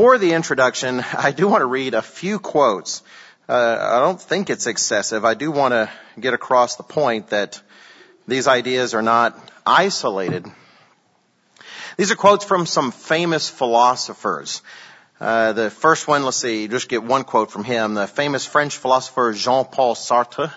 before 0.00 0.16
the 0.16 0.32
introduction, 0.32 1.04
I 1.12 1.30
do 1.30 1.46
want 1.46 1.60
to 1.60 1.66
read 1.66 1.92
a 1.92 2.00
few 2.00 2.38
quotes. 2.38 3.02
Uh, 3.46 3.76
I 3.78 4.00
don't 4.00 4.18
think 4.18 4.48
it's 4.48 4.66
excessive. 4.66 5.26
I 5.26 5.34
do 5.34 5.50
want 5.50 5.72
to 5.72 5.90
get 6.18 6.32
across 6.32 6.76
the 6.76 6.82
point 6.82 7.28
that 7.28 7.60
these 8.26 8.48
ideas 8.48 8.94
are 8.94 9.02
not 9.02 9.38
isolated. 9.66 10.46
These 11.98 12.10
are 12.10 12.16
quotes 12.16 12.46
from 12.46 12.64
some 12.64 12.92
famous 12.92 13.50
philosophers. 13.50 14.62
Uh, 15.20 15.52
the 15.52 15.68
first 15.68 16.08
one, 16.08 16.24
let's 16.24 16.38
see, 16.38 16.66
just 16.66 16.88
get 16.88 17.02
one 17.02 17.24
quote 17.24 17.50
from 17.50 17.62
him. 17.62 17.92
The 17.92 18.06
famous 18.06 18.46
French 18.46 18.78
philosopher 18.78 19.34
Jean-Paul 19.34 19.94
Sartre. 19.94 20.50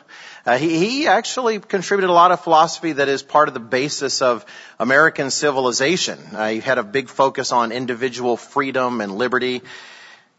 Uh, 0.46 0.58
he, 0.58 0.78
he 0.78 1.08
actually 1.08 1.60
contributed 1.60 2.10
a 2.10 2.14
lot 2.14 2.32
of 2.32 2.40
philosophy 2.40 2.94
that 2.94 3.10
is 3.10 3.22
part 3.22 3.50
of 3.50 3.54
the 3.54 3.60
basis 3.60 4.22
of 4.22 4.46
American 4.80 5.32
civilization. 5.32 6.18
Uh, 6.32 6.48
he 6.48 6.62
had 6.62 6.78
a 6.78 6.84
big 6.84 7.10
focus 7.10 7.52
on 7.52 7.74
individual 7.74 8.38
freedom 8.38 9.02
and 9.02 9.18
liberty. 9.18 9.62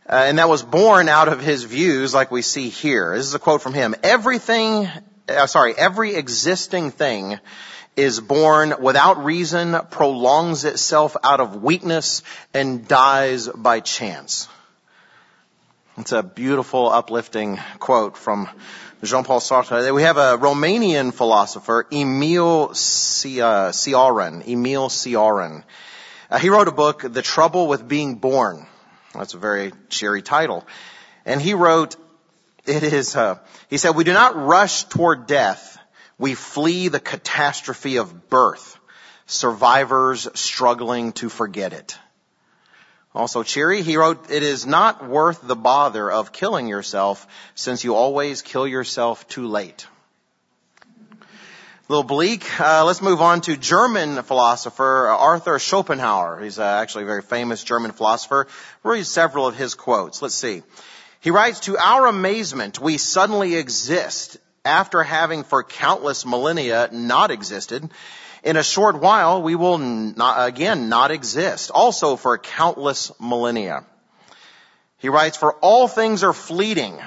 Uh, 0.09 0.25
and 0.27 0.39
that 0.39 0.49
was 0.49 0.63
born 0.63 1.11
out 1.11 1.29
of 1.29 1.43
his 1.43 1.65
views 1.65 2.15
like 2.15 2.31
we 2.31 2.41
see 2.41 2.71
here. 2.71 3.15
This 3.15 3.27
is 3.27 3.35
a 3.35 3.39
quote 3.39 3.61
from 3.61 3.75
him. 3.75 3.95
Everything, 4.03 4.89
uh, 5.29 5.47
sorry, 5.47 5.75
every 5.77 6.15
existing 6.15 6.93
thing 6.93 7.39
is 7.97 8.21
born 8.21 8.75
without 8.81 9.25
reason, 9.25 9.77
prolongs 9.91 10.65
itself 10.65 11.17
out 11.23 11.41
of 11.41 11.63
weakness, 11.63 12.23
and 12.53 12.87
dies 12.89 13.49
by 13.49 13.81
chance. 13.81 14.49
It's 15.97 16.13
a 16.13 16.23
beautiful, 16.23 16.91
uplifting 16.91 17.61
quote 17.79 18.17
from 18.17 18.49
Jean-Paul 19.03 19.41
Sartre. 19.41 19.95
We 19.95 20.03
have 20.03 20.17
a 20.17 20.37
Romanian 20.39 21.15
philosopher, 21.15 21.87
Emil 21.93 22.71
Cioran. 22.71 24.49
Emil 24.49 24.89
Cioran. 24.89 25.63
Uh, 26.31 26.39
he 26.39 26.49
wrote 26.49 26.67
a 26.67 26.73
book, 26.73 27.03
The 27.03 27.23
Trouble 27.23 27.69
with 27.69 27.87
Being 27.87 28.17
Born. 28.17 28.67
That's 29.13 29.35
a 29.35 29.39
very 29.39 29.73
cheery 29.89 30.23
title. 30.23 30.67
And 31.25 31.41
he 31.41 31.55
wrote, 31.55 31.95
it 32.67 32.83
is, 32.83 33.15
uh, 33.15 33.39
he 33.71 33.79
said, 33.79 33.95
we 33.95 34.03
do 34.03 34.13
not 34.13 34.35
rush 34.35 34.85
toward 34.85 35.27
death 35.27 35.74
we 36.19 36.35
flee 36.35 36.89
the 36.89 37.01
catastrophe 37.01 37.97
of 37.97 38.29
birth, 38.29 38.79
survivors 39.27 40.29
struggling 40.35 41.13
to 41.13 41.29
forget 41.29 41.73
it. 41.73 41.99
Also 43.15 43.45
cheery, 43.45 43.83
he 43.83 43.97
wrote, 43.97 44.31
it 44.31 44.43
is 44.43 44.67
not 44.67 45.09
worth 45.09 45.41
the 45.43 45.55
bother 45.55 46.11
of 46.11 46.33
killing 46.33 46.67
yourself 46.67 47.27
since 47.55 47.85
you 47.85 47.95
always 47.95 48.43
kill 48.43 48.67
yourself 48.67 49.29
too 49.29 49.47
late. 49.47 49.87
A 51.13 51.93
little 51.93 52.03
bleak. 52.03 52.45
Uh, 52.59 52.85
let's 52.85 53.03
move 53.03 53.21
on 53.21 53.41
to 53.43 53.57
German 53.57 54.23
philosopher 54.23 55.07
Arthur 55.09 55.59
Schopenhauer. 55.59 56.41
He's 56.43 56.59
uh, 56.59 56.65
actually 56.65 57.05
a 57.05 57.07
very 57.07 57.23
famous 57.23 57.63
German 57.63 57.93
philosopher. 57.93 58.49
We'll 58.83 58.95
read 58.95 59.07
several 59.07 59.47
of 59.47 59.55
his 59.55 59.75
quotes. 59.75 60.21
Let's 60.21 60.35
see. 60.35 60.63
He 61.21 61.31
writes, 61.31 61.61
to 61.61 61.79
our 61.79 62.07
amazement, 62.07 62.81
we 62.81 62.99
suddenly 62.99 63.55
exist 63.55 64.39
after 64.65 65.03
having 65.03 65.45
for 65.45 65.63
countless 65.63 66.25
millennia 66.25 66.89
not 66.93 67.31
existed, 67.31 67.91
in 68.43 68.57
a 68.57 68.63
short 68.63 69.01
while 69.01 69.43
we 69.43 69.55
will 69.55 69.79
not, 69.79 70.49
again 70.49 70.89
not 70.89 71.11
exist, 71.11 71.71
also 71.71 72.17
for 72.17 72.37
countless 72.39 73.11
millennia. 73.19 73.85
He 74.99 75.09
writes, 75.09 75.37
for 75.37 75.55
all 75.55 75.89
things 75.89 76.23
are 76.23 76.33
fleeting, 76.33 76.99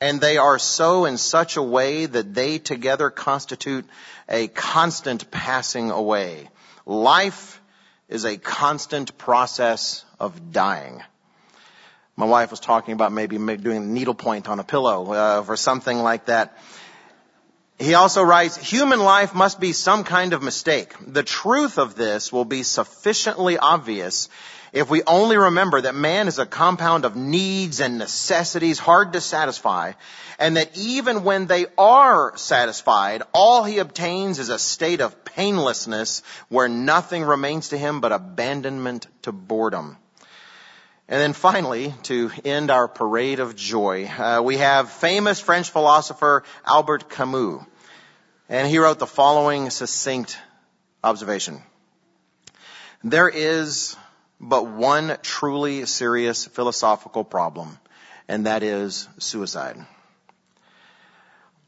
and 0.00 0.20
they 0.20 0.36
are 0.36 0.58
so 0.58 1.04
in 1.04 1.16
such 1.16 1.56
a 1.56 1.62
way 1.62 2.06
that 2.06 2.34
they 2.34 2.58
together 2.58 3.10
constitute 3.10 3.84
a 4.28 4.48
constant 4.48 5.30
passing 5.30 5.90
away. 5.90 6.48
Life 6.86 7.60
is 8.08 8.24
a 8.24 8.36
constant 8.36 9.16
process 9.18 10.04
of 10.18 10.52
dying. 10.52 11.02
My 12.16 12.26
wife 12.26 12.50
was 12.50 12.60
talking 12.60 12.92
about 12.92 13.12
maybe 13.12 13.38
doing 13.38 13.94
needlepoint 13.94 14.48
on 14.48 14.58
a 14.58 14.64
pillow 14.64 15.12
uh, 15.12 15.44
or 15.46 15.56
something 15.56 15.98
like 15.98 16.26
that. 16.26 16.56
He 17.80 17.94
also 17.94 18.22
writes, 18.22 18.58
human 18.58 19.00
life 19.00 19.34
must 19.34 19.58
be 19.58 19.72
some 19.72 20.04
kind 20.04 20.34
of 20.34 20.42
mistake. 20.42 20.92
The 21.06 21.22
truth 21.22 21.78
of 21.78 21.94
this 21.94 22.30
will 22.30 22.44
be 22.44 22.62
sufficiently 22.62 23.56
obvious 23.56 24.28
if 24.74 24.90
we 24.90 25.02
only 25.04 25.38
remember 25.38 25.80
that 25.80 25.94
man 25.94 26.28
is 26.28 26.38
a 26.38 26.44
compound 26.44 27.06
of 27.06 27.16
needs 27.16 27.80
and 27.80 27.96
necessities 27.96 28.78
hard 28.78 29.14
to 29.14 29.20
satisfy, 29.20 29.94
and 30.38 30.58
that 30.58 30.76
even 30.76 31.24
when 31.24 31.46
they 31.46 31.66
are 31.78 32.36
satisfied, 32.36 33.22
all 33.32 33.64
he 33.64 33.78
obtains 33.78 34.38
is 34.38 34.50
a 34.50 34.58
state 34.58 35.00
of 35.00 35.24
painlessness 35.24 36.22
where 36.50 36.68
nothing 36.68 37.24
remains 37.24 37.70
to 37.70 37.78
him 37.78 38.00
but 38.00 38.12
abandonment 38.12 39.06
to 39.22 39.32
boredom. 39.32 39.96
And 41.10 41.20
then 41.20 41.32
finally, 41.32 41.92
to 42.04 42.30
end 42.44 42.70
our 42.70 42.86
parade 42.86 43.40
of 43.40 43.56
joy, 43.56 44.06
uh, 44.06 44.42
we 44.44 44.58
have 44.58 44.90
famous 44.90 45.40
French 45.40 45.70
philosopher 45.70 46.44
Albert 46.64 47.10
Camus. 47.10 47.64
And 48.48 48.68
he 48.68 48.78
wrote 48.78 49.00
the 49.00 49.08
following 49.08 49.70
succinct 49.70 50.38
observation. 51.02 51.62
There 53.02 53.28
is 53.28 53.96
but 54.40 54.68
one 54.68 55.18
truly 55.22 55.84
serious 55.86 56.46
philosophical 56.46 57.24
problem, 57.24 57.76
and 58.28 58.46
that 58.46 58.62
is 58.62 59.08
suicide. 59.18 59.84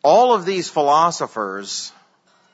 All 0.05 0.35
of 0.35 0.45
these 0.45 0.69
philosophers 0.69 1.91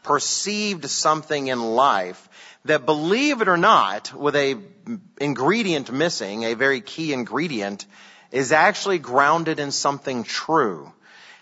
perceived 0.05 0.88
something 0.88 1.49
in 1.49 1.60
life 1.60 2.27
that 2.68 2.86
believe 2.86 3.42
it 3.42 3.48
or 3.48 3.56
not, 3.56 4.14
with 4.14 4.36
a 4.36 4.56
ingredient 5.20 5.90
missing, 5.90 6.44
a 6.44 6.54
very 6.54 6.80
key 6.80 7.12
ingredient, 7.12 7.84
is 8.30 8.52
actually 8.52 8.98
grounded 8.98 9.58
in 9.58 9.70
something 9.70 10.22
true. 10.22 10.92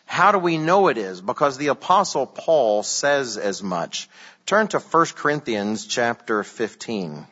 How 0.06 0.30
do 0.30 0.38
we 0.38 0.56
know 0.56 0.86
it 0.86 0.98
is? 0.98 1.20
Because 1.20 1.58
the 1.58 1.68
apostle 1.68 2.26
Paul 2.26 2.84
says 2.84 3.36
as 3.36 3.62
much. 3.62 4.08
Turn 4.46 4.68
to 4.68 4.78
1 4.78 5.06
Corinthians 5.16 5.84
chapter 5.86 6.44
15. 6.44 7.26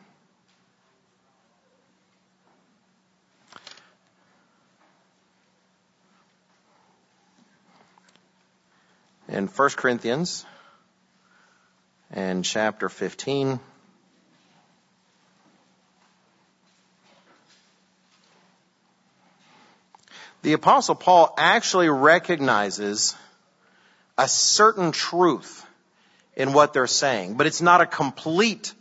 In 9.29 9.47
1 9.47 9.69
Corinthians 9.71 10.45
and 12.11 12.43
chapter 12.43 12.89
15, 12.89 13.59
the 20.45 20.53
apostle 20.53 20.93
Paul 20.93 21.33
actually 21.39 21.89
recognizes 21.89 23.15
a 24.15 24.27
certain 24.27 24.91
truth 24.91 25.65
in 26.35 26.53
what 26.53 26.71
they're 26.71 26.85
saying, 26.85 27.33
but 27.33 27.47
it's 27.47 27.63
not 27.63 27.81
a 27.81 27.87
complete 27.87 28.71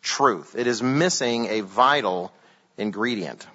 truth. 0.00 0.54
It 0.56 0.66
is 0.66 0.82
missing 0.82 1.48
a 1.48 1.60
vital 1.60 2.32
ingredient. 2.78 3.46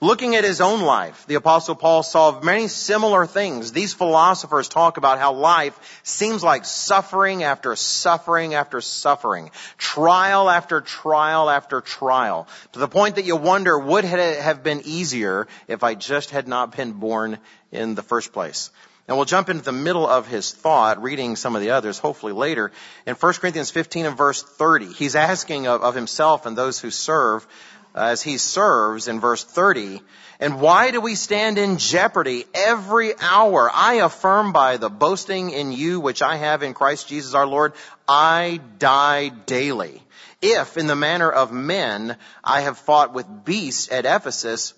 Looking 0.00 0.34
at 0.34 0.44
his 0.44 0.60
own 0.60 0.82
life, 0.82 1.26
the 1.26 1.36
apostle 1.36 1.74
Paul 1.74 2.02
saw 2.02 2.40
many 2.40 2.68
similar 2.68 3.26
things. 3.26 3.72
These 3.72 3.94
philosophers 3.94 4.68
talk 4.68 4.96
about 4.96 5.18
how 5.18 5.32
life 5.34 5.78
seems 6.02 6.42
like 6.42 6.64
suffering 6.64 7.42
after 7.42 7.76
suffering 7.76 8.54
after 8.54 8.80
suffering, 8.80 9.50
trial 9.78 10.50
after 10.50 10.80
trial 10.80 11.48
after 11.48 11.80
trial, 11.80 12.48
to 12.72 12.78
the 12.78 12.88
point 12.88 13.16
that 13.16 13.24
you 13.24 13.36
wonder, 13.36 13.78
would 13.78 14.04
it 14.04 14.40
have 14.40 14.62
been 14.62 14.82
easier 14.84 15.46
if 15.68 15.84
I 15.84 15.94
just 15.94 16.30
had 16.30 16.48
not 16.48 16.76
been 16.76 16.92
born 16.92 17.38
in 17.70 17.94
the 17.94 18.02
first 18.02 18.32
place? 18.32 18.70
And 19.06 19.18
we'll 19.18 19.26
jump 19.26 19.50
into 19.50 19.62
the 19.62 19.72
middle 19.72 20.08
of 20.08 20.26
his 20.26 20.50
thought, 20.50 21.02
reading 21.02 21.36
some 21.36 21.54
of 21.54 21.60
the 21.60 21.72
others, 21.72 21.98
hopefully 21.98 22.32
later. 22.32 22.72
In 23.06 23.14
1 23.14 23.32
Corinthians 23.34 23.70
15 23.70 24.06
and 24.06 24.16
verse 24.16 24.42
30, 24.42 24.94
he's 24.94 25.14
asking 25.14 25.66
of, 25.66 25.82
of 25.82 25.94
himself 25.94 26.46
and 26.46 26.56
those 26.56 26.80
who 26.80 26.90
serve, 26.90 27.46
Uh, 27.94 28.06
as 28.06 28.22
he 28.22 28.38
serves 28.38 29.06
in 29.06 29.20
verse 29.20 29.44
30. 29.44 30.02
And 30.40 30.60
why 30.60 30.90
do 30.90 31.00
we 31.00 31.14
stand 31.14 31.58
in 31.58 31.78
jeopardy 31.78 32.44
every 32.52 33.12
hour? 33.20 33.70
I 33.72 33.94
affirm 33.94 34.52
by 34.52 34.78
the 34.78 34.90
boasting 34.90 35.50
in 35.50 35.70
you 35.70 36.00
which 36.00 36.20
I 36.20 36.36
have 36.36 36.64
in 36.64 36.74
Christ 36.74 37.06
Jesus 37.06 37.34
our 37.34 37.46
Lord, 37.46 37.72
I 38.08 38.58
die 38.78 39.28
daily. 39.28 40.02
If 40.42 40.76
in 40.76 40.88
the 40.88 40.96
manner 40.96 41.30
of 41.30 41.52
men 41.52 42.16
I 42.42 42.62
have 42.62 42.78
fought 42.78 43.14
with 43.14 43.44
beasts 43.44 43.90
at 43.92 44.06
Ephesus, 44.06 44.74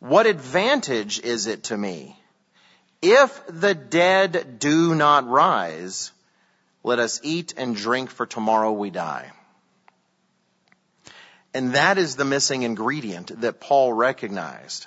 what 0.00 0.26
advantage 0.26 1.20
is 1.20 1.46
it 1.46 1.64
to 1.64 1.76
me? 1.76 2.18
If 3.00 3.42
the 3.46 3.74
dead 3.74 4.58
do 4.58 4.94
not 4.96 5.28
rise, 5.28 6.10
let 6.82 6.98
us 6.98 7.20
eat 7.22 7.54
and 7.56 7.76
drink 7.76 8.10
for 8.10 8.26
tomorrow 8.26 8.72
we 8.72 8.90
die. 8.90 9.30
And 11.56 11.72
that 11.72 11.96
is 11.96 12.16
the 12.16 12.26
missing 12.26 12.64
ingredient 12.64 13.40
that 13.40 13.60
Paul 13.60 13.90
recognized. 13.90 14.86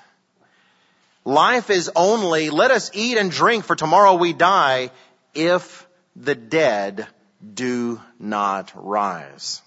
Life 1.25 1.71
is 1.71 1.89
only, 1.95 2.51
let 2.51 2.69
us 2.69 2.91
eat 2.93 3.17
and 3.17 3.31
drink 3.31 3.65
for 3.65 3.75
tomorrow 3.75 4.13
we 4.13 4.33
die 4.33 4.91
if 5.33 5.87
the 6.15 6.35
dead 6.35 7.07
do 7.55 7.99
not 8.19 8.71
rise. 8.75 9.63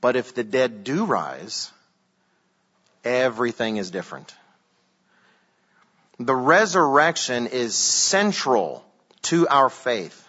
But 0.00 0.14
if 0.14 0.36
the 0.36 0.44
dead 0.44 0.84
do 0.84 1.04
rise, 1.04 1.72
everything 3.04 3.76
is 3.76 3.90
different. 3.90 4.32
The 6.20 6.36
resurrection 6.36 7.48
is 7.48 7.74
central 7.74 8.84
to 9.22 9.48
our 9.48 9.68
faith. 9.68 10.28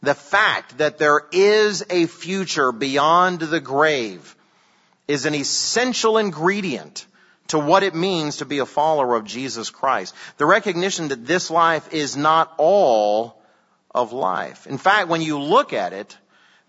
The 0.00 0.14
fact 0.14 0.78
that 0.78 0.96
there 0.96 1.20
is 1.30 1.84
a 1.90 2.06
future 2.06 2.72
beyond 2.72 3.40
the 3.40 3.60
grave 3.60 4.34
is 5.08 5.26
an 5.26 5.34
essential 5.34 6.18
ingredient 6.18 7.06
to 7.48 7.58
what 7.58 7.82
it 7.82 7.94
means 7.94 8.38
to 8.38 8.44
be 8.44 8.58
a 8.58 8.66
follower 8.66 9.16
of 9.16 9.24
Jesus 9.24 9.70
Christ. 9.70 10.14
The 10.38 10.46
recognition 10.46 11.08
that 11.08 11.26
this 11.26 11.50
life 11.50 11.92
is 11.92 12.16
not 12.16 12.52
all 12.56 13.42
of 13.94 14.12
life. 14.12 14.66
In 14.66 14.78
fact, 14.78 15.08
when 15.08 15.22
you 15.22 15.38
look 15.38 15.72
at 15.72 15.92
it, 15.92 16.16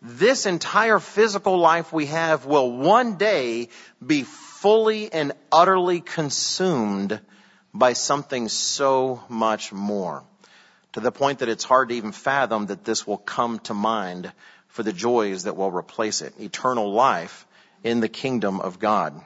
this 0.01 0.45
entire 0.45 1.00
physical 1.00 1.57
life 1.57 1.94
we 1.94 2.07
have 2.07 2.45
will 2.45 2.71
one 2.71 3.15
day 3.15 3.69
be 4.06 4.24
fully 4.24 5.12
and 5.12 5.31
utterly 5.51 6.01
consumed 6.01 7.21
by 7.74 7.94
something 7.94 8.50
so 8.50 9.24
much 9.29 9.71
more. 9.71 10.24
To 10.94 11.00
the 11.00 11.12
point 11.12 11.39
that 11.39 11.50
it's 11.50 11.63
hard 11.63 11.89
to 11.89 11.95
even 11.95 12.12
fathom 12.12 12.68
that 12.68 12.83
this 12.83 13.07
will 13.07 13.18
come 13.18 13.59
to 13.59 13.74
mind 13.74 14.31
for 14.68 14.83
the 14.83 14.94
joys 14.94 15.44
that 15.44 15.56
will 15.56 15.71
replace 15.71 16.21
it. 16.21 16.33
Eternal 16.39 16.91
life 16.91 17.47
in 17.83 18.00
the 18.00 18.09
kingdom 18.09 18.59
of 18.59 18.80
God. 18.80 19.19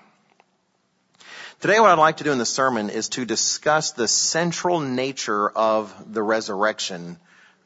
Today 1.60 1.80
what 1.80 1.90
I'd 1.90 1.98
like 1.98 2.18
to 2.18 2.24
do 2.24 2.32
in 2.32 2.38
the 2.38 2.46
sermon 2.46 2.90
is 2.90 3.10
to 3.10 3.26
discuss 3.26 3.92
the 3.92 4.08
central 4.08 4.80
nature 4.80 5.50
of 5.50 6.14
the 6.14 6.22
resurrection 6.22 7.18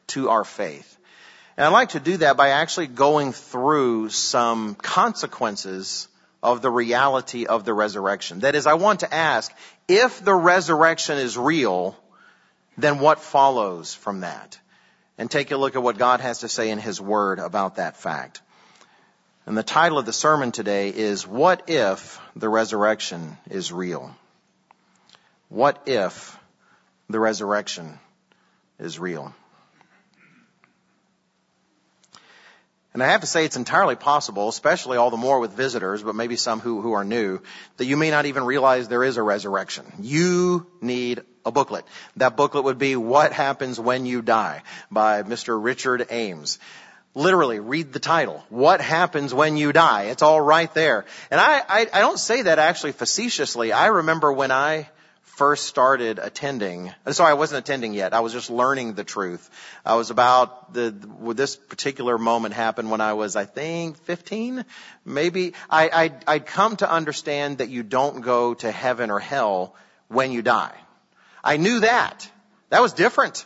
to 0.08 0.30
our 0.30 0.44
faith. 0.44 0.96
And 1.56 1.66
I'd 1.66 1.72
like 1.72 1.90
to 1.90 2.00
do 2.00 2.16
that 2.18 2.36
by 2.36 2.50
actually 2.50 2.86
going 2.86 3.32
through 3.32 4.08
some 4.08 4.74
consequences 4.74 6.08
of 6.42 6.62
the 6.62 6.70
reality 6.70 7.46
of 7.46 7.64
the 7.64 7.74
resurrection. 7.74 8.40
That 8.40 8.54
is, 8.54 8.66
I 8.66 8.74
want 8.74 9.00
to 9.00 9.14
ask, 9.14 9.52
if 9.86 10.24
the 10.24 10.34
resurrection 10.34 11.18
is 11.18 11.36
real, 11.36 11.96
then 12.78 12.98
what 12.98 13.20
follows 13.20 13.94
from 13.94 14.20
that? 14.20 14.58
And 15.18 15.30
take 15.30 15.50
a 15.50 15.56
look 15.56 15.76
at 15.76 15.82
what 15.82 15.98
God 15.98 16.20
has 16.20 16.40
to 16.40 16.48
say 16.48 16.70
in 16.70 16.78
His 16.78 17.00
Word 17.00 17.38
about 17.38 17.76
that 17.76 17.98
fact. 17.98 18.40
And 19.46 19.58
the 19.58 19.62
title 19.62 19.98
of 19.98 20.06
the 20.06 20.12
sermon 20.12 20.52
today 20.52 20.90
is, 20.90 21.26
What 21.26 21.68
if 21.68 22.20
the 22.36 22.48
resurrection 22.48 23.38
is 23.50 23.72
real? 23.72 24.14
What 25.48 25.82
if 25.86 26.38
the 27.10 27.18
resurrection 27.18 27.98
is 28.78 28.98
real? 28.98 29.34
And 32.94 33.02
I 33.02 33.08
have 33.08 33.22
to 33.22 33.26
say 33.26 33.46
it's 33.46 33.56
entirely 33.56 33.96
possible, 33.96 34.48
especially 34.48 34.98
all 34.98 35.10
the 35.10 35.16
more 35.16 35.40
with 35.40 35.52
visitors, 35.52 36.02
but 36.02 36.14
maybe 36.14 36.36
some 36.36 36.60
who, 36.60 36.82
who 36.82 36.92
are 36.92 37.04
new, 37.04 37.40
that 37.78 37.86
you 37.86 37.96
may 37.96 38.10
not 38.10 38.26
even 38.26 38.44
realize 38.44 38.86
there 38.86 39.04
is 39.04 39.16
a 39.16 39.22
resurrection. 39.22 39.86
You 40.00 40.66
need 40.82 41.22
a 41.46 41.50
booklet. 41.50 41.86
That 42.16 42.36
booklet 42.36 42.64
would 42.64 42.78
be 42.78 42.94
What 42.96 43.32
Happens 43.32 43.80
When 43.80 44.04
You 44.04 44.20
Die 44.20 44.62
by 44.90 45.22
Mr. 45.22 45.62
Richard 45.62 46.06
Ames. 46.10 46.58
Literally, 47.14 47.60
read 47.60 47.92
the 47.92 47.98
title. 47.98 48.42
What 48.48 48.80
happens 48.80 49.34
when 49.34 49.58
you 49.58 49.72
die? 49.72 50.04
It's 50.04 50.22
all 50.22 50.40
right 50.40 50.72
there. 50.72 51.04
And 51.30 51.38
I, 51.38 51.62
I, 51.68 51.80
I 51.92 52.00
don't 52.00 52.18
say 52.18 52.42
that 52.42 52.58
actually 52.58 52.92
facetiously. 52.92 53.70
I 53.70 53.88
remember 53.88 54.32
when 54.32 54.50
I 54.50 54.88
first 55.36 55.66
started 55.66 56.18
attending, 56.18 56.92
sorry, 57.10 57.30
I 57.30 57.34
wasn't 57.34 57.58
attending 57.58 57.92
yet. 57.92 58.14
I 58.14 58.20
was 58.20 58.32
just 58.32 58.48
learning 58.48 58.94
the 58.94 59.04
truth. 59.04 59.50
I 59.84 59.96
was 59.96 60.10
about 60.10 60.72
the, 60.72 60.94
this 61.34 61.56
particular 61.56 62.16
moment 62.16 62.54
happened 62.54 62.90
when 62.90 63.00
I 63.00 63.14
was, 63.14 63.36
I 63.36 63.44
think, 63.44 63.98
15, 64.04 64.64
maybe. 65.04 65.54
I, 65.68 65.88
I, 65.88 66.34
I'd 66.34 66.46
come 66.46 66.76
to 66.76 66.90
understand 66.90 67.58
that 67.58 67.70
you 67.70 67.82
don't 67.82 68.20
go 68.20 68.54
to 68.54 68.70
heaven 68.70 69.10
or 69.10 69.18
hell 69.18 69.74
when 70.08 70.32
you 70.32 70.42
die. 70.42 70.76
I 71.44 71.56
knew 71.56 71.80
that. 71.80 72.30
That 72.68 72.80
was 72.80 72.92
different. 72.92 73.44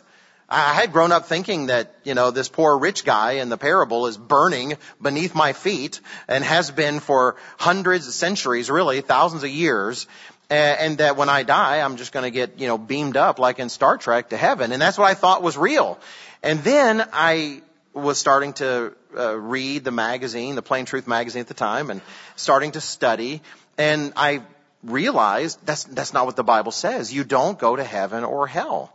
I 0.49 0.73
had 0.73 0.93
grown 0.93 1.11
up 1.11 1.25
thinking 1.25 1.67
that, 1.67 1.93
you 2.05 2.13
know, 2.13 2.31
this 2.31 2.47
poor 2.47 2.77
rich 2.77 3.03
guy 3.03 3.33
in 3.33 3.49
the 3.49 3.57
parable 3.57 4.07
is 4.07 4.17
burning 4.17 4.77
beneath 5.01 5.35
my 5.35 5.51
feet 5.51 5.99
and 6.27 6.41
has 6.43 6.71
been 6.71 7.01
for 7.01 7.35
hundreds 7.57 8.07
of 8.07 8.13
centuries, 8.13 8.69
really, 8.69 9.01
thousands 9.01 9.43
of 9.43 9.49
years. 9.49 10.07
And 10.49 10.99
that 10.99 11.17
when 11.17 11.27
I 11.27 11.43
die, 11.43 11.81
I'm 11.81 11.97
just 11.97 12.13
going 12.13 12.23
to 12.23 12.31
get, 12.31 12.57
you 12.57 12.67
know, 12.67 12.77
beamed 12.77 13.17
up 13.17 13.37
like 13.37 13.59
in 13.59 13.67
Star 13.67 13.97
Trek 13.97 14.29
to 14.29 14.37
heaven. 14.37 14.71
And 14.71 14.81
that's 14.81 14.97
what 14.97 15.11
I 15.11 15.13
thought 15.13 15.43
was 15.43 15.57
real. 15.57 15.99
And 16.41 16.63
then 16.63 17.05
I 17.11 17.61
was 17.93 18.17
starting 18.17 18.53
to 18.53 18.93
uh, 19.17 19.37
read 19.37 19.83
the 19.83 19.91
magazine, 19.91 20.55
the 20.55 20.61
Plain 20.61 20.85
Truth 20.85 21.05
magazine 21.05 21.41
at 21.41 21.47
the 21.47 21.53
time, 21.53 21.89
and 21.89 21.99
starting 22.37 22.71
to 22.71 22.81
study. 22.81 23.41
And 23.77 24.13
I 24.15 24.41
realized 24.83 25.59
that's, 25.65 25.83
that's 25.83 26.13
not 26.13 26.25
what 26.25 26.37
the 26.37 26.45
Bible 26.45 26.71
says. 26.71 27.13
You 27.13 27.25
don't 27.25 27.59
go 27.59 27.75
to 27.75 27.83
heaven 27.83 28.23
or 28.23 28.47
hell. 28.47 28.93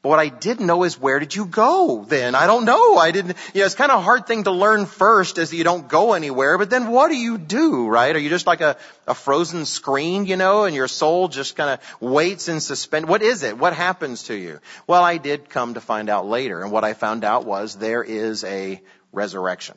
But 0.00 0.10
what 0.10 0.20
I 0.20 0.28
didn't 0.28 0.66
know 0.66 0.84
is 0.84 1.00
where 1.00 1.18
did 1.18 1.34
you 1.34 1.44
go 1.44 2.04
then? 2.06 2.36
I 2.36 2.46
don't 2.46 2.64
know. 2.64 2.96
I 2.96 3.10
didn't, 3.10 3.36
you 3.52 3.60
know, 3.60 3.66
it's 3.66 3.74
kind 3.74 3.90
of 3.90 3.98
a 3.98 4.02
hard 4.02 4.28
thing 4.28 4.44
to 4.44 4.52
learn 4.52 4.86
first 4.86 5.38
is 5.38 5.50
that 5.50 5.56
you 5.56 5.64
don't 5.64 5.88
go 5.88 6.12
anywhere, 6.12 6.56
but 6.56 6.70
then 6.70 6.88
what 6.92 7.08
do 7.08 7.16
you 7.16 7.36
do, 7.36 7.88
right? 7.88 8.14
Are 8.14 8.18
you 8.18 8.28
just 8.28 8.46
like 8.46 8.60
a, 8.60 8.76
a 9.08 9.14
frozen 9.14 9.66
screen, 9.66 10.24
you 10.26 10.36
know, 10.36 10.64
and 10.64 10.74
your 10.76 10.86
soul 10.86 11.26
just 11.26 11.56
kind 11.56 11.70
of 11.70 12.00
waits 12.00 12.48
in 12.48 12.60
suspend? 12.60 13.08
What 13.08 13.22
is 13.22 13.42
it? 13.42 13.58
What 13.58 13.72
happens 13.72 14.24
to 14.24 14.34
you? 14.34 14.60
Well, 14.86 15.02
I 15.02 15.16
did 15.16 15.50
come 15.50 15.74
to 15.74 15.80
find 15.80 16.08
out 16.08 16.28
later, 16.28 16.62
and 16.62 16.70
what 16.70 16.84
I 16.84 16.94
found 16.94 17.24
out 17.24 17.44
was 17.44 17.74
there 17.74 18.04
is 18.04 18.44
a 18.44 18.80
resurrection 19.12 19.76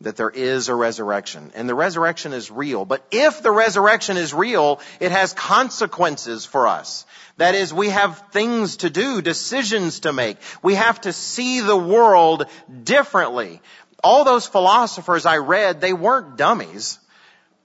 that 0.00 0.16
there 0.16 0.30
is 0.30 0.68
a 0.68 0.74
resurrection. 0.74 1.52
And 1.54 1.68
the 1.68 1.74
resurrection 1.74 2.32
is 2.32 2.50
real. 2.50 2.84
But 2.84 3.06
if 3.10 3.42
the 3.42 3.50
resurrection 3.50 4.16
is 4.16 4.34
real, 4.34 4.80
it 5.00 5.12
has 5.12 5.32
consequences 5.32 6.44
for 6.44 6.66
us. 6.66 7.06
That 7.36 7.54
is, 7.54 7.72
we 7.72 7.88
have 7.88 8.22
things 8.30 8.78
to 8.78 8.90
do, 8.90 9.22
decisions 9.22 10.00
to 10.00 10.12
make. 10.12 10.36
We 10.62 10.74
have 10.74 11.00
to 11.02 11.12
see 11.12 11.60
the 11.60 11.76
world 11.76 12.46
differently. 12.82 13.60
All 14.02 14.24
those 14.24 14.46
philosophers 14.46 15.26
I 15.26 15.38
read, 15.38 15.80
they 15.80 15.92
weren't 15.92 16.36
dummies. 16.36 16.98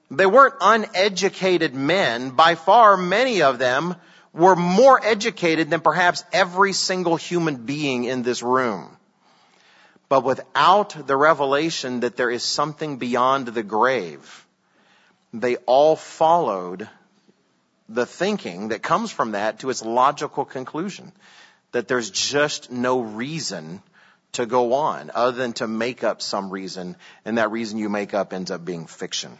They 0.09 0.25
weren't 0.25 0.55
uneducated 0.61 1.75
men. 1.75 2.31
By 2.31 2.55
far, 2.55 2.97
many 2.97 3.41
of 3.41 3.59
them 3.59 3.95
were 4.33 4.55
more 4.55 5.03
educated 5.03 5.69
than 5.69 5.81
perhaps 5.81 6.23
every 6.31 6.73
single 6.73 7.15
human 7.15 7.65
being 7.65 8.05
in 8.05 8.23
this 8.23 8.41
room. 8.41 8.95
But 10.09 10.23
without 10.23 11.07
the 11.07 11.15
revelation 11.15 11.99
that 11.99 12.17
there 12.17 12.31
is 12.31 12.43
something 12.43 12.97
beyond 12.97 13.47
the 13.47 13.63
grave, 13.63 14.47
they 15.31 15.55
all 15.57 15.95
followed 15.95 16.89
the 17.87 18.07
thinking 18.07 18.69
that 18.69 18.81
comes 18.81 19.11
from 19.11 19.31
that 19.31 19.59
to 19.59 19.69
its 19.69 19.83
logical 19.85 20.45
conclusion. 20.45 21.11
That 21.71 21.87
there's 21.87 22.09
just 22.09 22.71
no 22.71 23.01
reason 23.01 23.83
to 24.31 24.47
go 24.47 24.73
on 24.73 25.11
other 25.13 25.37
than 25.37 25.53
to 25.53 25.67
make 25.67 26.03
up 26.03 26.21
some 26.21 26.49
reason, 26.49 26.95
and 27.25 27.37
that 27.37 27.51
reason 27.51 27.77
you 27.77 27.89
make 27.89 28.15
up 28.15 28.33
ends 28.33 28.49
up 28.49 28.65
being 28.65 28.87
fiction. 28.87 29.37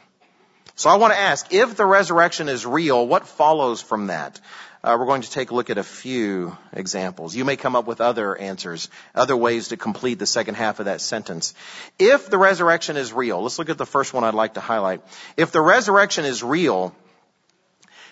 So 0.76 0.90
I 0.90 0.98
want 0.98 1.14
to 1.14 1.20
ask, 1.20 1.52
if 1.52 1.76
the 1.76 1.86
resurrection 1.86 2.48
is 2.48 2.66
real, 2.66 3.06
what 3.06 3.28
follows 3.28 3.82
from 3.82 4.08
that? 4.08 4.40
Uh, 4.82 4.96
we're 4.98 5.06
going 5.06 5.24
to 5.24 5.30
take 5.30 5.52
a 5.52 5.56
look 5.56 5.70
at 5.70 5.78
a 5.78 5.84
few 5.84 6.58
examples. 6.72 7.36
You 7.36 7.44
may 7.44 7.58
come 7.58 7.76
up 7.76 7.86
with 7.86 8.00
other 8.00 8.38
answers, 8.38 8.90
other 9.14 9.36
ways 9.36 9.70
to 9.70 9.78
complete 9.78 10.20
the 10.20 10.26
second 10.26 10.56
half 10.56 10.80
of 10.80 10.86
that 10.86 11.02
sentence. 11.02 11.54
If 11.98 12.30
the 12.30 12.38
resurrection 12.38 12.96
is 12.96 13.12
real, 13.12 13.42
let's 13.42 13.60
look 13.60 13.70
at 13.70 13.78
the 13.78 13.86
first 13.86 14.14
one 14.14 14.24
I'd 14.24 14.34
like 14.34 14.54
to 14.54 14.62
highlight. 14.62 15.02
If 15.36 15.52
the 15.52 15.60
resurrection 15.60 16.24
is 16.24 16.44
real, 16.44 16.96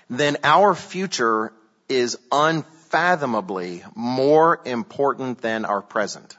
then 0.09 0.35
our 0.43 0.75
future 0.75 1.53
is 1.87 2.17
unfathomably 2.33 3.83
more 3.95 4.59
important 4.65 5.39
than 5.41 5.63
our 5.63 5.81
present. 5.81 6.35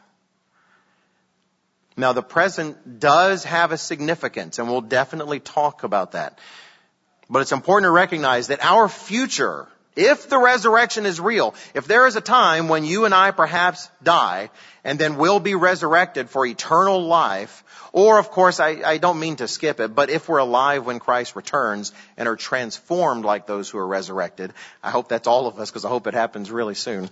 Now 1.97 2.13
the 2.13 2.23
present 2.23 3.01
does 3.01 3.45
have 3.45 3.73
a 3.73 3.79
significance 3.79 4.59
and 4.59 4.69
we'll 4.69 4.83
definitely 4.83 5.41
talk 5.41 5.85
about 5.85 6.13
that. 6.13 6.39
But 7.31 7.41
it's 7.41 7.53
important 7.53 7.87
to 7.87 7.91
recognize 7.91 8.49
that 8.49 8.63
our 8.63 8.91
future 8.91 9.69
if 9.97 10.29
the 10.29 10.39
resurrection 10.39 11.07
is 11.07 11.21
real, 11.21 11.55
if 11.75 11.87
there 11.87 12.07
is 12.07 12.17
a 12.17 12.21
time 12.21 12.69
when 12.69 12.85
you 12.85 13.05
and 13.05 13.15
I 13.15 13.31
perhaps 13.33 13.91
die 14.03 14.51
and 14.85 14.99
then 14.99 15.17
will 15.17 15.41
be 15.41 15.55
resurrected 15.55 16.31
for 16.31 16.47
eternal 16.47 17.07
life, 17.07 17.65
or 17.93 18.19
of 18.19 18.31
course, 18.31 18.61
I, 18.61 18.83
I, 18.85 18.99
don't 18.99 19.19
mean 19.19 19.37
to 19.37 19.49
skip 19.49 19.81
it, 19.81 19.95
but 19.95 20.11
if 20.11 20.29
we're 20.29 20.39
alive 20.39 20.87
when 20.87 21.01
Christ 21.01 21.35
returns 21.35 21.93
and 22.17 22.29
are 22.29 22.37
transformed 22.37 23.25
like 23.25 23.47
those 23.47 23.69
who 23.69 23.79
are 23.79 23.87
resurrected, 23.87 24.53
I 24.83 24.91
hope 24.91 25.09
that's 25.09 25.27
all 25.27 25.47
of 25.47 25.59
us 25.59 25.71
because 25.71 25.85
I 25.85 25.89
hope 25.89 26.07
it 26.07 26.15
happens 26.15 26.51
really 26.51 26.75
soon. 26.75 27.11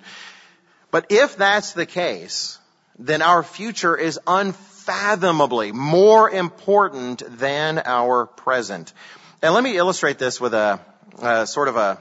But 0.91 1.07
if 1.11 1.37
that's 1.37 1.73
the 1.73 1.87
case, 1.87 2.59
then 2.99 3.21
our 3.21 3.43
future 3.43 3.97
is 3.97 4.21
unfathomably 4.27 5.73
more 5.73 6.31
important 6.31 7.23
than 7.39 7.83
our 7.85 8.27
present. 8.27 8.93
And 9.43 9.53
let 9.55 9.65
me 9.65 9.77
illustrate 9.77 10.19
this 10.19 10.41
with 10.41 10.55
a, 10.55 10.81
a 11.21 11.47
sort 11.47 11.69
of 11.69 11.77
a 11.77 11.99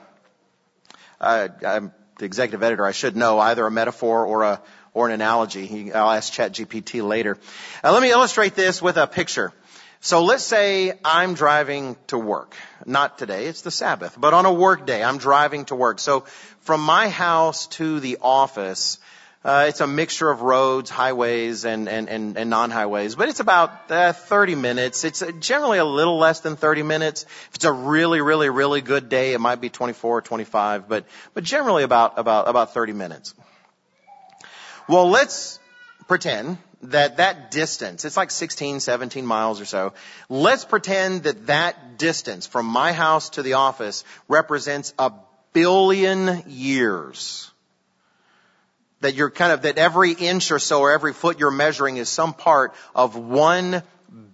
I'm 1.20 1.92
the 2.18 2.26
executive 2.26 2.64
editor. 2.64 2.86
I 2.86 2.92
should 2.92 3.16
know 3.16 3.40
either 3.40 3.66
a 3.66 3.72
metaphor 3.72 4.26
or 4.26 4.44
a 4.44 4.62
or 4.94 5.08
an 5.08 5.14
analogy. 5.14 5.92
I'll 5.94 6.12
ask 6.12 6.34
ChatGPT 6.34 7.06
later. 7.06 7.38
Now, 7.84 7.92
let 7.92 8.02
me 8.02 8.12
illustrate 8.12 8.56
this 8.56 8.82
with 8.82 8.98
a 8.98 9.06
picture. 9.06 9.52
So 10.00 10.24
let's 10.24 10.44
say 10.44 10.94
I'm 11.04 11.34
driving 11.34 11.98
to 12.08 12.18
work. 12.18 12.56
Not 12.86 13.18
today, 13.18 13.48
it's 13.48 13.62
the 13.62 13.72
Sabbath, 13.72 14.16
but 14.20 14.34
on 14.34 14.46
a 14.46 14.54
work 14.54 14.86
day, 14.86 15.04
I'm 15.04 15.18
driving 15.18 15.66
to 15.66 15.76
work. 15.76 16.00
So 16.00 16.22
from 16.62 16.82
my 16.82 17.10
house 17.10 17.68
to 17.80 18.00
the 18.00 18.20
office, 18.22 19.00
uh, 19.46 19.66
it's 19.68 19.80
a 19.80 19.86
mixture 19.86 20.28
of 20.28 20.42
roads, 20.42 20.90
highways, 20.90 21.66
and, 21.66 21.88
and, 21.88 22.10
and, 22.10 22.36
and 22.36 22.50
non-highways, 22.50 23.14
but 23.14 23.30
it's 23.30 23.40
about 23.40 23.92
uh, 23.92 24.12
30 24.12 24.56
minutes. 24.56 25.04
It's 25.04 25.24
generally 25.40 25.78
a 25.78 25.86
little 25.86 26.18
less 26.18 26.40
than 26.40 26.56
30 26.56 26.82
minutes. 26.82 27.28
If 27.50 27.56
it's 27.56 27.66
a 27.66 27.72
really, 27.72 28.22
really, 28.22 28.50
really 28.50 28.82
good 28.82 29.08
day, 29.08 29.34
it 29.34 29.40
might 29.40 29.62
be 29.62 29.70
24 29.70 30.18
or 30.18 30.22
25, 30.22 30.90
but, 30.90 31.06
but 31.36 31.44
generally 31.44 31.84
about, 31.84 32.18
about, 32.18 32.48
about 32.48 32.74
30 32.74 32.94
minutes. 32.94 33.36
Well, 34.90 35.12
let's 35.12 35.60
pretend 36.08 36.58
that 36.82 37.18
that 37.18 37.52
distance, 37.52 38.04
it's 38.04 38.18
like 38.18 38.32
16, 38.32 38.80
17 38.80 39.28
miles 39.28 39.62
or 39.62 39.66
so. 39.66 39.94
Let's 40.28 40.66
pretend 40.66 41.24
that 41.24 41.46
that 41.46 42.00
distance 42.00 42.48
from 42.48 42.66
my 42.66 42.94
house 42.94 43.30
to 43.32 43.44
the 43.44 43.54
office 43.54 44.06
represents 44.28 44.96
a 44.98 45.12
billion 45.54 46.46
years. 46.48 47.52
That 49.06 49.14
you're 49.14 49.30
kind 49.30 49.52
of, 49.52 49.62
that 49.62 49.78
every 49.78 50.14
inch 50.14 50.50
or 50.50 50.58
so 50.58 50.82
or 50.82 50.92
every 50.92 51.14
foot 51.14 51.40
you're 51.40 51.52
measuring 51.52 51.98
is 51.98 52.10
some 52.10 52.34
part 52.34 52.74
of 52.96 53.16
one 53.16 53.84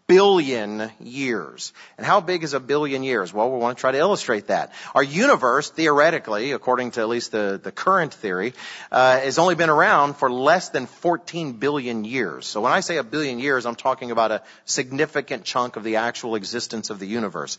billion 0.07 0.89
years. 1.01 1.73
And 1.97 2.07
how 2.07 2.21
big 2.21 2.45
is 2.45 2.53
a 2.53 2.59
billion 2.61 3.03
years? 3.03 3.33
Well, 3.33 3.51
we 3.51 3.57
want 3.57 3.77
to 3.77 3.81
try 3.81 3.91
to 3.91 3.97
illustrate 3.97 4.47
that. 4.47 4.71
Our 4.95 5.03
universe, 5.03 5.69
theoretically, 5.71 6.53
according 6.53 6.91
to 6.91 7.01
at 7.01 7.09
least 7.09 7.33
the, 7.33 7.59
the 7.61 7.73
current 7.73 8.13
theory, 8.13 8.53
uh, 8.93 9.19
has 9.19 9.39
only 9.39 9.55
been 9.55 9.69
around 9.69 10.13
for 10.13 10.31
less 10.31 10.69
than 10.69 10.85
14 10.85 11.51
billion 11.59 12.05
years. 12.05 12.47
So 12.47 12.61
when 12.61 12.71
I 12.71 12.79
say 12.79 12.95
a 12.95 13.03
billion 13.03 13.39
years, 13.39 13.65
I'm 13.65 13.75
talking 13.75 14.11
about 14.11 14.31
a 14.31 14.41
significant 14.63 15.43
chunk 15.43 15.75
of 15.75 15.83
the 15.83 15.97
actual 15.97 16.35
existence 16.35 16.89
of 16.89 16.99
the 16.99 17.07
universe. 17.07 17.57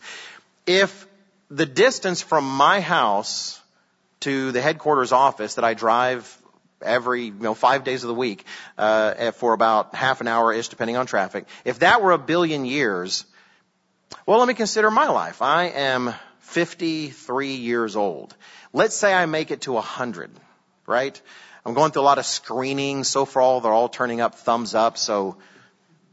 If 0.65 1.05
the 1.51 1.67
distance 1.67 2.23
from 2.23 2.43
my 2.49 2.79
house 2.79 3.61
to 4.21 4.51
the 4.51 4.61
headquarters 4.61 5.11
office 5.11 5.55
that 5.55 5.63
I 5.63 5.75
drive 5.75 6.39
every, 6.83 7.25
you 7.25 7.33
know, 7.33 7.53
five 7.53 7.83
days 7.83 8.03
of 8.03 8.07
the 8.07 8.13
week, 8.13 8.45
uh, 8.77 9.31
for 9.31 9.53
about 9.53 9.95
half 9.95 10.21
an 10.21 10.27
hour 10.27 10.53
ish, 10.53 10.67
depending 10.69 10.97
on 10.97 11.05
traffic. 11.05 11.45
If 11.65 11.79
that 11.79 12.01
were 12.01 12.11
a 12.11 12.17
billion 12.17 12.65
years, 12.65 13.25
well, 14.25 14.39
let 14.39 14.47
me 14.47 14.53
consider 14.53 14.91
my 14.91 15.07
life. 15.07 15.41
I 15.41 15.65
am 15.65 16.13
53 16.39 17.55
years 17.55 17.95
old. 17.95 18.35
Let's 18.71 18.95
say 18.95 19.13
I 19.13 19.25
make 19.25 19.51
it 19.51 19.61
to 19.61 19.73
100, 19.73 20.31
right? 20.85 21.19
I'm 21.65 21.73
going 21.73 21.91
through 21.91 22.01
a 22.01 22.09
lot 22.11 22.17
of 22.19 22.25
screenings. 22.25 23.07
So 23.07 23.25
far, 23.25 23.61
they're 23.61 23.71
all 23.71 23.89
turning 23.89 24.21
up 24.21 24.35
thumbs 24.35 24.75
up. 24.75 24.97
So, 24.97 25.37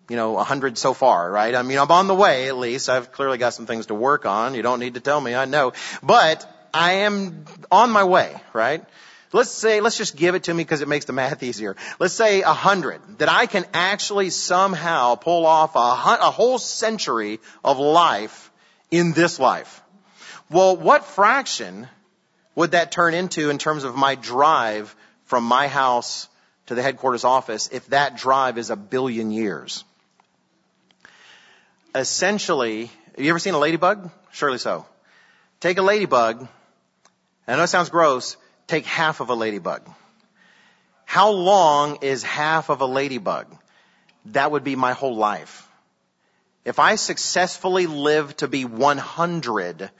you 0.09 0.17
know, 0.17 0.33
100 0.33 0.79
so 0.79 0.95
far, 0.95 1.31
right? 1.31 1.55
I 1.55 1.63
mean, 1.63 1.79
I'm 1.79 1.91
on 1.91 2.07
the 2.07 2.15
way 2.15 2.49
at 2.49 2.57
least. 2.57 2.89
I've 2.89 3.13
clearly 3.13 3.39
got 3.39 3.55
some 3.55 3.67
things 3.67 3.87
to 3.87 3.95
work 3.95 4.27
on. 4.27 4.55
You 4.55 4.63
don't 4.63 4.81
need 4.81 4.95
to 4.95 5.01
tell 5.01 5.21
me. 5.21 5.35
I 5.35 5.45
know. 5.45 5.73
But 6.03 6.49
I 6.73 6.93
am 6.93 7.45
on 7.71 7.91
my 7.91 8.05
way, 8.05 8.35
right? 8.53 8.85
Let's 9.33 9.51
say, 9.51 9.81
let's 9.81 9.97
just 9.97 10.17
give 10.17 10.35
it 10.35 10.45
to 10.45 10.55
me 10.55 10.65
because 10.65 10.81
it 10.81 10.89
makes 10.89 11.05
the 11.05 11.13
math 11.13 11.43
easier. 11.43 11.77
Let's 12.01 12.15
say 12.15 12.43
a 12.43 12.53
hundred, 12.53 13.01
that 13.19 13.29
I 13.29 13.47
can 13.47 13.65
actually 13.73 14.31
somehow 14.31 15.15
pull 15.15 15.47
off 15.47 15.77
a, 15.77 15.79
a 15.79 16.31
whole 16.31 16.59
century 16.59 17.39
of 17.65 17.79
life 17.79 18.51
in 18.91 19.13
this 19.13 19.39
life. 19.39 19.83
Well, 20.51 20.77
what 20.77 21.05
fraction 21.05 21.87
would 22.57 22.73
that 22.73 22.91
turn 22.91 23.15
into 23.15 23.51
in 23.51 23.59
terms 23.59 23.85
of 23.85 23.95
my 23.95 24.17
drive 24.17 24.95
from 25.27 25.45
my 25.45 25.69
house 25.69 26.29
to 26.67 26.75
the 26.75 26.83
headquarters 26.83 27.23
office 27.23 27.69
if 27.71 27.87
that 27.89 28.17
drive 28.17 28.59
is 28.59 28.71
a 28.71 28.77
billion 28.77 29.31
years? 29.31 29.85
Essentially, 31.95 32.87
have 32.87 33.25
you 33.25 33.31
ever 33.31 33.39
seen 33.39 33.55
a 33.55 33.59
ladybug? 33.59 34.11
Surely 34.33 34.59
so. 34.59 34.87
Take 35.61 35.79
a 35.79 35.83
ladybug, 35.83 36.49
I 37.47 37.57
know 37.57 37.63
it 37.63 37.69
sounds 37.69 37.91
gross, 37.91 38.37
take 38.71 38.87
half 38.87 39.21
of 39.21 39.31
a 39.31 39.35
ladybug. 39.35 39.83
How 41.05 41.31
long 41.31 41.99
is 42.03 42.23
half 42.23 42.71
of 42.71 42.81
a 42.81 42.87
ladybug? 42.87 43.47
That 44.27 44.53
would 44.53 44.65
be 44.65 44.77
my 44.77 44.93
whole 44.93 45.17
life. 45.17 45.69
If 46.65 46.79
I 46.79 46.95
successfully 46.95 47.87
live 47.87 48.37
to 48.37 48.49
be 48.49 48.65
100, 48.65 49.91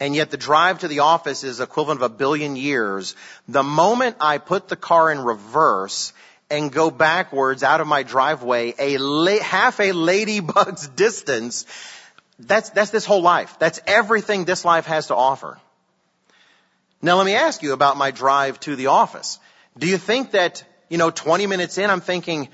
and 0.00 0.16
yet 0.16 0.30
the 0.30 0.36
drive 0.36 0.80
to 0.80 0.88
the 0.88 1.00
office 1.00 1.44
is 1.44 1.60
equivalent 1.60 2.02
of 2.02 2.10
a 2.10 2.14
billion 2.14 2.56
years, 2.56 3.14
the 3.46 3.62
moment 3.62 4.16
I 4.20 4.38
put 4.38 4.68
the 4.68 4.76
car 4.76 5.12
in 5.12 5.20
reverse 5.20 6.12
and 6.50 6.72
go 6.72 6.90
backwards 6.90 7.62
out 7.62 7.80
of 7.80 7.86
my 7.86 8.02
driveway 8.02 8.74
a 8.78 8.98
la- 8.98 9.38
half 9.38 9.78
a 9.78 9.92
ladybug's 9.92 10.88
distance, 10.96 11.66
that's, 12.38 12.70
that's 12.70 12.90
this 12.90 13.04
whole 13.04 13.22
life. 13.22 13.58
That's 13.58 13.80
everything 13.86 14.46
this 14.46 14.64
life 14.64 14.86
has 14.86 15.08
to 15.08 15.14
offer. 15.14 15.58
Now 17.02 17.16
let 17.16 17.26
me 17.26 17.34
ask 17.34 17.62
you 17.62 17.72
about 17.72 17.96
my 17.96 18.10
drive 18.10 18.60
to 18.60 18.76
the 18.76 18.88
office. 18.88 19.38
Do 19.78 19.86
you 19.86 19.96
think 19.96 20.32
that, 20.32 20.64
you 20.88 20.98
know, 20.98 21.10
20 21.10 21.46
minutes 21.46 21.78
in, 21.78 21.88
I'm 21.88 22.02
thinking, 22.02 22.48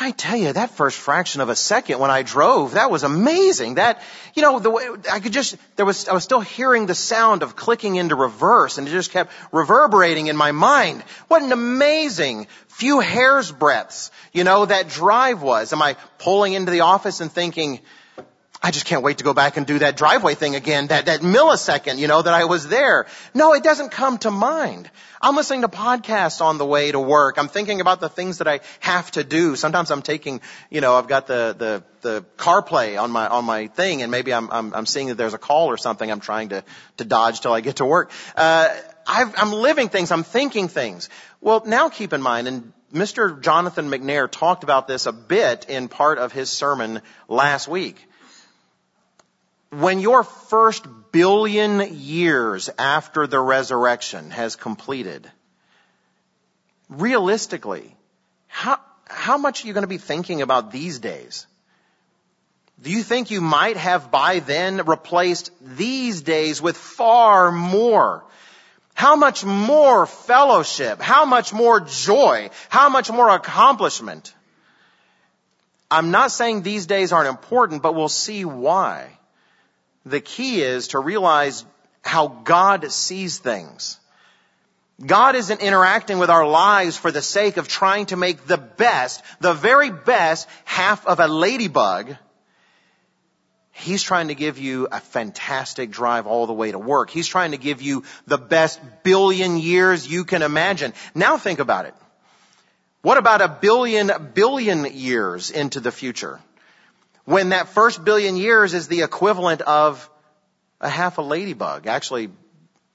I 0.00 0.12
tell 0.12 0.36
you, 0.36 0.52
that 0.52 0.70
first 0.70 0.96
fraction 0.96 1.40
of 1.42 1.50
a 1.50 1.56
second 1.56 1.98
when 1.98 2.10
I 2.10 2.22
drove, 2.22 2.74
that 2.74 2.90
was 2.90 3.02
amazing. 3.02 3.74
That, 3.74 4.00
you 4.34 4.42
know, 4.42 4.58
the 4.58 4.70
way, 4.70 4.88
I 5.10 5.20
could 5.20 5.32
just, 5.32 5.56
there 5.76 5.84
was, 5.84 6.08
I 6.08 6.14
was 6.14 6.24
still 6.24 6.40
hearing 6.40 6.86
the 6.86 6.94
sound 6.94 7.42
of 7.42 7.56
clicking 7.56 7.96
into 7.96 8.14
reverse 8.14 8.78
and 8.78 8.86
it 8.86 8.90
just 8.92 9.10
kept 9.10 9.32
reverberating 9.50 10.28
in 10.28 10.36
my 10.36 10.52
mind. 10.52 11.02
What 11.28 11.42
an 11.42 11.52
amazing 11.52 12.46
few 12.68 13.00
hair's 13.00 13.52
breadths, 13.52 14.10
you 14.32 14.44
know, 14.44 14.64
that 14.64 14.88
drive 14.88 15.42
was. 15.42 15.72
Am 15.72 15.82
I 15.82 15.96
pulling 16.18 16.54
into 16.54 16.70
the 16.70 16.80
office 16.80 17.20
and 17.20 17.30
thinking, 17.30 17.80
I 18.64 18.70
just 18.70 18.86
can't 18.86 19.02
wait 19.02 19.18
to 19.18 19.24
go 19.24 19.34
back 19.34 19.56
and 19.56 19.66
do 19.66 19.80
that 19.80 19.96
driveway 19.96 20.36
thing 20.36 20.54
again, 20.54 20.86
that, 20.86 21.06
that 21.06 21.20
millisecond, 21.20 21.98
you 21.98 22.06
know, 22.06 22.22
that 22.22 22.32
I 22.32 22.44
was 22.44 22.68
there. 22.68 23.06
No, 23.34 23.54
it 23.54 23.64
doesn't 23.64 23.90
come 23.90 24.18
to 24.18 24.30
mind. 24.30 24.88
I'm 25.20 25.34
listening 25.34 25.62
to 25.62 25.68
podcasts 25.68 26.40
on 26.40 26.58
the 26.58 26.64
way 26.64 26.92
to 26.92 27.00
work. 27.00 27.38
I'm 27.38 27.48
thinking 27.48 27.80
about 27.80 27.98
the 27.98 28.08
things 28.08 28.38
that 28.38 28.46
I 28.46 28.60
have 28.78 29.10
to 29.12 29.24
do. 29.24 29.56
Sometimes 29.56 29.90
I'm 29.90 30.02
taking, 30.02 30.40
you 30.70 30.80
know, 30.80 30.94
I've 30.94 31.08
got 31.08 31.26
the, 31.26 31.56
the, 31.58 31.82
the 32.02 32.24
CarPlay 32.36 33.02
on 33.02 33.10
my, 33.10 33.26
on 33.26 33.44
my 33.44 33.66
thing 33.66 34.02
and 34.02 34.12
maybe 34.12 34.32
I'm, 34.32 34.48
I'm, 34.52 34.72
I'm 34.74 34.86
seeing 34.86 35.08
that 35.08 35.16
there's 35.16 35.34
a 35.34 35.38
call 35.38 35.66
or 35.66 35.76
something 35.76 36.08
I'm 36.08 36.20
trying 36.20 36.50
to, 36.50 36.62
to 36.98 37.04
dodge 37.04 37.40
till 37.40 37.52
I 37.52 37.62
get 37.62 37.76
to 37.76 37.84
work. 37.84 38.12
Uh, 38.36 38.68
i 39.04 39.32
am 39.38 39.52
living 39.52 39.88
things. 39.88 40.12
I'm 40.12 40.22
thinking 40.22 40.68
things. 40.68 41.08
Well, 41.40 41.64
now 41.66 41.88
keep 41.88 42.12
in 42.12 42.22
mind, 42.22 42.46
and 42.46 42.72
Mr. 42.94 43.40
Jonathan 43.40 43.90
McNair 43.90 44.30
talked 44.30 44.62
about 44.62 44.86
this 44.86 45.06
a 45.06 45.12
bit 45.12 45.66
in 45.68 45.88
part 45.88 46.18
of 46.18 46.30
his 46.30 46.48
sermon 46.48 47.02
last 47.26 47.66
week 47.66 48.06
when 49.72 50.00
your 50.00 50.22
first 50.22 50.86
billion 51.12 51.94
years 51.94 52.68
after 52.78 53.26
the 53.26 53.40
resurrection 53.40 54.30
has 54.30 54.54
completed, 54.54 55.30
realistically, 56.90 57.96
how, 58.48 58.78
how 59.06 59.38
much 59.38 59.64
are 59.64 59.66
you 59.66 59.72
going 59.72 59.82
to 59.82 59.88
be 59.88 59.96
thinking 59.96 60.42
about 60.42 60.72
these 60.72 60.98
days? 60.98 61.46
Do 62.82 62.90
you 62.90 63.02
think 63.02 63.30
you 63.30 63.40
might 63.40 63.78
have 63.78 64.10
by 64.10 64.40
then 64.40 64.82
replaced 64.84 65.50
these 65.62 66.20
days 66.20 66.60
with 66.60 66.76
far 66.76 67.50
more? 67.50 68.24
How 68.92 69.16
much 69.16 69.42
more 69.42 70.04
fellowship? 70.04 71.00
How 71.00 71.24
much 71.24 71.54
more 71.54 71.80
joy? 71.80 72.50
How 72.68 72.90
much 72.90 73.10
more 73.10 73.30
accomplishment? 73.30 74.34
I'm 75.90 76.10
not 76.10 76.30
saying 76.30 76.60
these 76.60 76.84
days 76.84 77.10
aren't 77.10 77.30
important, 77.30 77.82
but 77.82 77.94
we'll 77.94 78.10
see 78.10 78.44
why. 78.44 79.18
The 80.04 80.20
key 80.20 80.62
is 80.62 80.88
to 80.88 80.98
realize 80.98 81.64
how 82.02 82.26
God 82.28 82.90
sees 82.90 83.38
things. 83.38 83.98
God 85.04 85.34
isn't 85.34 85.60
interacting 85.60 86.18
with 86.18 86.30
our 86.30 86.46
lives 86.46 86.96
for 86.96 87.10
the 87.10 87.22
sake 87.22 87.56
of 87.56 87.66
trying 87.66 88.06
to 88.06 88.16
make 88.16 88.46
the 88.46 88.58
best, 88.58 89.22
the 89.40 89.52
very 89.52 89.90
best 89.90 90.48
half 90.64 91.06
of 91.06 91.18
a 91.18 91.26
ladybug. 91.26 92.16
He's 93.72 94.02
trying 94.02 94.28
to 94.28 94.34
give 94.34 94.58
you 94.58 94.86
a 94.92 95.00
fantastic 95.00 95.90
drive 95.90 96.26
all 96.26 96.46
the 96.46 96.52
way 96.52 96.70
to 96.70 96.78
work. 96.78 97.10
He's 97.10 97.26
trying 97.26 97.52
to 97.52 97.56
give 97.56 97.80
you 97.80 98.04
the 98.26 98.38
best 98.38 98.80
billion 99.02 99.56
years 99.56 100.06
you 100.06 100.24
can 100.24 100.42
imagine. 100.42 100.92
Now 101.14 101.38
think 101.38 101.58
about 101.58 101.86
it. 101.86 101.94
What 103.00 103.18
about 103.18 103.40
a 103.40 103.48
billion 103.48 104.10
billion 104.34 104.84
years 104.84 105.50
into 105.50 105.80
the 105.80 105.90
future? 105.90 106.40
When 107.24 107.50
that 107.50 107.68
first 107.68 108.04
billion 108.04 108.36
years 108.36 108.74
is 108.74 108.88
the 108.88 109.02
equivalent 109.02 109.60
of 109.62 110.08
a 110.80 110.88
half 110.88 111.18
a 111.18 111.22
ladybug. 111.22 111.86
Actually, 111.86 112.30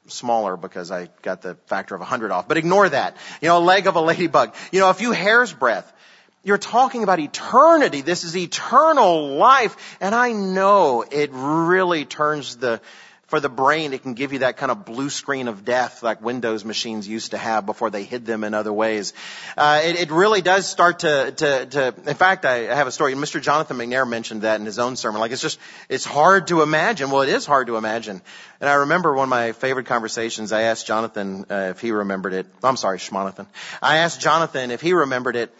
smaller 0.07 0.57
because 0.57 0.91
I 0.91 1.09
got 1.21 1.41
the 1.41 1.55
factor 1.65 1.95
of 1.95 2.01
100 2.01 2.31
off. 2.31 2.47
But 2.47 2.57
ignore 2.57 2.87
that. 2.89 3.17
You 3.41 3.49
know, 3.49 3.57
a 3.57 3.59
leg 3.59 3.87
of 3.87 3.95
a 3.95 4.01
ladybug. 4.11 4.55
You 4.71 4.79
know, 4.79 4.89
a 4.89 4.93
few 4.93 5.11
hair's 5.11 5.53
breadth. 5.53 5.91
You're 6.43 6.57
talking 6.57 7.03
about 7.03 7.19
eternity. 7.19 8.01
This 8.01 8.23
is 8.23 8.37
eternal 8.37 9.35
life. 9.35 9.97
And 9.99 10.15
I 10.15 10.31
know 10.31 11.03
it 11.09 11.29
really 11.33 12.05
turns 12.05 12.55
the 12.55 12.79
for 13.27 13.41
the 13.41 13.49
brain, 13.49 13.91
it 13.91 14.03
can 14.03 14.13
give 14.13 14.31
you 14.31 14.39
that 14.39 14.55
kind 14.55 14.71
of 14.71 14.85
blue 14.85 15.09
screen 15.09 15.49
of 15.49 15.65
death 15.65 16.01
like 16.01 16.21
Windows 16.21 16.63
machines 16.63 17.05
used 17.05 17.31
to 17.31 17.37
have 17.37 17.65
before 17.65 17.89
they 17.89 18.03
hid 18.03 18.25
them 18.25 18.45
in 18.45 18.53
other 18.53 18.71
ways. 18.71 19.13
Uh, 19.57 19.81
it, 19.83 19.99
it, 19.99 20.11
really 20.11 20.41
does 20.41 20.65
start 20.65 20.99
to, 20.99 21.33
to, 21.33 21.65
to, 21.65 21.93
in 22.07 22.15
fact, 22.15 22.45
I, 22.45 22.73
have 22.73 22.87
a 22.87 22.91
story. 22.91 23.13
Mr. 23.15 23.41
Jonathan 23.41 23.77
McNair 23.77 24.07
mentioned 24.07 24.43
that 24.43 24.61
in 24.61 24.65
his 24.65 24.79
own 24.79 24.95
sermon. 24.95 25.19
Like 25.19 25.31
it's 25.31 25.41
just, 25.41 25.59
it's 25.89 26.05
hard 26.05 26.47
to 26.47 26.61
imagine. 26.61 27.11
Well, 27.11 27.21
it 27.21 27.29
is 27.29 27.45
hard 27.45 27.67
to 27.67 27.75
imagine. 27.75 28.21
And 28.61 28.69
I 28.69 28.75
remember 28.75 29.13
one 29.13 29.23
of 29.23 29.29
my 29.29 29.51
favorite 29.51 29.87
conversations, 29.87 30.53
I 30.53 30.61
asked 30.61 30.87
Jonathan 30.87 31.45
uh, 31.49 31.71
if 31.71 31.81
he 31.81 31.91
remembered 31.91 32.33
it. 32.33 32.47
I'm 32.63 32.77
sorry, 32.77 32.97
Schmonathan. 32.97 33.47
I 33.81 33.97
asked 33.97 34.21
Jonathan 34.21 34.71
if 34.71 34.79
he 34.79 34.93
remembered 34.93 35.35
it 35.35 35.53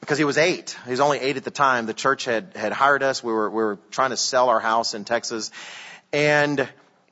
because 0.00 0.16
he 0.16 0.24
was 0.24 0.38
eight. 0.38 0.74
He 0.86 0.90
was 0.90 1.00
only 1.00 1.18
eight 1.18 1.36
at 1.36 1.44
the 1.44 1.50
time. 1.50 1.84
The 1.84 1.92
church 1.92 2.24
had, 2.24 2.56
had 2.56 2.72
hired 2.72 3.02
us. 3.02 3.22
We 3.22 3.30
were, 3.30 3.50
we 3.50 3.62
were 3.62 3.78
trying 3.90 4.10
to 4.10 4.16
sell 4.16 4.48
our 4.48 4.60
house 4.60 4.94
in 4.94 5.04
Texas. 5.04 5.50
And 6.12 6.66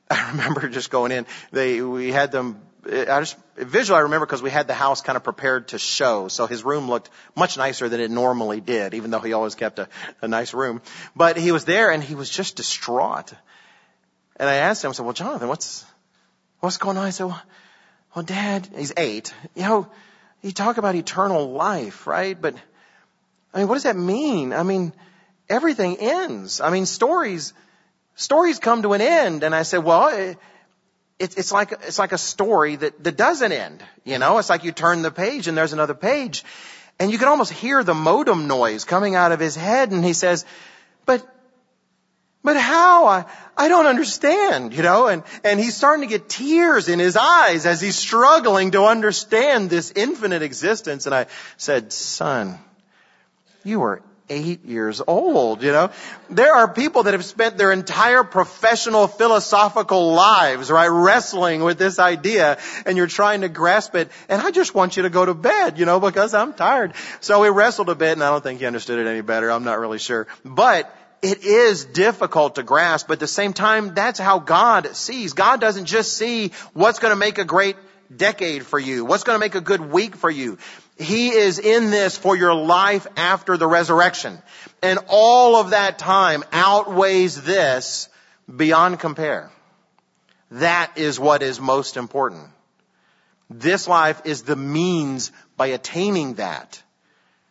I 0.11 0.31
remember 0.31 0.67
just 0.69 0.89
going 0.89 1.11
in. 1.11 1.25
They, 1.51 1.81
we 1.81 2.11
had 2.11 2.31
them, 2.31 2.61
I 2.85 3.19
just, 3.19 3.37
visually 3.55 3.99
I 3.99 4.01
remember 4.03 4.25
because 4.25 4.41
we 4.41 4.49
had 4.49 4.67
the 4.67 4.73
house 4.73 5.01
kind 5.01 5.15
of 5.15 5.23
prepared 5.23 5.69
to 5.69 5.79
show. 5.79 6.27
So 6.29 6.47
his 6.47 6.63
room 6.63 6.89
looked 6.89 7.09
much 7.35 7.57
nicer 7.57 7.89
than 7.89 7.99
it 7.99 8.09
normally 8.09 8.61
did, 8.61 8.93
even 8.93 9.11
though 9.11 9.19
he 9.19 9.33
always 9.33 9.55
kept 9.55 9.79
a, 9.79 9.87
a 10.21 10.27
nice 10.27 10.53
room. 10.53 10.81
But 11.15 11.37
he 11.37 11.51
was 11.51 11.65
there 11.65 11.91
and 11.91 12.03
he 12.03 12.15
was 12.15 12.29
just 12.29 12.55
distraught. 12.55 13.33
And 14.37 14.49
I 14.49 14.55
asked 14.55 14.83
him, 14.83 14.89
I 14.89 14.93
said, 14.93 15.05
well, 15.05 15.13
Jonathan, 15.13 15.47
what's, 15.47 15.85
what's 16.61 16.77
going 16.77 16.97
on? 16.97 17.05
I 17.05 17.09
said, 17.11 17.27
well, 17.27 17.41
well, 18.15 18.25
dad, 18.25 18.67
he's 18.75 18.93
eight. 18.97 19.33
You 19.55 19.63
know, 19.63 19.87
you 20.41 20.51
talk 20.51 20.77
about 20.77 20.95
eternal 20.95 21.51
life, 21.51 22.07
right? 22.07 22.39
But, 22.39 22.55
I 23.53 23.59
mean, 23.59 23.67
what 23.67 23.75
does 23.75 23.83
that 23.83 23.97
mean? 23.97 24.53
I 24.53 24.63
mean, 24.63 24.93
everything 25.47 25.97
ends. 25.97 26.61
I 26.61 26.71
mean, 26.71 26.85
stories, 26.85 27.53
stories 28.19 28.59
come 28.59 28.81
to 28.83 28.93
an 28.93 29.01
end. 29.01 29.43
And 29.43 29.55
I 29.55 29.63
said, 29.63 29.83
well, 29.83 30.09
eh, 30.09 30.33
it, 31.17 31.37
it's 31.37 31.51
like, 31.51 31.71
it's 31.71 31.97
like 31.97 32.11
a 32.11 32.17
story 32.17 32.75
that, 32.75 33.03
that 33.03 33.17
doesn't 33.17 33.51
end. 33.51 33.83
You 34.03 34.19
know, 34.19 34.37
it's 34.37 34.49
like 34.49 34.63
you 34.63 34.71
turn 34.71 35.01
the 35.01 35.11
page 35.11 35.47
and 35.47 35.57
there's 35.57 35.73
another 35.73 35.93
page. 35.93 36.43
And 36.99 37.11
you 37.11 37.17
can 37.17 37.29
almost 37.29 37.51
hear 37.51 37.83
the 37.83 37.93
modem 37.93 38.47
noise 38.47 38.83
coming 38.83 39.15
out 39.15 39.31
of 39.31 39.39
his 39.39 39.55
head. 39.55 39.91
And 39.91 40.03
he 40.03 40.11
says, 40.11 40.45
but, 41.05 41.25
but 42.43 42.57
how? 42.57 43.05
I, 43.05 43.25
I 43.55 43.69
don't 43.69 43.85
understand, 43.85 44.73
you 44.73 44.83
know, 44.83 45.07
and, 45.07 45.23
and 45.45 45.57
he's 45.57 45.77
starting 45.77 46.07
to 46.07 46.13
get 46.13 46.27
tears 46.27 46.89
in 46.89 46.99
his 46.99 47.15
eyes 47.15 47.65
as 47.65 47.79
he's 47.79 47.97
struggling 47.97 48.71
to 48.71 48.83
understand 48.83 49.69
this 49.69 49.93
infinite 49.95 50.41
existence. 50.41 51.05
And 51.05 51.15
I 51.15 51.27
said, 51.55 51.93
son, 51.93 52.59
you 53.63 53.81
are 53.83 54.01
eight 54.29 54.65
years 54.65 55.01
old, 55.05 55.63
you 55.63 55.71
know. 55.71 55.91
There 56.29 56.53
are 56.53 56.71
people 56.71 57.03
that 57.03 57.13
have 57.13 57.25
spent 57.25 57.57
their 57.57 57.71
entire 57.71 58.23
professional 58.23 59.07
philosophical 59.07 60.13
lives, 60.13 60.69
right, 60.69 60.87
wrestling 60.87 61.63
with 61.63 61.77
this 61.77 61.99
idea 61.99 62.57
and 62.85 62.97
you're 62.97 63.07
trying 63.07 63.41
to 63.41 63.49
grasp 63.49 63.95
it 63.95 64.09
and 64.27 64.41
I 64.41 64.51
just 64.51 64.75
want 64.75 64.97
you 64.97 65.03
to 65.03 65.09
go 65.09 65.25
to 65.25 65.33
bed, 65.33 65.79
you 65.79 65.85
know, 65.85 65.99
because 65.99 66.33
I'm 66.33 66.53
tired. 66.53 66.93
So 67.19 67.41
we 67.41 67.49
wrestled 67.49 67.89
a 67.89 67.95
bit 67.95 68.13
and 68.13 68.23
I 68.23 68.29
don't 68.29 68.43
think 68.43 68.59
he 68.59 68.65
understood 68.65 68.99
it 68.99 69.09
any 69.09 69.21
better. 69.21 69.51
I'm 69.51 69.63
not 69.63 69.79
really 69.79 69.99
sure. 69.99 70.27
But 70.45 70.93
it 71.21 71.43
is 71.43 71.85
difficult 71.85 72.55
to 72.55 72.63
grasp, 72.63 73.07
but 73.07 73.13
at 73.13 73.19
the 73.19 73.27
same 73.27 73.53
time, 73.53 73.93
that's 73.93 74.19
how 74.19 74.39
God 74.39 74.95
sees. 74.95 75.33
God 75.33 75.59
doesn't 75.59 75.85
just 75.85 76.15
see 76.15 76.51
what's 76.73 76.99
going 76.99 77.11
to 77.11 77.17
make 77.17 77.37
a 77.39 77.45
great 77.45 77.75
decade 78.15 78.65
for 78.65 78.79
you, 78.79 79.05
what's 79.05 79.23
going 79.23 79.35
to 79.35 79.39
make 79.39 79.55
a 79.55 79.61
good 79.61 79.81
week 79.81 80.15
for 80.15 80.29
you. 80.29 80.57
He 80.97 81.29
is 81.29 81.59
in 81.59 81.91
this 81.91 82.17
for 82.17 82.35
your 82.35 82.53
life 82.53 83.07
after 83.15 83.55
the 83.57 83.67
resurrection. 83.67 84.41
And 84.81 84.99
all 85.07 85.55
of 85.55 85.71
that 85.71 85.97
time 85.97 86.43
outweighs 86.51 87.41
this 87.41 88.09
beyond 88.53 88.99
compare. 88.99 89.51
That 90.51 90.97
is 90.97 91.19
what 91.19 91.43
is 91.43 91.59
most 91.59 91.95
important. 91.95 92.47
This 93.49 93.87
life 93.87 94.21
is 94.25 94.43
the 94.43 94.55
means 94.55 95.31
by 95.57 95.67
attaining 95.67 96.35
that. 96.35 96.81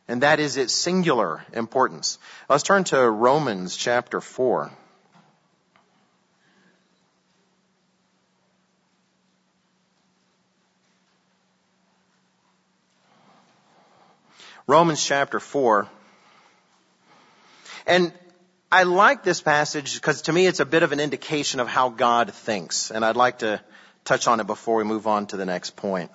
And 0.09 0.23
that 0.23 0.41
is 0.41 0.57
its 0.57 0.73
singular 0.73 1.45
importance. 1.53 2.19
Let's 2.49 2.63
turn 2.63 2.85
to 2.85 3.09
Romans 3.09 3.77
chapter 3.77 4.21
4. 4.21 4.71
Romans 14.69 15.03
chapter 15.03 15.41
4. 15.41 15.89
And 17.87 18.13
I 18.71 18.83
like 18.83 19.25
this 19.25 19.41
passage 19.41 19.95
because 19.95 20.23
to 20.23 20.33
me 20.33 20.47
it's 20.47 20.61
a 20.61 20.67
bit 20.67 20.83
of 20.83 20.93
an 20.93 21.01
indication 21.01 21.59
of 21.59 21.69
how 21.69 21.89
God 21.89 22.35
thinks. 22.35 22.91
And 22.91 23.03
I'd 23.03 23.17
like 23.17 23.39
to 23.39 23.63
touch 24.05 24.29
on 24.29 24.41
it 24.41 24.47
before 24.47 24.77
we 24.77 24.85
move 24.85 25.07
on 25.07 25.27
to 25.29 25.39
the 25.39 25.47
next 25.47 25.75
point. 25.75 26.11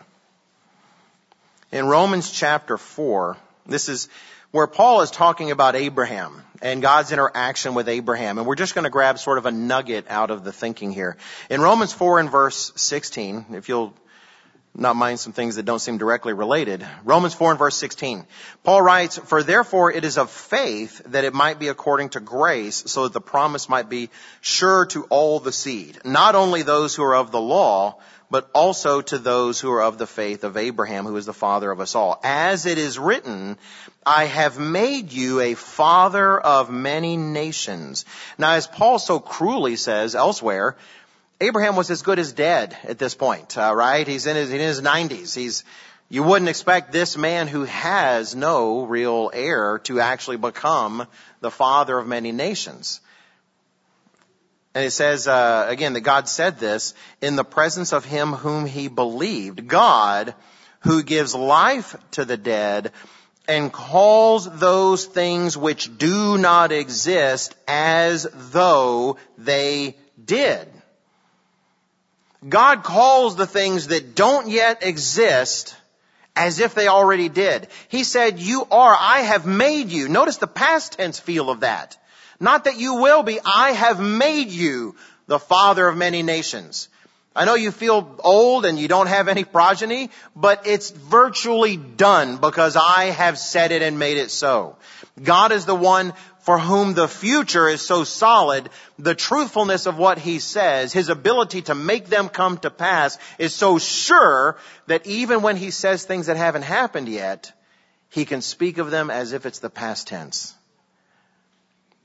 In 1.71 1.87
Romans 1.87 2.31
chapter 2.31 2.77
4, 2.77 3.37
this 3.65 3.89
is 3.89 4.07
where 4.51 4.67
Paul 4.67 5.01
is 5.01 5.09
talking 5.09 5.49
about 5.49 5.75
Abraham 5.75 6.43
and 6.61 6.79
God's 6.79 7.11
interaction 7.11 7.73
with 7.73 7.89
Abraham. 7.89 8.37
And 8.37 8.45
we're 8.45 8.53
just 8.53 8.75
going 8.75 8.83
to 8.83 8.91
grab 8.91 9.17
sort 9.17 9.39
of 9.39 9.47
a 9.47 9.51
nugget 9.51 10.05
out 10.09 10.29
of 10.29 10.43
the 10.43 10.53
thinking 10.53 10.91
here. 10.91 11.17
In 11.49 11.59
Romans 11.59 11.91
4 11.91 12.19
and 12.19 12.29
verse 12.29 12.71
16, 12.75 13.47
if 13.53 13.67
you'll 13.67 13.95
not 14.75 14.95
mind 14.95 15.19
some 15.19 15.33
things 15.33 15.55
that 15.55 15.65
don't 15.65 15.79
seem 15.79 15.99
directly 15.99 16.33
related. 16.33 16.85
Romans 17.03 17.33
4 17.33 17.51
and 17.51 17.59
verse 17.59 17.75
16. 17.75 18.25
Paul 18.63 18.81
writes, 18.81 19.17
For 19.17 19.43
therefore 19.43 19.91
it 19.91 20.03
is 20.03 20.17
of 20.17 20.31
faith 20.31 21.01
that 21.05 21.23
it 21.23 21.33
might 21.33 21.59
be 21.59 21.67
according 21.67 22.09
to 22.09 22.19
grace, 22.19 22.83
so 22.87 23.03
that 23.03 23.13
the 23.13 23.21
promise 23.21 23.69
might 23.69 23.87
be 23.87 24.09
sure 24.41 24.87
to 24.87 25.03
all 25.05 25.39
the 25.39 25.51
seed, 25.51 25.99
not 26.03 26.33
only 26.33 26.63
those 26.63 26.95
who 26.95 27.03
are 27.03 27.15
of 27.15 27.31
the 27.31 27.41
law, 27.41 27.99
but 28.31 28.49
also 28.55 28.99
to 28.99 29.19
those 29.19 29.59
who 29.59 29.71
are 29.71 29.83
of 29.83 29.99
the 29.99 30.07
faith 30.07 30.43
of 30.43 30.57
Abraham, 30.57 31.05
who 31.05 31.17
is 31.17 31.27
the 31.27 31.33
father 31.33 31.69
of 31.69 31.79
us 31.79 31.93
all. 31.93 32.19
As 32.23 32.65
it 32.65 32.79
is 32.79 32.97
written, 32.97 33.59
I 34.07 34.25
have 34.25 34.57
made 34.57 35.13
you 35.13 35.39
a 35.39 35.53
father 35.53 36.39
of 36.39 36.71
many 36.71 37.15
nations. 37.15 38.05
Now 38.39 38.53
as 38.53 38.65
Paul 38.65 38.97
so 38.97 39.19
cruelly 39.19 39.75
says 39.75 40.15
elsewhere, 40.15 40.77
Abraham 41.43 41.75
was 41.75 41.91
as 41.91 42.03
good 42.03 42.19
as 42.19 42.31
dead 42.31 42.77
at 42.85 42.97
this 42.97 43.15
point, 43.15 43.57
uh, 43.57 43.73
right? 43.75 44.07
He's 44.07 44.27
in 44.27 44.37
his, 44.37 44.49
in 44.49 44.61
his 44.61 44.81
90s. 44.81 45.35
He's, 45.35 45.65
you 46.07 46.23
wouldn't 46.23 46.47
expect 46.47 46.93
this 46.93 47.17
man 47.17 47.49
who 47.49 47.65
has 47.65 48.33
no 48.33 48.85
real 48.85 49.29
heir 49.33 49.79
to 49.79 49.99
actually 49.99 50.37
become 50.37 51.05
the 51.41 51.51
father 51.51 51.97
of 51.97 52.07
many 52.07 52.31
nations. 52.31 53.01
And 54.73 54.85
it 54.85 54.91
says, 54.91 55.27
uh, 55.27 55.65
again, 55.67 55.91
that 55.93 56.01
God 56.01 56.29
said 56.29 56.59
this 56.59 56.93
in 57.21 57.35
the 57.35 57.43
presence 57.43 57.91
of 57.91 58.05
him 58.05 58.31
whom 58.31 58.65
he 58.65 58.87
believed. 58.87 59.67
God, 59.67 60.35
who 60.79 61.03
gives 61.03 61.35
life 61.35 61.97
to 62.11 62.23
the 62.23 62.37
dead 62.37 62.93
and 63.49 63.69
calls 63.69 64.49
those 64.59 65.03
things 65.03 65.57
which 65.57 65.97
do 65.97 66.37
not 66.37 66.71
exist 66.71 67.53
as 67.67 68.25
though 68.33 69.17
they 69.37 69.97
did. 70.23 70.72
God 72.47 72.83
calls 72.83 73.35
the 73.35 73.47
things 73.47 73.87
that 73.87 74.15
don't 74.15 74.49
yet 74.49 74.83
exist 74.83 75.75
as 76.35 76.59
if 76.59 76.73
they 76.73 76.87
already 76.87 77.29
did. 77.29 77.67
He 77.89 78.03
said, 78.03 78.39
you 78.39 78.65
are, 78.71 78.95
I 78.99 79.19
have 79.19 79.45
made 79.45 79.89
you. 79.89 80.09
Notice 80.09 80.37
the 80.37 80.47
past 80.47 80.93
tense 80.93 81.19
feel 81.19 81.49
of 81.49 81.61
that. 81.61 81.97
Not 82.39 82.65
that 82.65 82.77
you 82.77 82.95
will 82.95 83.23
be, 83.23 83.39
I 83.45 83.71
have 83.71 83.99
made 83.99 84.49
you 84.49 84.95
the 85.27 85.39
father 85.39 85.87
of 85.87 85.95
many 85.95 86.23
nations. 86.23 86.89
I 87.35 87.45
know 87.45 87.55
you 87.55 87.71
feel 87.71 88.15
old 88.19 88.65
and 88.65 88.77
you 88.77 88.87
don't 88.87 89.07
have 89.07 89.27
any 89.27 89.43
progeny, 89.43 90.11
but 90.35 90.67
it's 90.67 90.91
virtually 90.91 91.77
done 91.77 92.37
because 92.37 92.75
I 92.75 93.05
have 93.05 93.39
said 93.39 93.71
it 93.71 93.81
and 93.81 93.97
made 93.97 94.17
it 94.17 94.29
so. 94.29 94.75
God 95.21 95.51
is 95.51 95.65
the 95.65 95.75
one 95.75 96.13
for 96.43 96.59
whom 96.59 96.93
the 96.93 97.07
future 97.07 97.67
is 97.69 97.81
so 97.81 98.03
solid, 98.03 98.69
the 98.99 99.15
truthfulness 99.15 99.85
of 99.85 99.97
what 99.97 100.19
he 100.19 100.39
says, 100.39 100.91
his 100.91 101.09
ability 101.09 101.63
to 101.63 101.75
make 101.75 102.07
them 102.07 102.27
come 102.29 102.57
to 102.57 102.69
pass 102.69 103.17
is 103.39 103.55
so 103.55 103.79
sure 103.79 104.57
that 104.87 105.07
even 105.07 105.41
when 105.41 105.55
he 105.55 105.71
says 105.71 106.03
things 106.03 106.27
that 106.27 106.37
haven't 106.37 106.63
happened 106.63 107.07
yet, 107.07 107.53
he 108.09 108.25
can 108.25 108.41
speak 108.41 108.77
of 108.77 108.91
them 108.91 109.09
as 109.09 109.31
if 109.31 109.45
it's 109.45 109.59
the 109.59 109.69
past 109.69 110.07
tense. 110.07 110.53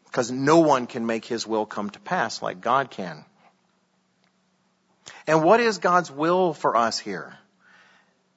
Because 0.05 0.31
no 0.31 0.61
one 0.61 0.87
can 0.87 1.05
make 1.05 1.25
his 1.25 1.47
will 1.47 1.67
come 1.67 1.91
to 1.91 1.99
pass 1.99 2.41
like 2.41 2.61
God 2.61 2.91
can. 2.91 3.25
And 5.27 5.43
what 5.43 5.61
is 5.61 5.79
God's 5.79 6.11
will 6.11 6.55
for 6.55 6.77
us 6.77 6.99
here? 6.99 7.37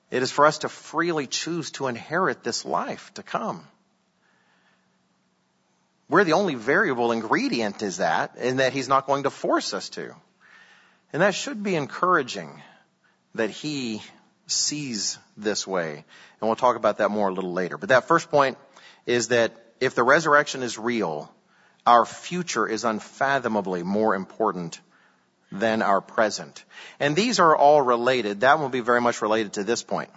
It 0.10 0.24
is 0.24 0.32
for 0.32 0.46
us 0.46 0.60
to 0.60 0.70
freely 0.70 1.28
choose 1.28 1.72
to 1.72 1.88
inherit 1.88 2.44
this 2.44 2.66
life 2.66 3.14
to 3.16 3.24
come. 3.24 3.66
We're 6.10 6.26
the 6.26 6.34
only 6.34 6.56
variable 6.56 7.14
ingredient 7.14 7.82
is 7.82 7.98
that, 7.98 8.36
and 8.38 8.60
that 8.60 8.74
he's 8.74 8.90
not 8.90 9.08
going 9.08 9.24
to 9.24 9.30
force 9.30 9.74
us 9.74 9.88
to. 9.90 10.14
And 11.14 11.22
that 11.22 11.34
should 11.34 11.64
be 11.64 11.76
encouraging 11.76 12.62
that 13.36 13.50
he 13.50 14.02
sees 14.48 15.18
this 15.38 15.66
way. 15.66 15.94
And 15.94 16.50
we'll 16.50 16.58
talk 16.58 16.76
about 16.76 16.98
that 16.98 17.12
more 17.12 17.30
a 17.30 17.34
little 17.34 17.54
later. 17.54 17.78
But 17.78 17.90
that 17.90 18.10
first 18.10 18.30
point 18.30 18.58
is 19.06 19.30
that 19.30 19.54
if 19.80 19.96
the 19.96 20.04
resurrection 20.04 20.64
is 20.64 20.78
real, 20.78 21.34
our 21.86 22.06
future 22.06 22.68
is 22.68 22.84
unfathomably 22.84 23.84
more 23.84 24.14
important 24.14 24.82
than 25.52 25.82
our 25.82 26.02
present. 26.02 26.64
And 27.00 27.16
these 27.16 27.40
are 27.40 27.56
all 27.56 27.82
related. 27.82 28.42
That 28.42 28.60
will 28.60 28.70
be 28.70 28.80
very 28.80 29.02
much 29.02 29.22
related 29.22 29.54
to 29.54 29.64
this 29.64 29.84
point. 29.84 30.10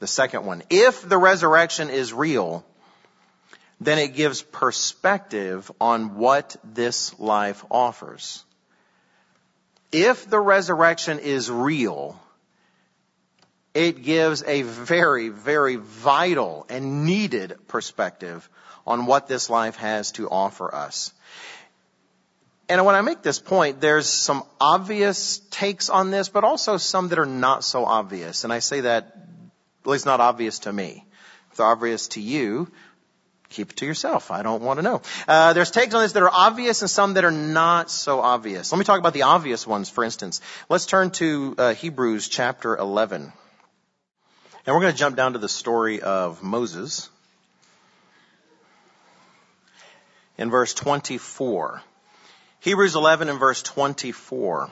The 0.00 0.06
second 0.06 0.44
one. 0.44 0.62
If 0.70 1.08
the 1.08 1.18
resurrection 1.18 1.90
is 1.90 2.12
real, 2.12 2.64
then 3.80 3.98
it 3.98 4.14
gives 4.14 4.42
perspective 4.42 5.70
on 5.80 6.16
what 6.16 6.56
this 6.64 7.18
life 7.18 7.64
offers. 7.70 8.44
If 9.92 10.28
the 10.28 10.40
resurrection 10.40 11.18
is 11.18 11.50
real, 11.50 12.18
it 13.74 14.02
gives 14.02 14.42
a 14.42 14.62
very, 14.62 15.28
very 15.28 15.76
vital 15.76 16.66
and 16.68 17.04
needed 17.04 17.56
perspective 17.68 18.48
on 18.86 19.06
what 19.06 19.28
this 19.28 19.48
life 19.48 19.76
has 19.76 20.12
to 20.12 20.28
offer 20.28 20.74
us. 20.74 21.12
And 22.68 22.84
when 22.84 22.94
I 22.94 23.00
make 23.00 23.22
this 23.22 23.38
point, 23.38 23.80
there's 23.80 24.06
some 24.08 24.44
obvious 24.60 25.40
takes 25.50 25.90
on 25.90 26.10
this, 26.10 26.28
but 26.28 26.44
also 26.44 26.76
some 26.76 27.08
that 27.08 27.18
are 27.18 27.26
not 27.26 27.64
so 27.64 27.84
obvious. 27.84 28.44
And 28.44 28.52
I 28.52 28.60
say 28.60 28.82
that, 28.82 29.16
at 29.84 29.86
least 29.86 30.06
not 30.06 30.20
obvious 30.20 30.60
to 30.60 30.72
me. 30.72 31.04
If 31.50 31.56
they're 31.58 31.66
obvious 31.66 32.08
to 32.08 32.20
you, 32.20 32.70
keep 33.50 33.70
it 33.70 33.76
to 33.76 33.86
yourself. 33.86 34.30
I 34.30 34.42
don't 34.42 34.62
want 34.62 34.78
to 34.78 34.82
know. 34.82 35.02
Uh, 35.28 35.52
there's 35.52 35.70
takes 35.70 35.94
on 35.94 36.02
this 36.02 36.12
that 36.12 36.22
are 36.22 36.30
obvious 36.32 36.82
and 36.82 36.90
some 36.90 37.14
that 37.14 37.24
are 37.24 37.30
not 37.30 37.90
so 37.90 38.20
obvious. 38.20 38.72
Let 38.72 38.78
me 38.78 38.84
talk 38.84 38.98
about 38.98 39.12
the 39.12 39.22
obvious 39.22 39.66
ones, 39.66 39.90
for 39.90 40.04
instance. 40.04 40.40
Let's 40.68 40.86
turn 40.86 41.10
to 41.12 41.54
uh, 41.58 41.74
Hebrews 41.74 42.28
chapter 42.28 42.76
11. 42.76 43.32
And 44.64 44.74
we're 44.74 44.80
going 44.80 44.92
to 44.92 44.98
jump 44.98 45.16
down 45.16 45.32
to 45.32 45.38
the 45.38 45.48
story 45.48 46.00
of 46.00 46.42
Moses 46.42 47.10
in 50.38 50.50
verse 50.50 50.72
24. 50.72 51.82
Hebrews 52.62 52.94
11 52.94 53.28
and 53.28 53.40
verse 53.40 53.60
24. 53.60 54.70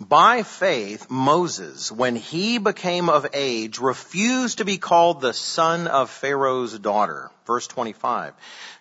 By 0.00 0.42
faith, 0.42 1.10
Moses, 1.10 1.92
when 1.92 2.16
he 2.16 2.56
became 2.56 3.10
of 3.10 3.26
age, 3.34 3.78
refused 3.78 4.56
to 4.56 4.64
be 4.64 4.78
called 4.78 5.20
the 5.20 5.34
son 5.34 5.86
of 5.86 6.08
Pharaoh's 6.08 6.78
daughter. 6.78 7.30
Verse 7.46 7.66
25. 7.66 8.32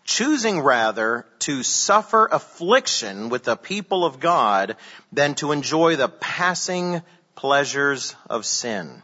Choosing 0.05 0.61
rather 0.61 1.25
to 1.39 1.63
suffer 1.63 2.29
affliction 2.31 3.27
with 3.27 3.43
the 3.43 3.57
people 3.57 4.05
of 4.05 4.21
God 4.21 4.77
than 5.11 5.35
to 5.35 5.51
enjoy 5.51 5.97
the 5.97 6.07
passing 6.07 7.01
pleasures 7.35 8.15
of 8.29 8.45
sin. 8.45 9.01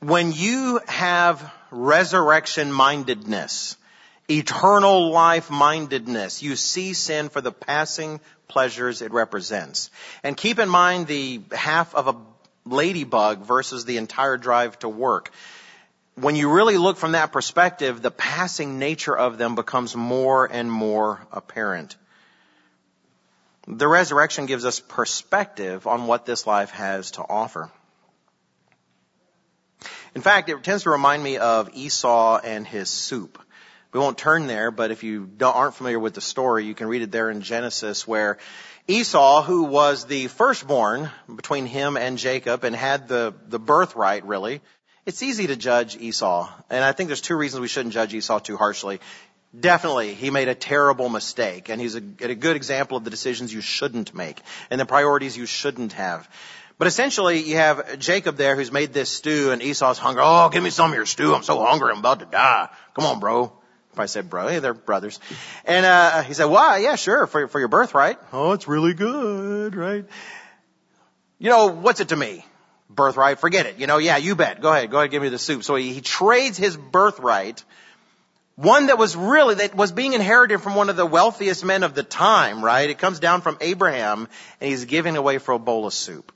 When 0.00 0.32
you 0.32 0.78
have 0.88 1.50
resurrection 1.70 2.70
mindedness, 2.70 3.78
eternal 4.38 5.10
life 5.10 5.50
mindedness, 5.50 6.42
you 6.42 6.56
see 6.56 6.92
sin 6.92 7.28
for 7.28 7.40
the 7.40 7.52
passing 7.52 8.20
pleasures 8.48 9.02
it 9.02 9.12
represents. 9.12 9.90
And 10.22 10.36
keep 10.36 10.58
in 10.58 10.68
mind 10.68 11.06
the 11.06 11.40
half 11.52 11.94
of 11.94 12.08
a 12.08 12.16
ladybug 12.64 13.44
versus 13.44 13.84
the 13.84 13.96
entire 13.96 14.36
drive 14.36 14.78
to 14.80 14.88
work. 14.88 15.30
When 16.14 16.36
you 16.36 16.52
really 16.52 16.76
look 16.76 16.98
from 16.98 17.12
that 17.12 17.32
perspective, 17.32 18.02
the 18.02 18.10
passing 18.10 18.78
nature 18.78 19.16
of 19.16 19.38
them 19.38 19.54
becomes 19.54 19.96
more 19.96 20.44
and 20.44 20.70
more 20.70 21.26
apparent. 21.32 21.96
The 23.66 23.88
resurrection 23.88 24.46
gives 24.46 24.64
us 24.64 24.80
perspective 24.80 25.86
on 25.86 26.06
what 26.06 26.26
this 26.26 26.46
life 26.46 26.70
has 26.70 27.12
to 27.12 27.22
offer. 27.22 27.70
In 30.14 30.20
fact, 30.20 30.50
it 30.50 30.62
tends 30.62 30.82
to 30.82 30.90
remind 30.90 31.22
me 31.22 31.38
of 31.38 31.70
Esau 31.72 32.38
and 32.38 32.66
his 32.66 32.90
soup. 32.90 33.42
We 33.92 34.00
won't 34.00 34.16
turn 34.16 34.46
there, 34.46 34.70
but 34.70 34.90
if 34.90 35.02
you 35.02 35.30
aren't 35.42 35.74
familiar 35.74 35.98
with 35.98 36.14
the 36.14 36.22
story, 36.22 36.64
you 36.64 36.74
can 36.74 36.86
read 36.86 37.02
it 37.02 37.12
there 37.12 37.30
in 37.30 37.42
Genesis 37.42 38.08
where 38.08 38.38
Esau, 38.88 39.42
who 39.42 39.64
was 39.64 40.06
the 40.06 40.28
firstborn 40.28 41.10
between 41.34 41.66
him 41.66 41.98
and 41.98 42.16
Jacob 42.16 42.64
and 42.64 42.74
had 42.74 43.06
the, 43.06 43.34
the 43.48 43.58
birthright 43.58 44.24
really, 44.24 44.62
it's 45.04 45.22
easy 45.22 45.46
to 45.48 45.56
judge 45.56 45.96
Esau. 45.96 46.50
And 46.70 46.82
I 46.82 46.92
think 46.92 47.08
there's 47.08 47.20
two 47.20 47.36
reasons 47.36 47.60
we 47.60 47.68
shouldn't 47.68 47.92
judge 47.92 48.14
Esau 48.14 48.38
too 48.38 48.56
harshly. 48.56 49.00
Definitely, 49.58 50.14
he 50.14 50.30
made 50.30 50.48
a 50.48 50.54
terrible 50.54 51.10
mistake, 51.10 51.68
and 51.68 51.78
he's 51.78 51.94
a, 51.94 52.02
a 52.20 52.34
good 52.34 52.56
example 52.56 52.96
of 52.96 53.04
the 53.04 53.10
decisions 53.10 53.52
you 53.52 53.60
shouldn't 53.60 54.14
make 54.14 54.40
and 54.70 54.80
the 54.80 54.86
priorities 54.86 55.36
you 55.36 55.44
shouldn't 55.44 55.92
have. 55.92 56.26
But 56.78 56.88
essentially, 56.88 57.40
you 57.40 57.56
have 57.56 57.98
Jacob 57.98 58.36
there 58.36 58.56
who's 58.56 58.72
made 58.72 58.94
this 58.94 59.10
stew, 59.10 59.50
and 59.50 59.62
Esau's 59.62 59.98
hungry. 59.98 60.22
Oh, 60.24 60.48
give 60.48 60.62
me 60.62 60.70
some 60.70 60.90
of 60.90 60.96
your 60.96 61.04
stew. 61.04 61.34
I'm 61.34 61.42
so 61.42 61.62
hungry. 61.62 61.92
I'm 61.92 61.98
about 61.98 62.20
to 62.20 62.26
die. 62.26 62.70
Come 62.94 63.04
on, 63.04 63.20
bro. 63.20 63.52
I 63.96 64.06
said 64.06 64.30
bro. 64.30 64.48
Hey, 64.48 64.58
they're 64.58 64.74
brothers. 64.74 65.20
And 65.64 65.84
uh, 65.84 66.22
he 66.22 66.34
said, 66.34 66.46
"Why? 66.46 66.78
Yeah, 66.78 66.96
sure. 66.96 67.26
For 67.26 67.48
for 67.48 67.58
your 67.58 67.68
birthright. 67.68 68.18
Oh, 68.32 68.52
it's 68.52 68.66
really 68.66 68.94
good, 68.94 69.74
right? 69.74 70.04
You 71.38 71.50
know, 71.50 71.66
what's 71.68 72.00
it 72.00 72.08
to 72.08 72.16
me? 72.16 72.44
Birthright. 72.88 73.38
Forget 73.38 73.66
it. 73.66 73.78
You 73.78 73.86
know, 73.86 73.98
yeah, 73.98 74.16
you 74.16 74.34
bet. 74.34 74.60
Go 74.60 74.72
ahead. 74.72 74.90
Go 74.90 74.98
ahead. 74.98 75.10
Give 75.10 75.22
me 75.22 75.28
the 75.28 75.38
soup." 75.38 75.64
So 75.64 75.74
he, 75.74 75.92
he 75.92 76.00
trades 76.00 76.56
his 76.56 76.76
birthright 76.76 77.64
one 78.56 78.86
that 78.86 78.98
was 78.98 79.16
really, 79.16 79.54
that 79.56 79.74
was 79.74 79.92
being 79.92 80.12
inherited 80.12 80.58
from 80.58 80.74
one 80.74 80.90
of 80.90 80.96
the 80.96 81.06
wealthiest 81.06 81.64
men 81.64 81.82
of 81.82 81.94
the 81.94 82.02
time, 82.02 82.64
right? 82.64 82.88
It 82.90 82.98
comes 82.98 83.18
down 83.18 83.40
from 83.40 83.56
Abraham 83.60 84.28
and 84.60 84.70
he's 84.70 84.84
giving 84.84 85.16
away 85.16 85.38
for 85.38 85.52
a 85.52 85.58
bowl 85.58 85.86
of 85.86 85.94
soup. 85.94 86.32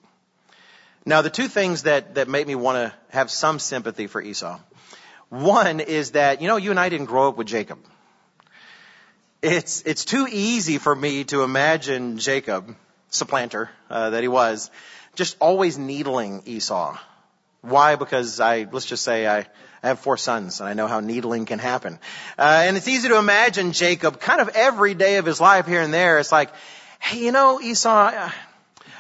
Now 1.05 1.23
the 1.23 1.31
two 1.31 1.47
things 1.47 1.83
that, 1.83 2.15
that 2.15 2.29
make 2.29 2.47
me 2.47 2.55
want 2.55 2.77
to 2.77 2.93
have 3.11 3.31
some 3.31 3.59
sympathy 3.59 4.07
for 4.07 4.21
Esau. 4.21 4.59
One 5.29 5.81
is 5.81 6.13
that, 6.13 6.41
you 6.41 6.49
know, 6.49 6.57
you 6.57 6.71
and 6.71 6.79
I 6.79 6.89
didn't 6.89 7.07
grow 7.07 7.29
up 7.29 7.37
with 7.37 7.47
Jacob. 7.47 7.79
It's, 9.43 9.83
it's 9.85 10.05
too 10.05 10.27
easy 10.31 10.79
for 10.79 10.95
me 10.95 11.25
to 11.25 11.43
imagine 11.43 12.19
Jacob, 12.19 12.75
supplanter, 13.11 13.71
uh, 13.91 14.11
that 14.11 14.23
he 14.23 14.29
was, 14.29 14.71
just 15.15 15.37
always 15.41 15.79
needling 15.79 16.43
Esau. 16.47 16.97
Why? 17.63 17.97
Because 17.97 18.39
I, 18.41 18.67
let's 18.71 18.87
just 18.87 19.03
say 19.03 19.27
I, 19.27 19.39
I 19.83 19.89
have 19.89 19.99
four 19.99 20.17
sons 20.17 20.61
and 20.61 20.69
I 20.69 20.75
know 20.75 20.87
how 20.87 21.01
needling 21.01 21.45
can 21.45 21.59
happen. 21.59 21.99
Uh, 22.39 22.65
and 22.67 22.77
it's 22.77 22.89
easy 22.89 23.09
to 23.09 23.19
imagine 23.19 23.73
Jacob 23.73 24.21
kind 24.21 24.41
of 24.41 24.49
every 24.51 24.95
day 24.95 25.17
of 25.17 25.27
his 25.27 25.41
life 25.41 25.67
here 25.67 25.81
and 25.81 25.93
there. 25.93 26.19
It's 26.19 26.33
like, 26.33 26.51
hey, 27.01 27.19
you 27.25 27.33
know, 27.33 27.61
Esau, 27.61 28.31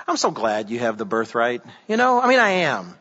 I'm 0.08 0.16
so 0.16 0.30
glad 0.30 0.70
you 0.70 0.80
have 0.80 0.98
the 0.98 1.04
birthright. 1.04 1.62
You 1.88 1.96
know, 1.96 2.20
I 2.20 2.28
mean, 2.28 2.40
I 2.40 2.50
am. 2.50 2.96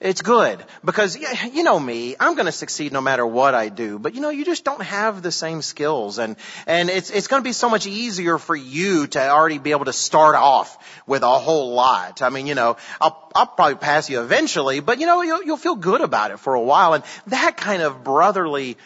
It's 0.00 0.22
good 0.22 0.64
because 0.82 1.14
you 1.52 1.62
know 1.62 1.78
me, 1.78 2.16
I'm 2.18 2.34
going 2.34 2.46
to 2.46 2.52
succeed 2.52 2.90
no 2.90 3.02
matter 3.02 3.26
what 3.26 3.54
I 3.54 3.68
do. 3.68 3.98
But 3.98 4.14
you 4.14 4.22
know, 4.22 4.30
you 4.30 4.46
just 4.46 4.64
don't 4.64 4.80
have 4.80 5.20
the 5.20 5.30
same 5.30 5.60
skills, 5.60 6.18
and 6.18 6.36
and 6.66 6.88
it's 6.88 7.10
it's 7.10 7.26
going 7.26 7.42
to 7.42 7.46
be 7.46 7.52
so 7.52 7.68
much 7.68 7.86
easier 7.86 8.38
for 8.38 8.56
you 8.56 9.06
to 9.08 9.28
already 9.28 9.58
be 9.58 9.72
able 9.72 9.84
to 9.84 9.92
start 9.92 10.36
off 10.36 11.02
with 11.06 11.22
a 11.22 11.38
whole 11.38 11.74
lot. 11.74 12.22
I 12.22 12.30
mean, 12.30 12.46
you 12.46 12.54
know, 12.54 12.78
I'll 12.98 13.30
I'll 13.34 13.46
probably 13.46 13.74
pass 13.74 14.08
you 14.08 14.22
eventually, 14.22 14.80
but 14.80 15.00
you 15.00 15.06
know, 15.06 15.20
you'll 15.20 15.42
you'll 15.42 15.58
feel 15.58 15.76
good 15.76 16.00
about 16.00 16.30
it 16.30 16.38
for 16.38 16.54
a 16.54 16.62
while, 16.62 16.94
and 16.94 17.04
that 17.26 17.58
kind 17.58 17.82
of 17.82 18.02
brotherly 18.02 18.78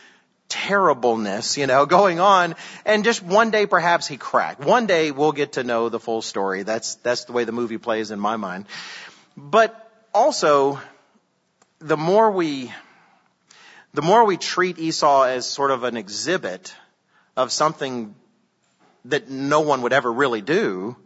terribleness, 0.49 1.57
you 1.57 1.69
know, 1.69 1.87
going 1.87 2.19
on. 2.19 2.57
And 2.85 3.05
just 3.05 3.23
one 3.23 3.53
day 3.53 3.67
perhaps 3.67 4.09
he 4.09 4.17
cracked. 4.17 4.65
One 4.65 4.87
day 4.87 5.13
we'll 5.13 5.33
get 5.33 5.53
to 5.53 5.63
know 5.63 5.89
the 5.89 6.01
full 6.01 6.23
story. 6.23 6.65
That's, 6.65 6.97
that's 6.97 7.25
the 7.25 7.33
way 7.33 7.45
the 7.45 7.53
movie 7.53 7.79
plays 7.79 8.11
in 8.11 8.21
my 8.21 8.37
mind. 8.37 8.67
But 9.37 9.81
also, 10.13 10.81
the 11.85 11.99
more 11.99 12.31
we, 12.31 12.73
the 13.93 14.01
more 14.01 14.25
we 14.25 14.39
treat 14.39 14.79
Esau 14.79 15.25
as 15.25 15.45
sort 15.45 15.71
of 15.71 15.85
an 15.85 15.99
exhibit 15.99 16.75
of 17.37 17.53
something 17.53 18.15
that 19.05 19.29
no 19.29 19.61
one 19.61 19.83
would 19.83 19.93
ever 19.93 20.11
really 20.11 20.41
do, 20.41 20.97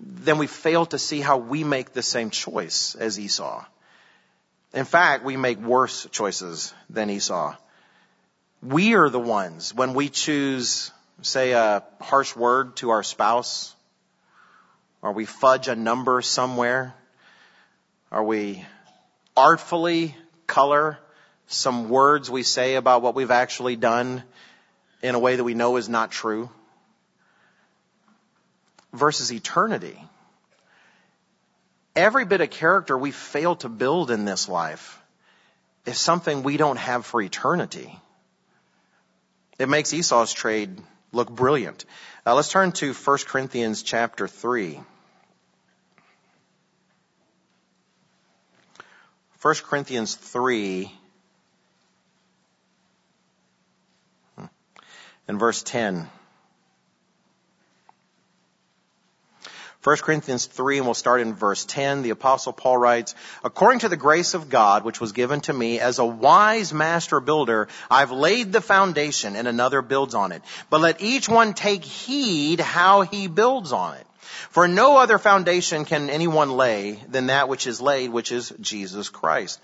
then 0.00 0.38
we 0.38 0.46
fail 0.46 0.86
to 0.86 0.98
see 0.98 1.20
how 1.20 1.38
we 1.38 1.64
make 1.64 1.92
the 1.92 2.02
same 2.02 2.30
choice 2.30 2.94
as 2.94 3.18
Esau. 3.18 3.64
In 4.72 4.84
fact, 4.84 5.24
we 5.24 5.36
make 5.36 5.58
worse 5.58 6.06
choices 6.12 6.72
than 6.88 7.10
Esau. 7.10 7.56
We 8.62 8.94
are 8.94 9.10
the 9.10 9.18
ones 9.18 9.74
when 9.74 9.92
we 9.92 10.08
choose, 10.08 10.92
say, 11.22 11.50
a 11.50 11.82
harsh 12.00 12.36
word 12.36 12.76
to 12.76 12.90
our 12.90 13.02
spouse, 13.02 13.74
or 15.02 15.10
we 15.10 15.24
fudge 15.24 15.66
a 15.66 15.74
number 15.74 16.22
somewhere, 16.22 16.94
or 18.12 18.22
we 18.22 18.64
artfully 19.36 20.16
color 20.46 20.98
some 21.46 21.88
words 21.88 22.30
we 22.30 22.42
say 22.42 22.76
about 22.76 23.02
what 23.02 23.14
we've 23.14 23.30
actually 23.30 23.76
done 23.76 24.22
in 25.02 25.14
a 25.14 25.18
way 25.18 25.36
that 25.36 25.44
we 25.44 25.54
know 25.54 25.76
is 25.76 25.88
not 25.88 26.10
true 26.10 26.50
versus 28.92 29.32
eternity. 29.32 29.98
Every 31.94 32.24
bit 32.24 32.40
of 32.40 32.50
character 32.50 32.96
we 32.96 33.10
fail 33.10 33.56
to 33.56 33.68
build 33.68 34.10
in 34.10 34.24
this 34.24 34.48
life 34.48 35.00
is 35.84 35.98
something 35.98 36.42
we 36.42 36.56
don't 36.56 36.78
have 36.78 37.04
for 37.04 37.20
eternity. 37.20 37.98
It 39.58 39.68
makes 39.68 39.92
Esau's 39.92 40.32
trade 40.32 40.80
look 41.12 41.30
brilliant. 41.30 41.84
Uh, 42.24 42.34
let's 42.34 42.50
turn 42.50 42.72
to 42.72 42.94
1 42.94 43.18
Corinthians 43.26 43.82
chapter 43.82 44.26
3. 44.26 44.80
1 49.42 49.54
Corinthians 49.64 50.14
3 50.14 50.92
hmm, 54.36 54.44
and 55.26 55.40
verse 55.40 55.64
10. 55.64 56.08
1 59.82 59.96
Corinthians 59.96 60.46
3, 60.46 60.76
and 60.76 60.86
we'll 60.86 60.94
start 60.94 61.20
in 61.22 61.34
verse 61.34 61.64
10. 61.64 62.02
The 62.02 62.10
apostle 62.10 62.52
Paul 62.52 62.78
writes, 62.78 63.16
According 63.42 63.80
to 63.80 63.88
the 63.88 63.96
grace 63.96 64.34
of 64.34 64.48
God, 64.48 64.84
which 64.84 65.00
was 65.00 65.10
given 65.10 65.40
to 65.40 65.52
me 65.52 65.80
as 65.80 65.98
a 65.98 66.06
wise 66.06 66.72
master 66.72 67.18
builder, 67.18 67.66
I've 67.90 68.12
laid 68.12 68.52
the 68.52 68.60
foundation 68.60 69.34
and 69.34 69.48
another 69.48 69.82
builds 69.82 70.14
on 70.14 70.30
it. 70.30 70.42
But 70.70 70.82
let 70.82 71.02
each 71.02 71.28
one 71.28 71.52
take 71.52 71.82
heed 71.82 72.60
how 72.60 73.00
he 73.02 73.26
builds 73.26 73.72
on 73.72 73.96
it. 73.96 74.06
For 74.50 74.68
no 74.68 74.96
other 74.96 75.18
foundation 75.18 75.84
can 75.84 76.10
anyone 76.10 76.50
lay 76.50 77.02
than 77.08 77.26
that 77.26 77.48
which 77.48 77.66
is 77.66 77.80
laid, 77.80 78.10
which 78.10 78.32
is 78.32 78.52
Jesus 78.60 79.08
Christ. 79.08 79.60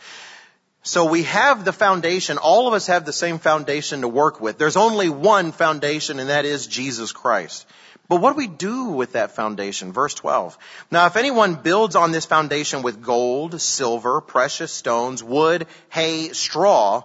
So 0.83 1.05
we 1.05 1.25
have 1.25 1.65
the 1.65 1.73
foundation. 1.73 2.39
All 2.39 2.69
of 2.69 2.75
us 2.75 2.87
have 2.87 3.05
the 3.05 3.13
same 3.13 3.39
foundation 3.39 4.01
to 4.01 4.09
work 4.09 4.41
with. 4.41 4.59
There's 4.59 4.77
only 4.77 5.11
one 5.11 5.53
foundation 5.53 6.19
and 6.19 6.31
that 6.31 6.45
is 6.45 6.67
Jesus 6.67 7.13
Christ. 7.13 7.67
But 8.09 8.23
what 8.23 8.33
do 8.33 8.39
we 8.39 8.47
do 8.47 8.85
with 8.85 9.13
that 9.13 9.33
foundation? 9.33 9.93
Verse 9.93 10.15
12. 10.15 10.57
Now 10.91 11.07
if 11.07 11.17
anyone 11.17 11.57
builds 11.57 11.95
on 11.95 12.11
this 12.11 12.25
foundation 12.25 12.83
with 12.83 13.03
gold, 13.03 13.61
silver, 13.61 14.21
precious 14.23 14.73
stones, 14.73 15.23
wood, 15.23 15.67
hay, 15.91 16.31
straw, 16.31 17.03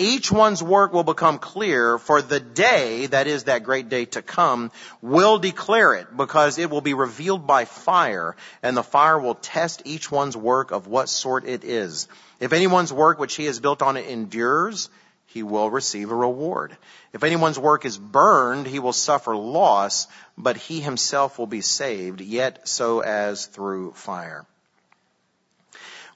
each 0.00 0.32
one's 0.32 0.62
work 0.62 0.94
will 0.94 1.04
become 1.04 1.38
clear 1.38 1.98
for 1.98 2.22
the 2.22 2.40
day, 2.40 3.06
that 3.06 3.26
is 3.26 3.44
that 3.44 3.64
great 3.64 3.90
day 3.90 4.06
to 4.06 4.22
come, 4.22 4.72
will 5.02 5.38
declare 5.38 5.92
it 5.92 6.16
because 6.16 6.56
it 6.56 6.70
will 6.70 6.80
be 6.80 6.94
revealed 6.94 7.46
by 7.46 7.66
fire 7.66 8.34
and 8.62 8.74
the 8.74 8.82
fire 8.82 9.20
will 9.20 9.34
test 9.34 9.82
each 9.84 10.10
one's 10.10 10.36
work 10.36 10.70
of 10.70 10.86
what 10.86 11.10
sort 11.10 11.46
it 11.46 11.64
is. 11.64 12.08
If 12.40 12.54
anyone's 12.54 12.92
work 12.92 13.18
which 13.18 13.36
he 13.36 13.44
has 13.44 13.60
built 13.60 13.82
on 13.82 13.98
it 13.98 14.08
endures, 14.08 14.88
he 15.26 15.42
will 15.42 15.70
receive 15.70 16.10
a 16.10 16.16
reward. 16.16 16.74
If 17.12 17.22
anyone's 17.22 17.58
work 17.58 17.84
is 17.84 17.98
burned, 17.98 18.66
he 18.66 18.78
will 18.78 18.94
suffer 18.94 19.36
loss, 19.36 20.08
but 20.38 20.56
he 20.56 20.80
himself 20.80 21.38
will 21.38 21.46
be 21.46 21.60
saved, 21.60 22.22
yet 22.22 22.66
so 22.66 23.00
as 23.00 23.44
through 23.44 23.92
fire. 23.92 24.46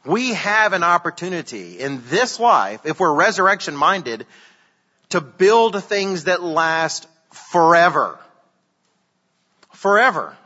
We 0.05 0.35
have 0.35 0.75
an 0.75 0.83
opportunity 0.83 1.79
in 1.79 2.03
this 2.09 2.39
life, 2.39 2.81
if 2.85 3.01
we're 3.01 3.15
resurrection 3.15 3.75
minded, 3.75 4.27
to 5.11 5.21
build 5.21 5.83
things 5.83 6.25
that 6.25 6.43
last 6.43 7.07
forever. 7.33 8.19
Forever. 9.73 10.37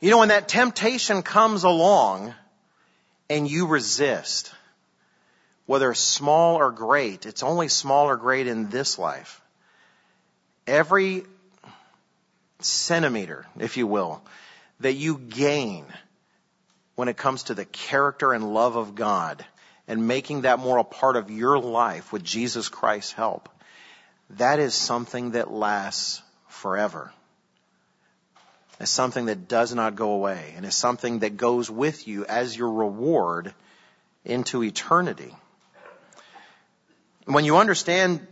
You 0.00 0.10
know, 0.10 0.18
when 0.18 0.28
that 0.28 0.48
temptation 0.48 1.22
comes 1.22 1.64
along 1.64 2.34
and 3.28 3.50
you 3.50 3.66
resist, 3.66 4.52
whether 5.66 5.92
small 5.94 6.56
or 6.56 6.70
great, 6.70 7.26
it's 7.26 7.42
only 7.42 7.68
small 7.68 8.06
or 8.06 8.16
great 8.16 8.46
in 8.46 8.70
this 8.70 8.98
life. 8.98 9.40
Every 10.66 11.24
centimeter, 12.60 13.46
if 13.58 13.76
you 13.76 13.86
will, 13.86 14.22
that 14.80 14.94
you 14.94 15.18
gain 15.18 15.84
when 16.98 17.06
it 17.06 17.16
comes 17.16 17.44
to 17.44 17.54
the 17.54 17.64
character 17.64 18.32
and 18.32 18.52
love 18.52 18.74
of 18.74 18.96
God 18.96 19.46
and 19.86 20.08
making 20.08 20.40
that 20.40 20.58
more 20.58 20.78
a 20.78 20.82
part 20.82 21.14
of 21.14 21.30
your 21.30 21.56
life 21.56 22.12
with 22.12 22.24
Jesus 22.24 22.68
Christ's 22.68 23.12
help, 23.12 23.48
that 24.30 24.58
is 24.58 24.74
something 24.74 25.30
that 25.30 25.48
lasts 25.48 26.20
forever. 26.48 27.12
It's 28.80 28.90
something 28.90 29.26
that 29.26 29.46
does 29.46 29.72
not 29.72 29.94
go 29.94 30.10
away 30.10 30.54
and 30.56 30.66
is 30.66 30.74
something 30.74 31.20
that 31.20 31.36
goes 31.36 31.70
with 31.70 32.08
you 32.08 32.26
as 32.26 32.56
your 32.56 32.72
reward 32.72 33.54
into 34.24 34.64
eternity. 34.64 35.32
When 37.26 37.44
you 37.44 37.58
understand 37.58 38.26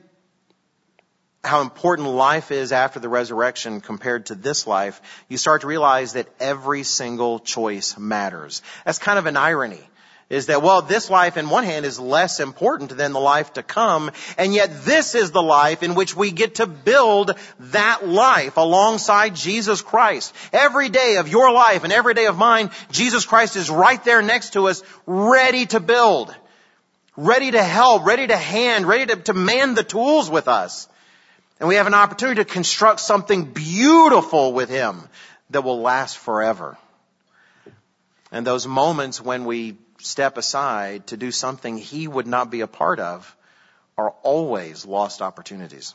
how 1.46 1.60
important 1.60 2.08
life 2.08 2.50
is 2.50 2.72
after 2.72 3.00
the 3.00 3.08
resurrection 3.08 3.80
compared 3.80 4.26
to 4.26 4.34
this 4.34 4.66
life, 4.66 5.00
you 5.28 5.38
start 5.38 5.62
to 5.62 5.66
realize 5.66 6.14
that 6.14 6.28
every 6.40 6.82
single 6.82 7.38
choice 7.38 7.98
matters. 7.98 8.62
That's 8.84 8.98
kind 8.98 9.18
of 9.18 9.26
an 9.26 9.36
irony. 9.36 9.80
Is 10.28 10.46
that, 10.46 10.60
well, 10.60 10.82
this 10.82 11.08
life 11.08 11.36
in 11.36 11.48
one 11.48 11.62
hand 11.62 11.86
is 11.86 12.00
less 12.00 12.40
important 12.40 12.96
than 12.96 13.12
the 13.12 13.20
life 13.20 13.52
to 13.52 13.62
come, 13.62 14.10
and 14.36 14.52
yet 14.52 14.84
this 14.84 15.14
is 15.14 15.30
the 15.30 15.42
life 15.42 15.84
in 15.84 15.94
which 15.94 16.16
we 16.16 16.32
get 16.32 16.56
to 16.56 16.66
build 16.66 17.38
that 17.60 18.08
life 18.08 18.56
alongside 18.56 19.36
Jesus 19.36 19.82
Christ. 19.82 20.34
Every 20.52 20.88
day 20.88 21.18
of 21.18 21.28
your 21.28 21.52
life 21.52 21.84
and 21.84 21.92
every 21.92 22.14
day 22.14 22.26
of 22.26 22.36
mine, 22.36 22.70
Jesus 22.90 23.24
Christ 23.24 23.54
is 23.54 23.70
right 23.70 24.02
there 24.04 24.20
next 24.20 24.54
to 24.54 24.66
us, 24.66 24.82
ready 25.06 25.66
to 25.66 25.78
build 25.78 26.34
ready 27.16 27.50
to 27.50 27.62
help, 27.62 28.04
ready 28.04 28.26
to 28.26 28.36
hand, 28.36 28.86
ready 28.86 29.06
to, 29.06 29.16
to 29.16 29.34
man 29.34 29.74
the 29.74 29.82
tools 29.82 30.30
with 30.30 30.48
us. 30.48 30.88
And 31.58 31.68
we 31.68 31.76
have 31.76 31.86
an 31.86 31.94
opportunity 31.94 32.42
to 32.42 32.44
construct 32.44 33.00
something 33.00 33.44
beautiful 33.44 34.52
with 34.52 34.68
Him 34.68 35.08
that 35.50 35.62
will 35.62 35.80
last 35.80 36.18
forever. 36.18 36.76
And 38.30 38.46
those 38.46 38.66
moments 38.66 39.20
when 39.20 39.44
we 39.44 39.76
step 40.00 40.36
aside 40.36 41.06
to 41.08 41.16
do 41.16 41.30
something 41.30 41.78
He 41.78 42.06
would 42.06 42.26
not 42.26 42.50
be 42.50 42.60
a 42.60 42.66
part 42.66 43.00
of 43.00 43.34
are 43.96 44.10
always 44.22 44.84
lost 44.84 45.22
opportunities. 45.22 45.94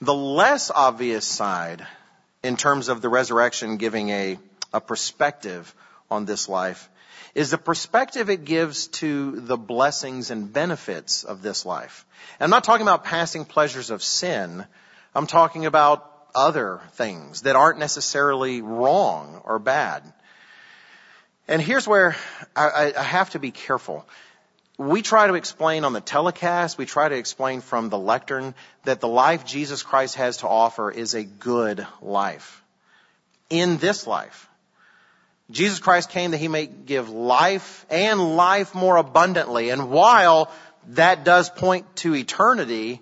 The 0.00 0.14
less 0.14 0.70
obvious 0.70 1.26
side 1.26 1.86
in 2.42 2.56
terms 2.56 2.88
of 2.88 3.02
the 3.02 3.08
resurrection 3.08 3.76
giving 3.76 4.08
a, 4.10 4.38
a 4.72 4.80
perspective 4.80 5.74
on 6.10 6.24
this 6.24 6.48
life 6.48 6.88
is 7.34 7.50
the 7.50 7.58
perspective 7.58 8.30
it 8.30 8.44
gives 8.44 8.86
to 8.86 9.32
the 9.40 9.56
blessings 9.56 10.30
and 10.30 10.52
benefits 10.52 11.24
of 11.24 11.42
this 11.42 11.66
life. 11.66 12.06
And 12.38 12.44
I'm 12.44 12.50
not 12.50 12.64
talking 12.64 12.86
about 12.86 13.04
passing 13.04 13.44
pleasures 13.44 13.90
of 13.90 14.02
sin. 14.02 14.64
I'm 15.14 15.26
talking 15.26 15.66
about 15.66 16.10
other 16.34 16.80
things 16.92 17.42
that 17.42 17.56
aren't 17.56 17.78
necessarily 17.78 18.62
wrong 18.62 19.40
or 19.44 19.58
bad. 19.58 20.02
And 21.46 21.60
here's 21.60 21.86
where 21.86 22.16
I, 22.56 22.92
I, 22.96 23.02
have 23.02 23.30
to 23.30 23.38
be 23.38 23.50
careful. 23.50 24.06
We 24.78 25.02
try 25.02 25.26
to 25.26 25.34
explain 25.34 25.84
on 25.84 25.92
the 25.92 26.00
telecast, 26.00 26.78
we 26.78 26.86
try 26.86 27.08
to 27.08 27.14
explain 27.14 27.60
from 27.60 27.90
the 27.90 27.98
lectern 27.98 28.54
that 28.84 29.00
the 29.00 29.08
life 29.08 29.44
Jesus 29.44 29.82
Christ 29.82 30.16
has 30.16 30.38
to 30.38 30.48
offer 30.48 30.90
is 30.90 31.14
a 31.14 31.22
good 31.22 31.86
life. 32.00 32.62
In 33.50 33.76
this 33.76 34.06
life. 34.06 34.48
Jesus 35.50 35.78
Christ 35.78 36.10
came 36.10 36.30
that 36.30 36.38
he 36.38 36.48
may 36.48 36.66
give 36.66 37.10
life 37.10 37.84
and 37.90 38.36
life 38.36 38.74
more 38.74 38.96
abundantly. 38.96 39.70
And 39.70 39.90
while 39.90 40.50
that 40.88 41.24
does 41.24 41.50
point 41.50 41.96
to 41.96 42.14
eternity, 42.14 43.00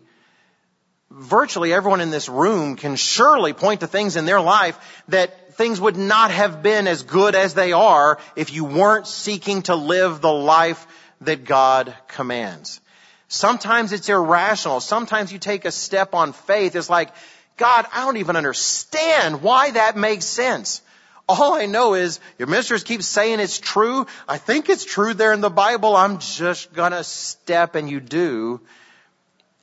virtually 1.11 1.73
everyone 1.73 2.01
in 2.01 2.11
this 2.11 2.29
room 2.29 2.77
can 2.77 2.97
surely 2.97 3.53
point 3.53 3.81
to 3.81 3.87
things 3.87 4.17
in 4.17 4.25
their 4.25 4.41
life 4.41 5.03
that 5.09 5.55
things 5.55 5.81
would 5.81 5.97
not 5.97 6.31
have 6.31 6.63
been 6.63 6.87
as 6.87 7.03
good 7.03 7.35
as 7.35 7.55
they 7.55 7.73
are 7.73 8.19
if 8.37 8.53
you 8.53 8.65
weren't 8.65 9.07
seeking 9.07 9.63
to 9.63 9.77
live 9.77 10.21
the 10.21 10.33
life 10.33 10.87
that 11.21 11.45
God 11.45 11.95
commands. 12.09 12.81
Sometimes 13.29 13.93
it's 13.93 14.09
irrational. 14.09 14.81
Sometimes 14.81 15.33
you 15.33 15.39
take 15.39 15.65
a 15.65 15.71
step 15.71 16.15
on 16.15 16.33
faith. 16.33 16.75
It's 16.75 16.91
like, 16.91 17.11
God, 17.57 17.87
I 17.93 18.05
don't 18.05 18.17
even 18.17 18.37
understand 18.37 19.43
why 19.43 19.71
that 19.71 19.97
makes 19.97 20.25
sense. 20.25 20.83
All 21.29 21.55
I 21.55 21.67
know 21.67 21.95
is 21.95 22.21
your 22.39 22.49
ministers 22.49 22.85
keep 22.85 23.03
saying 23.03 23.41
it's 23.41 23.59
true. 23.59 24.07
I 24.29 24.39
think 24.39 24.69
it's 24.69 24.85
true 24.85 25.15
there 25.15 25.33
in 25.33 25.41
the 25.41 25.51
Bible. 25.51 25.95
I'm 25.97 26.19
just 26.19 26.73
gonna 26.73 27.05
step 27.05 27.75
and 27.75 27.89
you 27.89 28.01
do. 28.01 28.61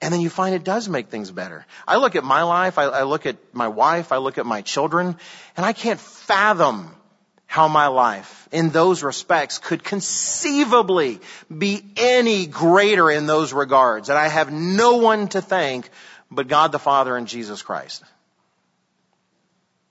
And 0.02 0.14
then 0.14 0.22
you 0.22 0.30
find 0.30 0.56
it 0.56 0.64
does 0.64 0.88
make 0.88 1.10
things 1.10 1.30
better. 1.30 1.66
I 1.86 1.98
look 1.98 2.16
at 2.16 2.24
my 2.24 2.44
life, 2.44 2.78
I, 2.78 2.86
I 2.86 3.04
look 3.04 3.26
at 3.26 3.36
my 3.52 3.68
wife, 3.68 4.14
I 4.14 4.18
look 4.18 4.38
at 4.38 4.46
my 4.46 4.62
children, 4.62 5.18
and 5.58 5.66
I 5.66 5.74
can't 5.74 6.00
fathom 6.00 6.96
how 7.46 7.68
my 7.68 7.88
life 7.88 8.48
in 8.52 8.70
those 8.70 9.04
respects 9.04 9.58
could 9.58 9.84
conceivably 9.84 11.20
be 11.56 11.84
any 11.98 12.46
greater 12.46 13.12
in 13.12 13.26
those 13.26 13.52
regards. 13.52 14.10
And 14.10 14.18
I 14.18 14.28
have 14.28 14.54
no 14.54 14.98
one 14.98 15.28
to 15.30 15.42
thank 15.42 15.90
but 16.32 16.48
God 16.48 16.72
the 16.72 16.80
Father 16.80 17.18
and 17.18 17.28
Jesus 17.28 17.62
Christ. 17.62 18.04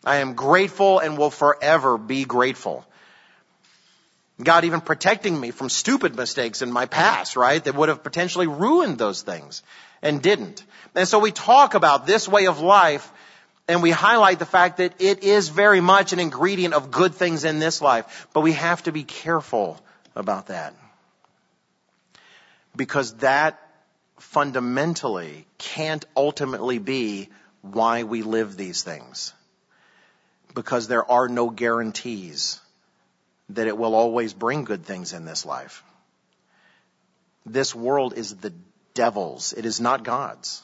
I 0.04 0.16
am 0.16 0.34
grateful 0.34 1.00
and 1.00 1.18
will 1.18 1.30
forever 1.30 1.98
be 1.98 2.24
grateful. 2.24 2.86
God 4.42 4.64
even 4.64 4.80
protecting 4.80 5.38
me 5.38 5.50
from 5.50 5.68
stupid 5.68 6.14
mistakes 6.14 6.62
in 6.62 6.70
my 6.70 6.86
past, 6.86 7.36
right? 7.36 7.62
That 7.62 7.74
would 7.74 7.88
have 7.88 8.04
potentially 8.04 8.46
ruined 8.46 8.98
those 8.98 9.22
things 9.22 9.62
and 10.00 10.22
didn't. 10.22 10.64
And 10.94 11.08
so 11.08 11.18
we 11.18 11.32
talk 11.32 11.74
about 11.74 12.06
this 12.06 12.28
way 12.28 12.46
of 12.46 12.60
life 12.60 13.10
and 13.66 13.82
we 13.82 13.90
highlight 13.90 14.38
the 14.38 14.46
fact 14.46 14.78
that 14.78 14.94
it 15.00 15.24
is 15.24 15.48
very 15.48 15.80
much 15.80 16.12
an 16.12 16.20
ingredient 16.20 16.72
of 16.72 16.90
good 16.90 17.14
things 17.14 17.44
in 17.44 17.58
this 17.58 17.82
life, 17.82 18.28
but 18.32 18.40
we 18.40 18.52
have 18.52 18.82
to 18.84 18.92
be 18.92 19.02
careful 19.02 19.78
about 20.14 20.46
that. 20.46 20.74
Because 22.76 23.14
that 23.16 23.60
fundamentally 24.18 25.46
can't 25.58 26.04
ultimately 26.16 26.78
be 26.78 27.28
why 27.62 28.04
we 28.04 28.22
live 28.22 28.56
these 28.56 28.82
things 28.82 29.32
because 30.58 30.88
there 30.88 31.08
are 31.08 31.28
no 31.28 31.50
guarantees 31.50 32.60
that 33.50 33.68
it 33.68 33.78
will 33.78 33.94
always 33.94 34.34
bring 34.34 34.64
good 34.64 34.84
things 34.84 35.12
in 35.12 35.24
this 35.24 35.46
life. 35.46 35.84
This 37.46 37.72
world 37.76 38.14
is 38.16 38.34
the 38.34 38.52
devil's. 38.92 39.52
It 39.52 39.64
is 39.64 39.80
not 39.80 40.02
God's. 40.02 40.60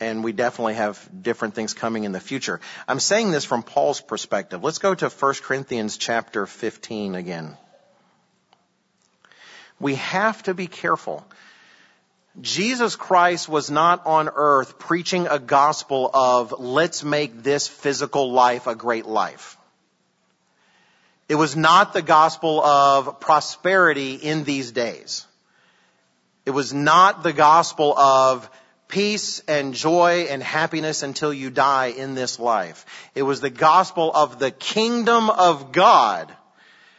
and 0.00 0.24
we 0.24 0.32
definitely 0.32 0.74
have 0.74 0.98
different 1.22 1.54
things 1.54 1.74
coming 1.74 2.04
in 2.04 2.12
the 2.12 2.20
future. 2.20 2.60
I'm 2.88 3.00
saying 3.00 3.30
this 3.30 3.44
from 3.44 3.62
Paul's 3.62 4.00
perspective. 4.00 4.64
Let's 4.64 4.78
go 4.78 4.94
to 4.94 5.08
1 5.08 5.34
Corinthians 5.42 5.98
chapter 5.98 6.46
15 6.46 7.14
again. 7.14 7.56
We 9.78 9.96
have 9.96 10.42
to 10.44 10.54
be 10.54 10.66
careful. 10.66 11.24
Jesus 12.40 12.94
Christ 12.94 13.48
was 13.48 13.70
not 13.70 14.06
on 14.06 14.28
earth 14.32 14.78
preaching 14.78 15.26
a 15.26 15.38
gospel 15.38 16.08
of 16.12 16.54
let's 16.58 17.02
make 17.02 17.42
this 17.42 17.66
physical 17.66 18.30
life 18.30 18.66
a 18.66 18.76
great 18.76 19.06
life. 19.06 19.56
It 21.28 21.34
was 21.34 21.56
not 21.56 21.92
the 21.92 22.02
gospel 22.02 22.60
of 22.60 23.20
prosperity 23.20 24.14
in 24.14 24.44
these 24.44 24.70
days. 24.72 25.26
It 26.46 26.50
was 26.50 26.72
not 26.72 27.22
the 27.22 27.32
gospel 27.32 27.96
of 27.98 28.48
peace 28.88 29.40
and 29.46 29.74
joy 29.74 30.26
and 30.30 30.42
happiness 30.42 31.02
until 31.02 31.32
you 31.32 31.50
die 31.50 31.86
in 31.86 32.14
this 32.14 32.38
life. 32.38 32.84
It 33.14 33.22
was 33.22 33.40
the 33.40 33.50
gospel 33.50 34.12
of 34.12 34.38
the 34.38 34.50
kingdom 34.50 35.30
of 35.30 35.72
God. 35.72 36.32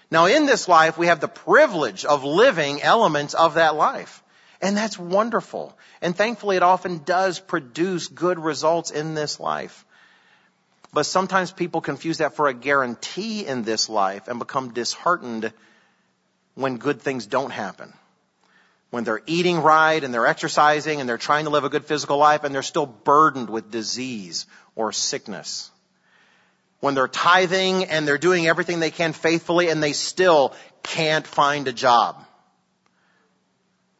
Now 0.10 0.26
in 0.26 0.46
this 0.46 0.68
life, 0.68 0.98
we 0.98 1.08
have 1.08 1.20
the 1.20 1.28
privilege 1.28 2.06
of 2.06 2.24
living 2.24 2.82
elements 2.82 3.34
of 3.34 3.56
that 3.56 3.76
life. 3.76 4.21
And 4.62 4.78
that's 4.78 4.98
wonderful. 4.98 5.78
And 6.02 6.16
thankfully 6.16 6.56
it 6.56 6.64
often 6.64 7.02
does 7.04 7.40
produce 7.40 8.08
good 8.08 8.40
results 8.40 8.92
in 8.92 9.16
this 9.16 9.40
life. 9.40 9.86
But 10.94 11.06
sometimes 11.06 11.52
people 11.52 11.82
confuse 11.82 12.20
that 12.20 12.36
for 12.36 12.48
a 12.48 12.54
guarantee 12.54 13.46
in 13.46 13.64
this 13.64 13.90
life 13.90 14.28
and 14.28 14.40
become 14.40 14.74
disheartened 14.74 15.52
when 16.56 16.78
good 16.78 17.02
things 17.02 17.26
don't 17.26 17.52
happen 17.52 17.94
when 18.92 19.06
they're 19.06 19.24
eating 19.26 19.60
right 19.60 20.04
and 20.04 20.14
they're 20.14 20.28
exercising 20.28 21.00
and 21.00 21.10
they're 21.10 21.18
trying 21.18 21.46
to 21.46 21.50
live 21.50 21.64
a 21.64 21.70
good 21.70 21.86
physical 21.86 22.18
life 22.18 22.44
and 22.44 22.54
they're 22.54 22.62
still 22.62 22.86
burdened 22.86 23.50
with 23.50 23.72
disease 23.72 24.46
or 24.76 24.92
sickness. 24.92 25.72
When 26.82 26.94
they're 26.94 27.08
tithing 27.08 27.86
and 27.86 28.08
they're 28.08 28.18
doing 28.18 28.48
everything 28.48 28.80
they 28.80 28.92
can 28.92 29.14
faithfully 29.14 29.70
and 29.70 29.82
they 29.82 29.94
still 29.94 30.54
can't 30.84 31.26
find 31.26 31.68
a 31.68 31.74
job. 31.74 32.24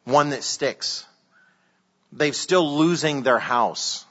One 0.04 0.30
that 0.30 0.42
sticks. 0.42 1.06
They're 2.12 2.32
still 2.32 2.76
losing 2.76 3.22
their 3.22 3.38
house. 3.38 4.04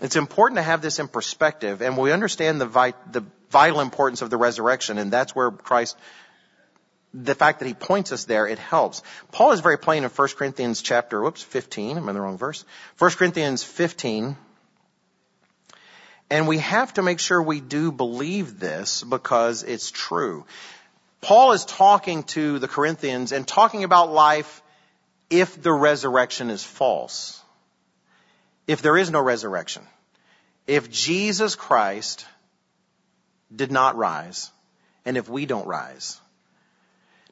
It's 0.00 0.16
important 0.16 0.58
to 0.58 0.62
have 0.62 0.82
this 0.82 0.98
in 0.98 1.08
perspective 1.08 1.80
and 1.80 1.96
we 1.96 2.10
understand 2.12 2.60
the, 2.60 2.94
the 3.10 3.24
vital 3.50 3.80
importance 3.80 4.20
of 4.20 4.30
the 4.30 4.36
resurrection 4.36 4.98
and 4.98 5.12
that's 5.12 5.34
where 5.34 5.50
Christ 5.50 5.96
the 7.14 7.34
fact 7.34 7.60
that 7.60 7.66
he 7.66 7.74
points 7.74 8.12
us 8.12 8.24
there, 8.24 8.46
it 8.46 8.58
helps. 8.58 9.02
Paul 9.32 9.52
is 9.52 9.60
very 9.60 9.78
plain 9.78 10.04
in 10.04 10.10
1 10.10 10.28
Corinthians 10.36 10.80
chapter, 10.80 11.22
whoops, 11.22 11.42
15, 11.42 11.98
I'm 11.98 12.08
in 12.08 12.14
the 12.14 12.20
wrong 12.20 12.38
verse. 12.38 12.64
1 12.98 13.10
Corinthians 13.12 13.62
15. 13.62 14.36
And 16.30 16.48
we 16.48 16.58
have 16.58 16.94
to 16.94 17.02
make 17.02 17.18
sure 17.18 17.42
we 17.42 17.60
do 17.60 17.92
believe 17.92 18.58
this 18.58 19.02
because 19.02 19.62
it's 19.62 19.90
true. 19.90 20.46
Paul 21.22 21.52
is 21.52 21.64
talking 21.64 22.24
to 22.24 22.58
the 22.58 22.68
Corinthians 22.68 23.32
and 23.32 23.46
talking 23.46 23.84
about 23.84 24.12
life 24.12 24.60
if 25.30 25.62
the 25.62 25.72
resurrection 25.72 26.50
is 26.50 26.62
false. 26.64 27.40
If 28.66 28.82
there 28.82 28.96
is 28.96 29.10
no 29.10 29.20
resurrection. 29.20 29.86
If 30.66 30.90
Jesus 30.90 31.54
Christ 31.54 32.26
did 33.54 33.70
not 33.70 33.96
rise, 33.96 34.50
and 35.04 35.16
if 35.16 35.28
we 35.28 35.46
don't 35.46 35.66
rise. 35.66 36.20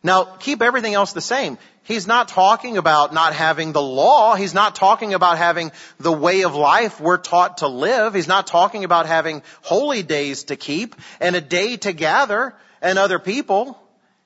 Now, 0.03 0.25
keep 0.25 0.63
everything 0.63 0.95
else 0.95 1.13
the 1.13 1.21
same. 1.21 1.59
He's 1.83 2.07
not 2.07 2.29
talking 2.29 2.79
about 2.79 3.13
not 3.13 3.35
having 3.35 3.73
the 3.73 3.83
law. 3.83 4.35
He's 4.35 4.55
not 4.55 4.75
talking 4.75 5.15
about 5.15 5.37
having 5.37 5.73
the 5.99 6.13
way 6.13 6.43
of 6.43 6.55
life 6.55 7.01
we're 7.01 7.19
taught 7.19 7.59
to 7.59 7.69
live. 7.69 8.15
He's 8.15 8.29
not 8.29 8.47
talking 8.47 8.85
about 8.85 9.07
having 9.07 9.43
holy 9.63 10.03
days 10.03 10.45
to 10.45 10.57
keep 10.57 10.95
and 11.21 11.35
a 11.35 11.41
day 11.41 11.77
to 11.79 11.93
gather 11.93 12.55
and 12.81 12.99
other 12.99 13.19
people. 13.19 13.81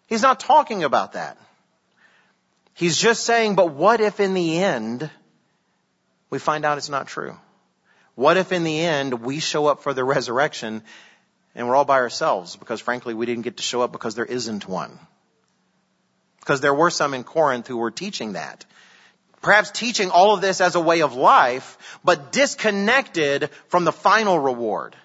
He's 0.07 0.23
not 0.23 0.41
talking 0.41 0.85
about 0.85 1.15
that. 1.15 1.39
He's 2.75 2.99
just 2.99 3.25
saying, 3.25 3.55
but 3.55 3.73
what 3.73 4.01
if 4.01 4.21
in 4.21 4.35
the 4.35 4.59
end 4.59 5.09
we 6.31 6.39
find 6.39 6.65
out 6.65 6.79
it's 6.79 6.89
not 6.89 7.07
true? 7.07 7.37
What 8.17 8.37
if 8.37 8.53
in 8.53 8.65
the 8.65 8.81
end 8.81 9.23
we 9.23 9.41
show 9.41 9.67
up 9.67 9.83
for 9.83 9.95
the 9.95 10.05
resurrection 10.05 10.83
and 11.55 11.69
we're 11.69 11.77
all 11.77 11.85
by 11.85 11.99
ourselves 11.99 12.57
because 12.57 12.81
frankly 12.81 13.15
we 13.15 13.27
didn't 13.27 13.43
get 13.43 13.57
to 13.59 13.63
show 13.63 13.83
up 13.83 13.93
because 13.93 14.15
there 14.15 14.25
isn't 14.25 14.69
one? 14.69 14.99
Because 16.41 16.61
there 16.61 16.75
were 16.75 16.91
some 16.91 17.15
in 17.15 17.25
Corinth 17.25 17.67
who 17.67 17.79
were 17.79 17.91
teaching 17.91 18.35
that. 18.35 18.65
Perhaps 19.41 19.71
teaching 19.71 20.11
all 20.11 20.35
of 20.35 20.41
this 20.41 20.61
as 20.61 20.75
a 20.75 20.81
way 20.81 21.03
of 21.03 21.15
life, 21.15 21.99
but 22.03 22.33
disconnected 22.33 23.51
from 23.69 23.85
the 23.85 23.93
final 23.93 24.39
reward. 24.39 24.97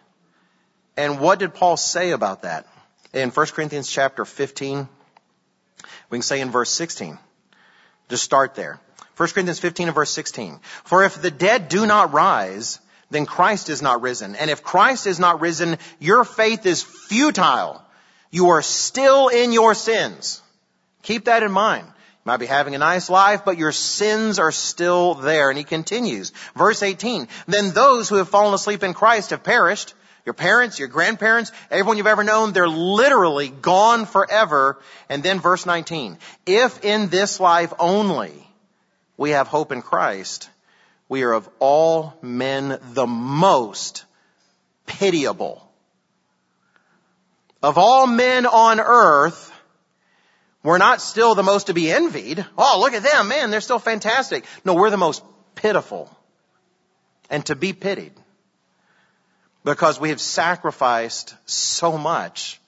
And 0.97 1.19
what 1.19 1.39
did 1.39 1.53
Paul 1.53 1.77
say 1.77 2.11
about 2.11 2.43
that? 2.43 2.65
In 3.13 3.31
1 3.31 3.45
Corinthians 3.47 3.89
chapter 3.89 4.23
15, 4.23 4.87
we 6.09 6.17
can 6.17 6.21
say 6.21 6.41
in 6.41 6.51
verse 6.51 6.69
16. 6.71 7.17
Just 8.09 8.23
start 8.23 8.55
there. 8.55 8.79
1 9.17 9.29
Corinthians 9.29 9.59
15 9.59 9.87
and 9.87 9.95
verse 9.95 10.11
16. 10.11 10.59
For 10.83 11.03
if 11.03 11.21
the 11.21 11.31
dead 11.31 11.69
do 11.69 11.85
not 11.85 12.13
rise, 12.13 12.79
then 13.09 13.25
Christ 13.25 13.69
is 13.69 13.81
not 13.81 14.01
risen. 14.01 14.35
And 14.35 14.49
if 14.49 14.63
Christ 14.63 15.07
is 15.07 15.19
not 15.19 15.41
risen, 15.41 15.77
your 15.99 16.23
faith 16.23 16.65
is 16.65 16.83
futile. 16.83 17.81
You 18.31 18.49
are 18.49 18.61
still 18.61 19.27
in 19.29 19.51
your 19.51 19.73
sins. 19.73 20.41
Keep 21.01 21.25
that 21.25 21.43
in 21.43 21.51
mind. 21.51 21.85
You 21.85 22.25
might 22.25 22.37
be 22.37 22.45
having 22.45 22.75
a 22.75 22.79
nice 22.79 23.09
life, 23.09 23.43
but 23.43 23.57
your 23.57 23.71
sins 23.71 24.37
are 24.37 24.51
still 24.51 25.15
there. 25.15 25.49
And 25.49 25.57
he 25.57 25.63
continues. 25.63 26.31
Verse 26.55 26.83
18. 26.83 27.27
Then 27.47 27.71
those 27.71 28.07
who 28.07 28.15
have 28.15 28.29
fallen 28.29 28.53
asleep 28.53 28.83
in 28.83 28.93
Christ 28.93 29.31
have 29.31 29.43
perished. 29.43 29.95
Your 30.25 30.33
parents, 30.33 30.79
your 30.79 30.87
grandparents, 30.87 31.51
everyone 31.71 31.97
you've 31.97 32.07
ever 32.07 32.23
known, 32.23 32.53
they're 32.53 32.67
literally 32.67 33.49
gone 33.49 34.05
forever. 34.05 34.79
And 35.09 35.23
then 35.23 35.39
verse 35.39 35.65
19. 35.65 36.17
If 36.45 36.83
in 36.83 37.09
this 37.09 37.39
life 37.39 37.73
only 37.79 38.47
we 39.17 39.31
have 39.31 39.47
hope 39.47 39.71
in 39.71 39.81
Christ, 39.81 40.49
we 41.07 41.23
are 41.23 41.33
of 41.33 41.49
all 41.59 42.17
men 42.21 42.77
the 42.93 43.07
most 43.07 44.05
pitiable. 44.85 45.65
Of 47.61 47.77
all 47.77 48.07
men 48.07 48.45
on 48.45 48.79
earth, 48.79 49.51
we're 50.63 50.77
not 50.77 51.01
still 51.01 51.35
the 51.35 51.43
most 51.43 51.67
to 51.67 51.73
be 51.73 51.91
envied. 51.91 52.45
Oh, 52.57 52.79
look 52.79 52.93
at 52.93 53.03
them, 53.03 53.29
man, 53.29 53.49
they're 53.49 53.61
still 53.61 53.79
fantastic. 53.79 54.45
No, 54.63 54.73
we're 54.75 54.89
the 54.89 54.97
most 54.97 55.23
pitiful 55.55 56.15
and 57.29 57.45
to 57.45 57.55
be 57.55 57.73
pitied 57.73 58.13
because 59.63 59.99
we 59.99 60.09
have 60.09 60.21
sacrificed 60.21 61.35
so 61.45 61.97
much 61.97 62.59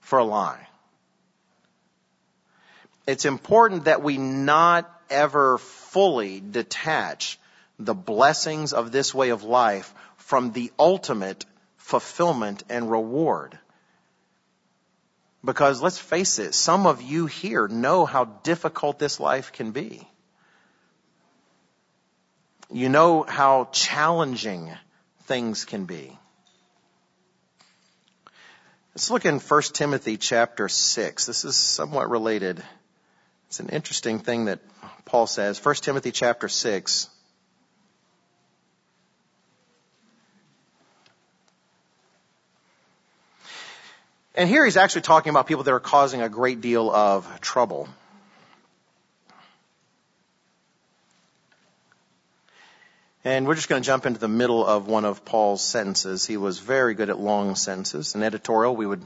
for 0.00 0.18
a 0.18 0.24
lie. 0.24 0.66
It's 3.06 3.24
important 3.24 3.84
that 3.84 4.02
we 4.02 4.16
not 4.16 4.90
ever 5.10 5.58
fully 5.58 6.40
detach 6.40 7.38
the 7.78 7.94
blessings 7.94 8.72
of 8.72 8.92
this 8.92 9.14
way 9.14 9.30
of 9.30 9.42
life 9.42 9.94
from 10.16 10.52
the 10.52 10.72
ultimate 10.78 11.44
fulfillment 11.76 12.62
and 12.68 12.90
reward. 12.90 13.58
Because 15.44 15.82
let's 15.82 15.98
face 15.98 16.38
it, 16.38 16.54
some 16.54 16.86
of 16.86 17.02
you 17.02 17.26
here 17.26 17.68
know 17.68 18.06
how 18.06 18.24
difficult 18.24 18.98
this 18.98 19.20
life 19.20 19.52
can 19.52 19.72
be. 19.72 20.08
You 22.70 22.88
know 22.88 23.24
how 23.28 23.68
challenging 23.70 24.72
things 25.24 25.66
can 25.66 25.84
be. 25.84 26.18
Let's 28.94 29.10
look 29.10 29.24
in 29.24 29.40
1 29.40 29.62
Timothy 29.72 30.16
chapter 30.16 30.68
6. 30.68 31.26
This 31.26 31.44
is 31.44 31.56
somewhat 31.56 32.08
related. 32.08 32.62
It's 33.48 33.58
an 33.58 33.70
interesting 33.70 34.20
thing 34.20 34.44
that 34.44 34.60
Paul 35.04 35.26
says. 35.26 35.58
1 35.62 35.74
Timothy 35.76 36.12
chapter 36.12 36.48
6. 36.48 37.08
And 44.36 44.48
here 44.48 44.64
he's 44.64 44.76
actually 44.76 45.02
talking 45.02 45.30
about 45.30 45.48
people 45.48 45.64
that 45.64 45.74
are 45.74 45.80
causing 45.80 46.22
a 46.22 46.28
great 46.28 46.60
deal 46.60 46.88
of 46.88 47.40
trouble. 47.40 47.88
And 53.26 53.46
we're 53.46 53.54
just 53.54 53.70
going 53.70 53.80
to 53.82 53.86
jump 53.86 54.04
into 54.04 54.20
the 54.20 54.28
middle 54.28 54.66
of 54.66 54.86
one 54.86 55.06
of 55.06 55.24
Paul's 55.24 55.64
sentences. 55.64 56.26
He 56.26 56.36
was 56.36 56.58
very 56.58 56.92
good 56.92 57.08
at 57.08 57.18
long 57.18 57.56
sentences. 57.56 58.14
In 58.14 58.22
editorial, 58.22 58.76
we 58.76 58.86
would 58.86 59.02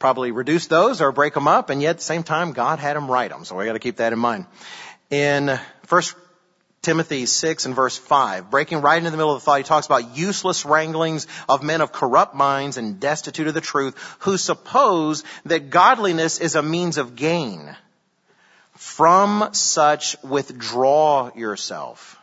probably 0.00 0.32
reduce 0.32 0.66
those 0.66 1.00
or 1.00 1.12
break 1.12 1.34
them 1.34 1.46
up, 1.46 1.70
and 1.70 1.80
yet 1.80 1.90
at 1.90 1.96
the 1.98 2.02
same 2.02 2.24
time, 2.24 2.52
God 2.52 2.80
had 2.80 2.96
him 2.96 3.08
write 3.08 3.30
them. 3.30 3.44
So 3.44 3.56
we 3.56 3.64
got 3.64 3.74
to 3.74 3.78
keep 3.78 3.98
that 3.98 4.12
in 4.12 4.18
mind. 4.18 4.46
In 5.10 5.58
First 5.84 6.16
Timothy 6.82 7.26
6 7.26 7.66
and 7.66 7.76
verse 7.76 7.96
5, 7.96 8.50
breaking 8.50 8.80
right 8.80 8.98
into 8.98 9.10
the 9.10 9.16
middle 9.16 9.32
of 9.32 9.40
the 9.40 9.44
thought, 9.44 9.58
he 9.58 9.64
talks 9.64 9.86
about 9.86 10.16
useless 10.16 10.64
wranglings 10.64 11.28
of 11.48 11.62
men 11.62 11.80
of 11.80 11.92
corrupt 11.92 12.34
minds 12.34 12.76
and 12.76 12.98
destitute 12.98 13.46
of 13.46 13.54
the 13.54 13.60
truth, 13.60 13.96
who 14.20 14.36
suppose 14.36 15.22
that 15.44 15.70
godliness 15.70 16.40
is 16.40 16.56
a 16.56 16.62
means 16.62 16.98
of 16.98 17.14
gain. 17.14 17.76
From 18.74 19.50
such 19.52 20.16
withdraw 20.24 21.30
yourself. 21.36 22.17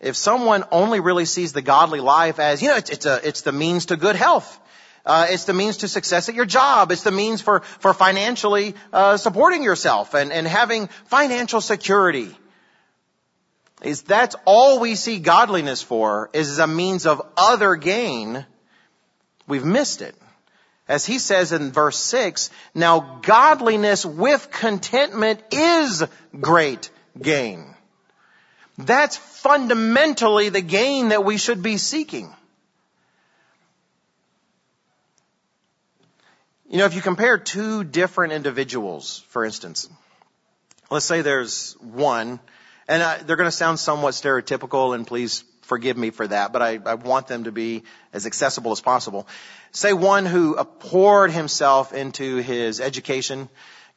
If 0.00 0.16
someone 0.16 0.64
only 0.70 1.00
really 1.00 1.24
sees 1.24 1.52
the 1.52 1.62
godly 1.62 2.00
life 2.00 2.38
as, 2.38 2.60
you 2.60 2.68
know, 2.68 2.76
it's, 2.76 2.90
it's 2.90 3.06
a, 3.06 3.26
it's 3.26 3.42
the 3.42 3.52
means 3.52 3.86
to 3.86 3.96
good 3.96 4.16
health. 4.16 4.60
Uh, 5.06 5.28
it's 5.30 5.44
the 5.44 5.54
means 5.54 5.78
to 5.78 5.88
success 5.88 6.28
at 6.28 6.34
your 6.34 6.44
job. 6.44 6.90
It's 6.90 7.04
the 7.04 7.12
means 7.12 7.40
for, 7.40 7.60
for 7.60 7.94
financially 7.94 8.74
uh, 8.92 9.16
supporting 9.16 9.62
yourself 9.62 10.14
and, 10.14 10.32
and 10.32 10.46
having 10.46 10.88
financial 11.04 11.60
security. 11.60 12.36
Is 13.82 14.02
that's 14.02 14.34
all 14.44 14.80
we 14.80 14.96
see 14.96 15.20
godliness 15.20 15.80
for 15.80 16.28
is 16.32 16.58
a 16.58 16.66
means 16.66 17.06
of 17.06 17.22
other 17.36 17.76
gain. 17.76 18.44
We've 19.46 19.64
missed 19.64 20.02
it. 20.02 20.16
As 20.88 21.06
he 21.06 21.18
says 21.18 21.52
in 21.52 21.72
verse 21.72 21.98
6, 21.98 22.50
now 22.74 23.20
godliness 23.22 24.04
with 24.04 24.50
contentment 24.50 25.40
is 25.52 26.04
great 26.40 26.90
gain. 27.20 27.75
That's 28.78 29.16
fundamentally 29.16 30.50
the 30.50 30.60
gain 30.60 31.08
that 31.08 31.24
we 31.24 31.38
should 31.38 31.62
be 31.62 31.78
seeking. 31.78 32.34
You 36.68 36.78
know, 36.78 36.84
if 36.84 36.94
you 36.94 37.00
compare 37.00 37.38
two 37.38 37.84
different 37.84 38.32
individuals, 38.32 39.24
for 39.28 39.44
instance, 39.44 39.88
let's 40.90 41.06
say 41.06 41.22
there's 41.22 41.74
one, 41.80 42.40
and 42.88 43.02
I, 43.02 43.18
they're 43.18 43.36
going 43.36 43.48
to 43.48 43.56
sound 43.56 43.78
somewhat 43.78 44.14
stereotypical, 44.14 44.94
and 44.94 45.06
please 45.06 45.44
forgive 45.62 45.96
me 45.96 46.10
for 46.10 46.26
that, 46.26 46.52
but 46.52 46.62
I, 46.62 46.78
I 46.84 46.94
want 46.94 47.28
them 47.28 47.44
to 47.44 47.52
be 47.52 47.84
as 48.12 48.26
accessible 48.26 48.72
as 48.72 48.80
possible. 48.80 49.26
Say 49.72 49.92
one 49.92 50.26
who 50.26 50.56
poured 50.56 51.30
himself 51.30 51.92
into 51.92 52.36
his 52.36 52.80
education, 52.80 53.48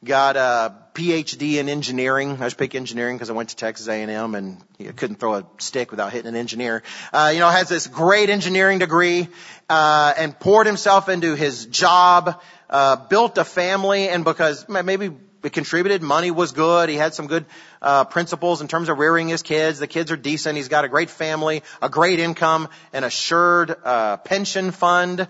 got 0.02 0.36
a 0.36 0.74
PhD 0.94 1.56
in 1.56 1.68
engineering. 1.68 2.32
I 2.32 2.46
just 2.46 2.56
pick 2.56 2.74
engineering 2.74 3.16
because 3.16 3.28
I 3.28 3.34
went 3.34 3.50
to 3.50 3.56
Texas 3.56 3.86
A&M 3.86 4.34
and 4.34 4.56
you 4.78 4.92
couldn't 4.94 5.16
throw 5.16 5.34
a 5.34 5.46
stick 5.58 5.90
without 5.90 6.10
hitting 6.10 6.28
an 6.28 6.36
engineer. 6.36 6.82
Uh, 7.12 7.30
you 7.34 7.40
know, 7.40 7.50
has 7.50 7.68
this 7.68 7.86
great 7.86 8.30
engineering 8.30 8.78
degree, 8.78 9.28
uh, 9.68 10.14
and 10.16 10.38
poured 10.38 10.66
himself 10.66 11.10
into 11.10 11.34
his 11.34 11.66
job, 11.66 12.40
uh, 12.70 12.96
built 12.96 13.36
a 13.36 13.44
family, 13.44 14.08
and 14.08 14.24
because 14.24 14.66
maybe 14.68 15.10
it 15.42 15.52
contributed. 15.52 16.02
Money 16.02 16.30
was 16.30 16.52
good. 16.52 16.88
He 16.88 16.96
had 16.96 17.12
some 17.12 17.26
good 17.26 17.44
uh, 17.82 18.04
principles 18.04 18.62
in 18.62 18.68
terms 18.68 18.88
of 18.88 18.98
rearing 18.98 19.28
his 19.28 19.42
kids. 19.42 19.78
The 19.78 19.86
kids 19.86 20.10
are 20.10 20.16
decent. 20.16 20.56
He's 20.56 20.68
got 20.68 20.84
a 20.86 20.88
great 20.88 21.10
family, 21.10 21.62
a 21.82 21.90
great 21.90 22.20
income, 22.20 22.68
an 22.94 23.04
assured 23.04 23.76
uh, 23.84 24.16
pension 24.18 24.70
fund, 24.70 25.28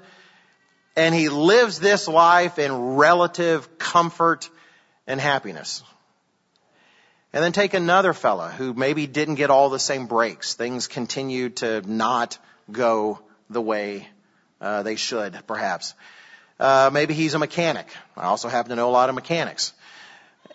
and 0.94 1.12
he 1.12 1.28
lives 1.28 1.80
this 1.80 2.06
life 2.06 2.60
in 2.60 2.94
relative 2.94 3.78
comfort 3.78 4.48
and 5.10 5.20
happiness. 5.20 5.82
And 7.32 7.44
then 7.44 7.52
take 7.52 7.74
another 7.74 8.12
fella 8.12 8.48
who 8.50 8.74
maybe 8.74 9.06
didn't 9.06 9.36
get 9.36 9.50
all 9.50 9.70
the 9.70 9.78
same 9.78 10.06
breaks. 10.06 10.54
Things 10.54 10.88
continue 10.88 11.50
to 11.50 11.82
not 11.82 12.38
go 12.70 13.20
the 13.48 13.60
way 13.60 14.08
uh, 14.60 14.82
they 14.82 14.96
should, 14.96 15.38
perhaps. 15.46 15.94
Uh, 16.58 16.90
maybe 16.92 17.14
he's 17.14 17.34
a 17.34 17.38
mechanic. 17.38 17.86
I 18.16 18.24
also 18.24 18.48
happen 18.48 18.70
to 18.70 18.76
know 18.76 18.88
a 18.88 18.92
lot 18.92 19.08
of 19.08 19.14
mechanics 19.14 19.72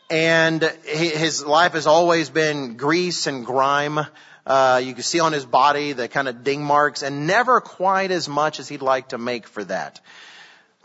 and 0.09 0.61
his 0.83 1.43
life 1.43 1.73
has 1.73 1.87
always 1.87 2.29
been 2.29 2.77
grease 2.77 3.27
and 3.27 3.45
grime. 3.45 3.99
Uh, 4.45 4.81
you 4.83 4.93
can 4.93 5.03
see 5.03 5.19
on 5.19 5.33
his 5.33 5.45
body 5.45 5.93
the 5.93 6.07
kind 6.07 6.27
of 6.27 6.43
ding 6.43 6.63
marks 6.63 7.01
and 7.01 7.25
never 7.25 7.59
quite 7.59 8.11
as 8.11 8.29
much 8.29 8.59
as 8.59 8.67
he'd 8.67 8.83
like 8.83 9.09
to 9.09 9.17
make 9.17 9.47
for 9.47 9.63
that. 9.63 9.99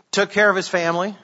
Took 0.09 0.31
care 0.31 0.49
of 0.49 0.55
his 0.55 0.67
family, 0.67 1.15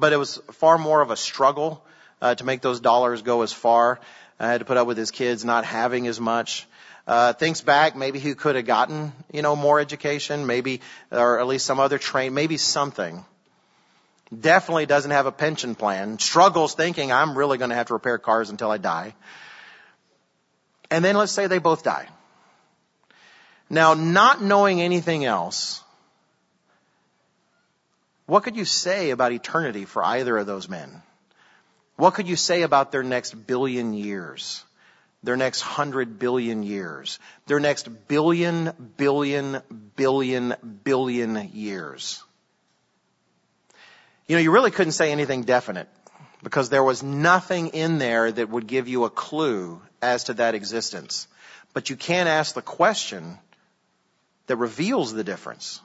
but 0.00 0.12
it 0.12 0.16
was 0.16 0.38
far 0.52 0.78
more 0.78 1.00
of 1.00 1.10
a 1.10 1.16
struggle 1.16 1.84
uh, 2.20 2.34
to 2.34 2.44
make 2.44 2.62
those 2.62 2.80
dollars 2.80 3.22
go 3.22 3.42
as 3.42 3.52
far. 3.52 4.00
I 4.38 4.48
had 4.48 4.58
to 4.58 4.64
put 4.64 4.76
up 4.76 4.86
with 4.86 4.96
his 4.96 5.10
kids 5.10 5.44
not 5.44 5.64
having 5.64 6.06
as 6.06 6.18
much. 6.18 6.66
Uh, 7.06 7.32
thinks 7.32 7.60
back, 7.60 7.96
maybe 7.96 8.18
he 8.18 8.34
could 8.34 8.56
have 8.56 8.66
gotten, 8.66 9.12
you 9.32 9.42
know, 9.42 9.56
more 9.56 9.80
education, 9.80 10.46
maybe, 10.46 10.80
or 11.10 11.38
at 11.38 11.46
least 11.46 11.66
some 11.66 11.80
other 11.80 11.98
train, 11.98 12.34
maybe 12.34 12.56
something 12.56 13.24
definitely 14.38 14.86
doesn't 14.86 15.10
have 15.10 15.26
a 15.26 15.32
pension 15.32 15.74
plan, 15.74 16.18
struggles 16.18 16.74
thinking 16.74 17.10
I'm 17.10 17.36
really 17.36 17.58
going 17.58 17.70
to 17.70 17.76
have 17.76 17.88
to 17.88 17.94
repair 17.94 18.18
cars 18.18 18.50
until 18.50 18.70
I 18.70 18.78
die. 18.78 19.14
And 20.90 21.04
then 21.04 21.16
let's 21.16 21.32
say 21.32 21.46
they 21.46 21.58
both 21.58 21.82
die. 21.82 22.08
Now, 23.68 23.94
not 23.94 24.42
knowing 24.42 24.80
anything 24.80 25.24
else, 25.24 25.82
what 28.30 28.44
could 28.44 28.54
you 28.54 28.64
say 28.64 29.10
about 29.10 29.32
eternity 29.32 29.84
for 29.84 30.04
either 30.04 30.38
of 30.38 30.46
those 30.46 30.68
men? 30.68 31.02
What 31.96 32.14
could 32.14 32.28
you 32.28 32.36
say 32.36 32.62
about 32.62 32.92
their 32.92 33.02
next 33.02 33.32
billion 33.32 33.92
years? 33.92 34.64
Their 35.24 35.36
next 35.36 35.62
hundred 35.62 36.20
billion 36.20 36.62
years? 36.62 37.18
Their 37.46 37.58
next 37.58 37.88
billion, 38.06 38.72
billion, 38.96 39.60
billion, 39.96 40.54
billion 40.84 41.50
years? 41.52 42.22
You 44.28 44.36
know, 44.36 44.42
you 44.42 44.52
really 44.52 44.70
couldn't 44.70 44.92
say 44.92 45.10
anything 45.10 45.42
definite 45.42 45.88
because 46.44 46.68
there 46.68 46.84
was 46.84 47.02
nothing 47.02 47.70
in 47.70 47.98
there 47.98 48.30
that 48.30 48.48
would 48.48 48.68
give 48.68 48.86
you 48.86 49.06
a 49.06 49.10
clue 49.10 49.82
as 50.00 50.24
to 50.24 50.34
that 50.34 50.54
existence. 50.54 51.26
But 51.74 51.90
you 51.90 51.96
can 51.96 52.28
ask 52.28 52.54
the 52.54 52.62
question 52.62 53.40
that 54.46 54.54
reveals 54.54 55.12
the 55.12 55.24
difference. 55.24 55.80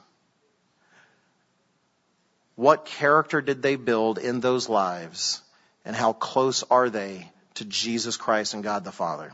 What 2.56 2.86
character 2.86 3.40
did 3.40 3.62
they 3.62 3.76
build 3.76 4.18
in 4.18 4.40
those 4.40 4.68
lives 4.68 5.42
and 5.84 5.94
how 5.94 6.14
close 6.14 6.64
are 6.70 6.90
they 6.90 7.30
to 7.54 7.64
Jesus 7.64 8.16
Christ 8.16 8.54
and 8.54 8.64
God 8.64 8.82
the 8.82 8.92
Father? 8.92 9.30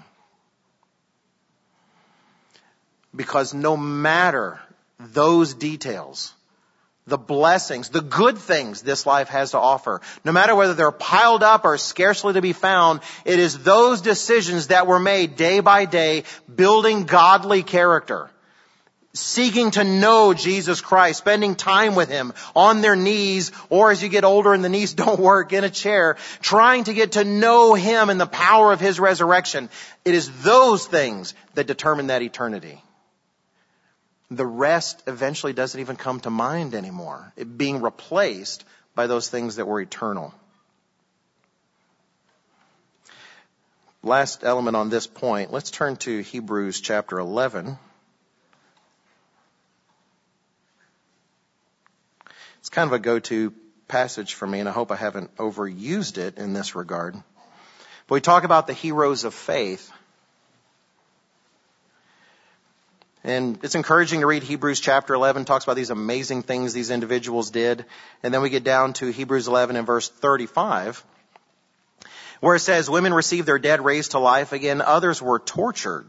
Because 3.14 3.54
no 3.54 3.76
matter 3.76 4.60
those 4.98 5.54
details, 5.54 6.34
the 7.06 7.18
blessings, 7.18 7.88
the 7.88 8.00
good 8.00 8.38
things 8.38 8.82
this 8.82 9.06
life 9.06 9.28
has 9.28 9.52
to 9.52 9.58
offer. 9.58 10.00
No 10.24 10.32
matter 10.32 10.54
whether 10.54 10.74
they're 10.74 10.92
piled 10.92 11.42
up 11.42 11.64
or 11.64 11.76
scarcely 11.78 12.34
to 12.34 12.40
be 12.40 12.52
found, 12.52 13.00
it 13.24 13.38
is 13.38 13.58
those 13.58 14.00
decisions 14.00 14.68
that 14.68 14.86
were 14.86 15.00
made 15.00 15.36
day 15.36 15.60
by 15.60 15.84
day, 15.84 16.24
building 16.52 17.04
godly 17.04 17.62
character, 17.62 18.30
seeking 19.14 19.70
to 19.72 19.84
know 19.84 20.34
Jesus 20.34 20.80
Christ, 20.80 21.18
spending 21.18 21.54
time 21.54 21.94
with 21.94 22.08
Him 22.08 22.32
on 22.56 22.80
their 22.80 22.96
knees, 22.96 23.52
or 23.68 23.90
as 23.90 24.02
you 24.02 24.08
get 24.08 24.24
older 24.24 24.54
and 24.54 24.64
the 24.64 24.68
knees 24.68 24.94
don't 25.04 25.20
work, 25.20 25.52
in 25.52 25.64
a 25.64 25.70
chair, 25.70 26.16
trying 26.40 26.84
to 26.84 26.94
get 26.94 27.12
to 27.12 27.24
know 27.24 27.74
Him 27.74 28.10
and 28.10 28.20
the 28.20 28.26
power 28.26 28.72
of 28.72 28.80
His 28.80 28.98
resurrection. 28.98 29.68
It 30.04 30.14
is 30.14 30.42
those 30.42 30.86
things 30.86 31.34
that 31.54 31.66
determine 31.66 32.08
that 32.08 32.22
eternity 32.22 32.82
the 34.36 34.46
rest 34.46 35.02
eventually 35.06 35.52
doesn't 35.52 35.80
even 35.80 35.96
come 35.96 36.20
to 36.20 36.30
mind 36.30 36.74
anymore. 36.74 37.32
It 37.36 37.56
being 37.58 37.80
replaced 37.80 38.64
by 38.94 39.06
those 39.06 39.28
things 39.28 39.56
that 39.56 39.66
were 39.66 39.80
eternal. 39.80 40.34
Last 44.02 44.42
element 44.42 44.76
on 44.76 44.90
this 44.90 45.06
point, 45.06 45.52
let's 45.52 45.70
turn 45.70 45.96
to 45.98 46.20
Hebrews 46.20 46.80
chapter 46.80 47.18
11. 47.18 47.78
It's 52.62 52.68
kind 52.68 52.86
of 52.86 52.92
a 52.92 53.00
go-to 53.00 53.52
passage 53.88 54.34
for 54.34 54.46
me, 54.46 54.60
and 54.60 54.68
I 54.68 54.72
hope 54.72 54.92
I 54.92 54.96
haven't 54.96 55.36
overused 55.36 56.16
it 56.16 56.38
in 56.38 56.52
this 56.52 56.76
regard. 56.76 57.16
But 58.06 58.14
we 58.14 58.20
talk 58.20 58.44
about 58.44 58.68
the 58.68 58.72
heroes 58.72 59.24
of 59.24 59.34
faith. 59.34 59.90
And 63.24 63.58
it's 63.64 63.74
encouraging 63.74 64.20
to 64.20 64.28
read 64.28 64.44
Hebrews 64.44 64.78
chapter 64.78 65.12
11, 65.12 65.44
talks 65.44 65.64
about 65.64 65.74
these 65.74 65.90
amazing 65.90 66.44
things 66.44 66.72
these 66.72 66.92
individuals 66.92 67.50
did. 67.50 67.84
And 68.22 68.32
then 68.32 68.42
we 68.42 68.48
get 68.48 68.62
down 68.62 68.92
to 68.92 69.08
Hebrews 69.08 69.48
11 69.48 69.74
and 69.74 69.84
verse 69.84 70.08
35, 70.08 71.02
where 72.38 72.54
it 72.54 72.60
says, 72.60 72.88
women 72.88 73.12
received 73.12 73.48
their 73.48 73.58
dead 73.58 73.84
raised 73.84 74.12
to 74.12 74.20
life 74.20 74.52
again. 74.52 74.80
Others 74.80 75.20
were 75.20 75.40
tortured, 75.40 76.06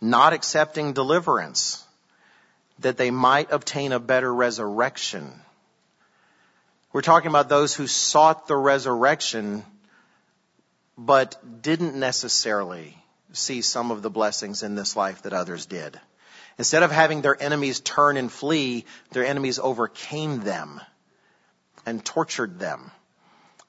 not 0.00 0.32
accepting 0.32 0.94
deliverance, 0.94 1.84
that 2.80 2.96
they 2.96 3.12
might 3.12 3.52
obtain 3.52 3.92
a 3.92 4.00
better 4.00 4.34
resurrection. 4.34 5.32
We're 6.92 7.02
talking 7.02 7.28
about 7.28 7.48
those 7.48 7.72
who 7.72 7.86
sought 7.86 8.48
the 8.48 8.56
resurrection, 8.56 9.64
but 10.98 11.62
didn't 11.62 11.94
necessarily 11.94 12.96
see 13.32 13.62
some 13.62 13.92
of 13.92 14.02
the 14.02 14.10
blessings 14.10 14.64
in 14.64 14.74
this 14.74 14.96
life 14.96 15.22
that 15.22 15.32
others 15.32 15.66
did. 15.66 16.00
Instead 16.58 16.82
of 16.82 16.90
having 16.90 17.22
their 17.22 17.40
enemies 17.40 17.78
turn 17.78 18.16
and 18.16 18.30
flee, 18.30 18.86
their 19.12 19.24
enemies 19.24 19.60
overcame 19.60 20.40
them 20.40 20.80
and 21.86 22.04
tortured 22.04 22.58
them. 22.58 22.90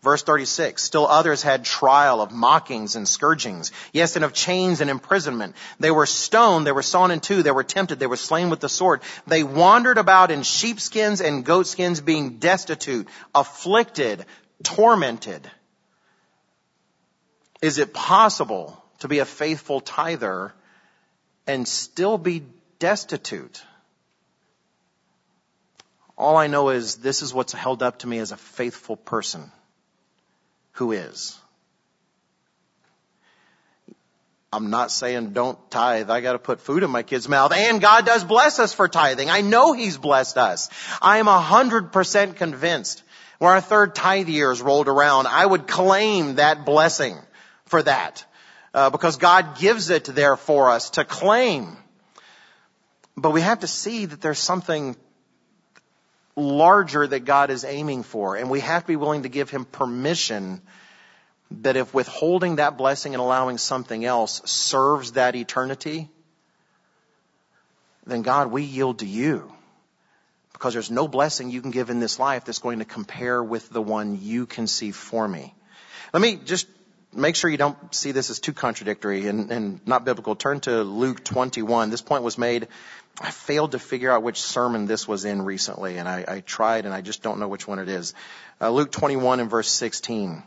Verse 0.04 0.24
36, 0.24 0.82
still 0.82 1.06
others 1.06 1.44
had 1.44 1.64
trial 1.64 2.22
of 2.22 2.32
mockings 2.32 2.96
and 2.96 3.08
scourgings, 3.08 3.72
yes, 3.94 4.16
and 4.16 4.26
of 4.26 4.34
chains 4.34 4.82
and 4.82 4.90
imprisonment. 4.90 5.56
They 5.80 5.92
were 5.92 6.08
stoned, 6.08 6.66
they 6.66 6.72
were 6.72 6.82
sawn 6.82 7.12
in 7.12 7.20
two, 7.20 7.44
they 7.44 7.52
were 7.52 7.64
tempted, 7.64 8.00
they 8.00 8.08
were 8.08 8.16
slain 8.16 8.50
with 8.50 8.62
the 8.62 8.70
sword. 8.70 9.02
They 9.28 9.44
wandered 9.44 10.00
about 10.00 10.32
in 10.32 10.42
sheepskins 10.42 11.22
and 11.22 11.46
goatskins, 11.46 12.02
being 12.02 12.38
destitute, 12.38 13.08
afflicted, 13.36 14.26
tormented. 14.64 15.50
Is 17.62 17.78
it 17.78 17.94
possible 17.94 18.84
to 19.02 19.08
be 19.08 19.20
a 19.20 19.26
faithful 19.26 19.82
tither 19.82 20.54
and 21.46 21.68
still 21.68 22.18
be 22.18 22.44
destitute. 22.82 23.64
All 26.18 26.36
I 26.36 26.48
know 26.48 26.70
is 26.70 26.98
this 26.98 27.22
is 27.22 27.34
what's 27.34 27.54
held 27.54 27.84
up 27.84 28.00
to 28.00 28.08
me 28.08 28.18
as 28.18 28.32
a 28.32 28.38
faithful 28.38 28.98
person 28.98 29.52
who 30.74 30.92
is. 30.92 31.38
I'm 34.54 34.70
not 34.70 34.92
saying 34.92 35.32
don't 35.32 35.58
tithe. 35.72 36.10
I 36.10 36.20
gotta 36.20 36.40
put 36.40 36.60
food 36.60 36.84
in 36.84 36.90
my 36.90 37.04
kid's 37.04 37.30
mouth. 37.30 37.54
And 37.54 37.80
God 37.80 38.06
does 38.06 38.24
bless 38.24 38.60
us 38.60 38.74
for 38.74 38.90
tithing. 38.90 39.30
I 39.30 39.42
know 39.42 39.72
He's 39.72 39.98
blessed 39.98 40.38
us. 40.38 40.70
I 41.02 41.20
am 41.20 41.30
a 41.30 41.40
hundred 41.40 41.94
percent 41.94 42.36
convinced 42.36 43.04
when 43.42 43.52
our 43.52 43.62
third 43.62 43.96
tithe 43.96 44.28
years 44.28 44.62
rolled 44.62 44.88
around, 44.88 45.26
I 45.26 45.44
would 45.44 45.68
claim 45.68 46.36
that 46.36 46.64
blessing 46.64 47.18
for 47.66 47.82
that. 47.82 48.24
Uh, 48.72 48.92
because 48.92 49.18
God 49.18 49.58
gives 49.58 49.90
it 49.90 50.06
there 50.06 50.36
for 50.36 50.70
us 50.70 50.92
to 50.92 51.04
claim. 51.04 51.76
But 53.18 53.32
we 53.32 53.42
have 53.42 53.62
to 53.62 53.68
see 53.68 54.06
that 54.06 54.22
there's 54.22 54.38
something 54.38 54.96
larger 56.36 57.06
that 57.06 57.26
God 57.26 57.50
is 57.50 57.64
aiming 57.66 58.04
for. 58.04 58.36
And 58.36 58.50
we 58.50 58.62
have 58.62 58.84
to 58.84 58.88
be 58.88 58.96
willing 58.96 59.24
to 59.24 59.30
give 59.30 59.50
Him 59.50 59.66
permission 59.66 60.62
that 61.62 61.76
if 61.76 61.94
withholding 61.94 62.58
that 62.58 62.78
blessing 62.78 63.14
and 63.14 63.22
allowing 63.22 63.58
something 63.58 64.06
else 64.06 64.42
serves 64.46 65.14
that 65.14 65.36
eternity, 65.36 66.10
then 68.06 68.22
God, 68.22 68.52
we 68.52 68.64
yield 68.64 69.00
to 69.00 69.06
you. 69.06 69.52
Because 70.54 70.74
there's 70.74 70.92
no 70.92 71.08
blessing 71.08 71.50
you 71.50 71.62
can 71.62 71.72
give 71.72 71.90
in 71.90 72.00
this 72.00 72.20
life 72.20 72.46
that's 72.46 72.60
going 72.60 72.80
to 72.80 72.86
compare 72.86 73.44
with 73.44 73.70
the 73.70 73.82
one 73.82 74.20
you 74.22 74.46
conceive 74.46 74.96
for 74.96 75.28
me. 75.28 75.54
Let 76.14 76.22
me 76.22 76.36
just 76.36 76.68
make 77.14 77.36
sure 77.36 77.50
you 77.50 77.58
don't 77.58 77.94
see 77.94 78.12
this 78.12 78.30
as 78.30 78.40
too 78.40 78.54
contradictory 78.54 79.28
and, 79.28 79.52
and 79.52 79.88
not 79.88 80.06
biblical. 80.06 80.36
Turn 80.36 80.60
to 80.62 80.84
Luke 80.84 81.24
21. 81.24 81.90
This 81.90 82.02
point 82.02 82.24
was 82.24 82.38
made. 82.38 82.68
I 83.20 83.32
failed 83.32 83.74
to 83.74 83.80
figure 83.80 84.12
out 84.12 84.24
which 84.24 84.42
sermon 84.42 84.86
this 84.86 85.08
was 85.08 85.26
in 85.26 85.42
recently, 85.42 85.98
and 85.98 86.08
I, 86.08 86.24
I 86.28 86.40
tried, 86.40 86.86
and 86.86 86.94
I 86.94 87.02
just 87.02 87.22
don't 87.22 87.40
know 87.40 87.48
which 87.48 87.68
one 87.68 87.80
it 87.80 87.90
is. 87.90 88.14
Uh, 88.60 88.70
Luke 88.70 88.92
21 88.92 89.40
and 89.40 89.50
verse 89.50 89.70
16. 89.70 90.44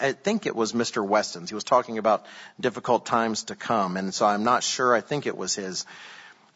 I 0.00 0.12
think 0.12 0.46
it 0.46 0.56
was 0.56 0.72
Mr. 0.72 1.06
Weston's. 1.06 1.48
He 1.48 1.54
was 1.54 1.64
talking 1.64 1.98
about 1.98 2.26
difficult 2.60 3.06
times 3.06 3.44
to 3.44 3.54
come, 3.54 3.96
and 3.96 4.12
so 4.12 4.26
I'm 4.26 4.42
not 4.42 4.62
sure. 4.64 4.94
I 4.94 5.00
think 5.00 5.26
it 5.26 5.36
was 5.36 5.54
his. 5.54 5.86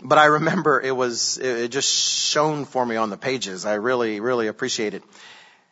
But 0.02 0.18
I 0.18 0.26
remember 0.26 0.80
it 0.80 0.96
was, 0.96 1.38
it 1.38 1.68
just 1.70 1.88
shone 1.88 2.64
for 2.64 2.84
me 2.84 2.96
on 2.96 3.11
the 3.11 3.16
pages. 3.16 3.66
I 3.66 3.74
really, 3.74 4.20
really 4.20 4.46
appreciate 4.46 4.94
it. 4.94 5.02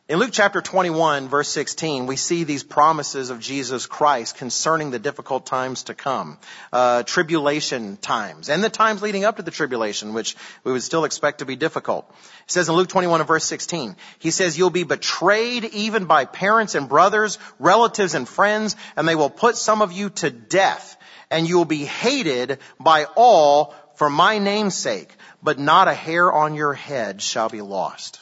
In 0.09 0.19
Luke 0.19 0.31
chapter 0.33 0.63
21 0.63 1.29
verse 1.29 1.51
16, 1.51 2.07
we 2.07 2.17
see 2.17 2.45
these 2.45 2.63
promises 2.63 3.29
of 3.29 3.41
Jesus 3.41 3.85
Christ 3.85 4.39
concerning 4.39 4.91
the 4.91 4.99
difficult 4.99 5.45
times 5.45 5.83
to 5.83 5.95
come, 5.95 6.39
uh, 6.73 7.03
tribulation 7.03 7.99
times, 7.99 8.49
and 8.49 8.65
the 8.65 8.71
times 8.71 9.03
leading 9.03 9.27
up 9.27 9.37
to 9.37 9.43
the 9.43 9.51
tribulation, 9.51 10.15
which 10.15 10.35
we 10.65 10.73
would 10.73 10.83
still 10.83 11.05
expect 11.05 11.41
to 11.41 11.45
be 11.45 11.57
difficult. 11.57 12.11
It 12.47 12.51
says 12.51 12.71
in 12.71 12.75
Luke 12.75 12.89
21 12.89 13.21
and 13.21 13.29
verse 13.29 13.45
16, 13.45 13.97
he 14.19 14.31
says, 14.31 14.57
you'll 14.57 14.71
be 14.71 14.85
betrayed 14.85 15.67
even 15.67 16.07
by 16.07 16.25
parents 16.25 16.75
and 16.75 16.89
brothers, 16.89 17.37
relatives 17.59 18.15
and 18.15 18.27
friends, 18.27 18.77
and 18.97 19.07
they 19.07 19.15
will 19.15 19.29
put 19.29 19.59
some 19.59 19.83
of 19.83 19.93
you 19.93 20.09
to 20.09 20.31
death, 20.31 20.97
and 21.31 21.47
you 21.47 21.59
will 21.59 21.67
be 21.67 21.85
hated 21.85 22.61
by 22.81 23.05
all 23.15 23.75
for 23.97 24.09
my 24.09 24.39
name's 24.39 24.75
sake, 24.75 25.15
but 25.43 25.59
not 25.59 25.87
a 25.87 25.93
hair 25.93 26.33
on 26.33 26.55
your 26.55 26.73
head 26.73 27.21
shall 27.21 27.51
be 27.51 27.61
lost. 27.61 28.21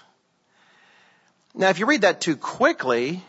Now, 1.57 1.71
if 1.71 1.79
you 1.79 1.87
read 1.87 2.03
that 2.03 2.21
too 2.21 2.37
quickly, 2.37 3.23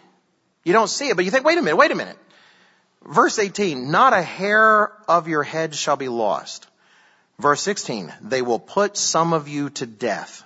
you 0.65 0.73
don't 0.73 0.89
see 0.89 1.07
it, 1.07 1.15
but 1.15 1.23
you 1.23 1.31
think, 1.31 1.45
wait 1.45 1.57
a 1.57 1.61
minute, 1.61 1.77
wait 1.77 1.91
a 1.91 1.95
minute. 1.95 2.17
Verse 3.05 3.39
18, 3.39 3.89
not 3.89 4.11
a 4.11 4.21
hair 4.21 4.91
of 5.07 5.29
your 5.29 5.43
head 5.43 5.73
shall 5.73 5.95
be 5.95 6.09
lost. 6.09 6.67
Verse 7.39 7.61
16, 7.61 8.13
they 8.21 8.41
will 8.41 8.59
put 8.59 8.97
some 8.97 9.31
of 9.31 9.47
you 9.47 9.69
to 9.71 9.85
death. 9.85 10.43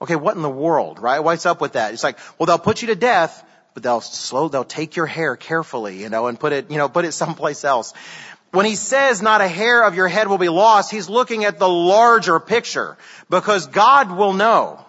Okay, 0.00 0.16
what 0.16 0.34
in 0.34 0.42
the 0.42 0.50
world, 0.50 0.98
right? 0.98 1.20
What's 1.20 1.44
up 1.44 1.60
with 1.60 1.74
that? 1.74 1.92
It's 1.92 2.02
like, 2.02 2.18
well, 2.38 2.46
they'll 2.46 2.58
put 2.58 2.80
you 2.80 2.88
to 2.88 2.94
death, 2.94 3.44
but 3.74 3.82
they'll 3.82 4.00
slow, 4.00 4.48
they'll 4.48 4.64
take 4.64 4.96
your 4.96 5.06
hair 5.06 5.36
carefully, 5.36 6.00
you 6.00 6.08
know, 6.08 6.26
and 6.26 6.40
put 6.40 6.54
it, 6.54 6.70
you 6.70 6.78
know, 6.78 6.88
put 6.88 7.04
it 7.04 7.12
someplace 7.22 7.64
else. 7.64 7.92
When 8.50 8.64
he 8.64 8.76
says 8.76 9.20
not 9.20 9.42
a 9.42 9.48
hair 9.48 9.84
of 9.84 9.94
your 9.94 10.08
head 10.08 10.28
will 10.28 10.38
be 10.38 10.48
lost, 10.48 10.90
he's 10.90 11.08
looking 11.08 11.44
at 11.44 11.58
the 11.58 11.68
larger 11.68 12.40
picture 12.40 12.96
because 13.28 13.66
God 13.66 14.10
will 14.10 14.32
know. 14.32 14.84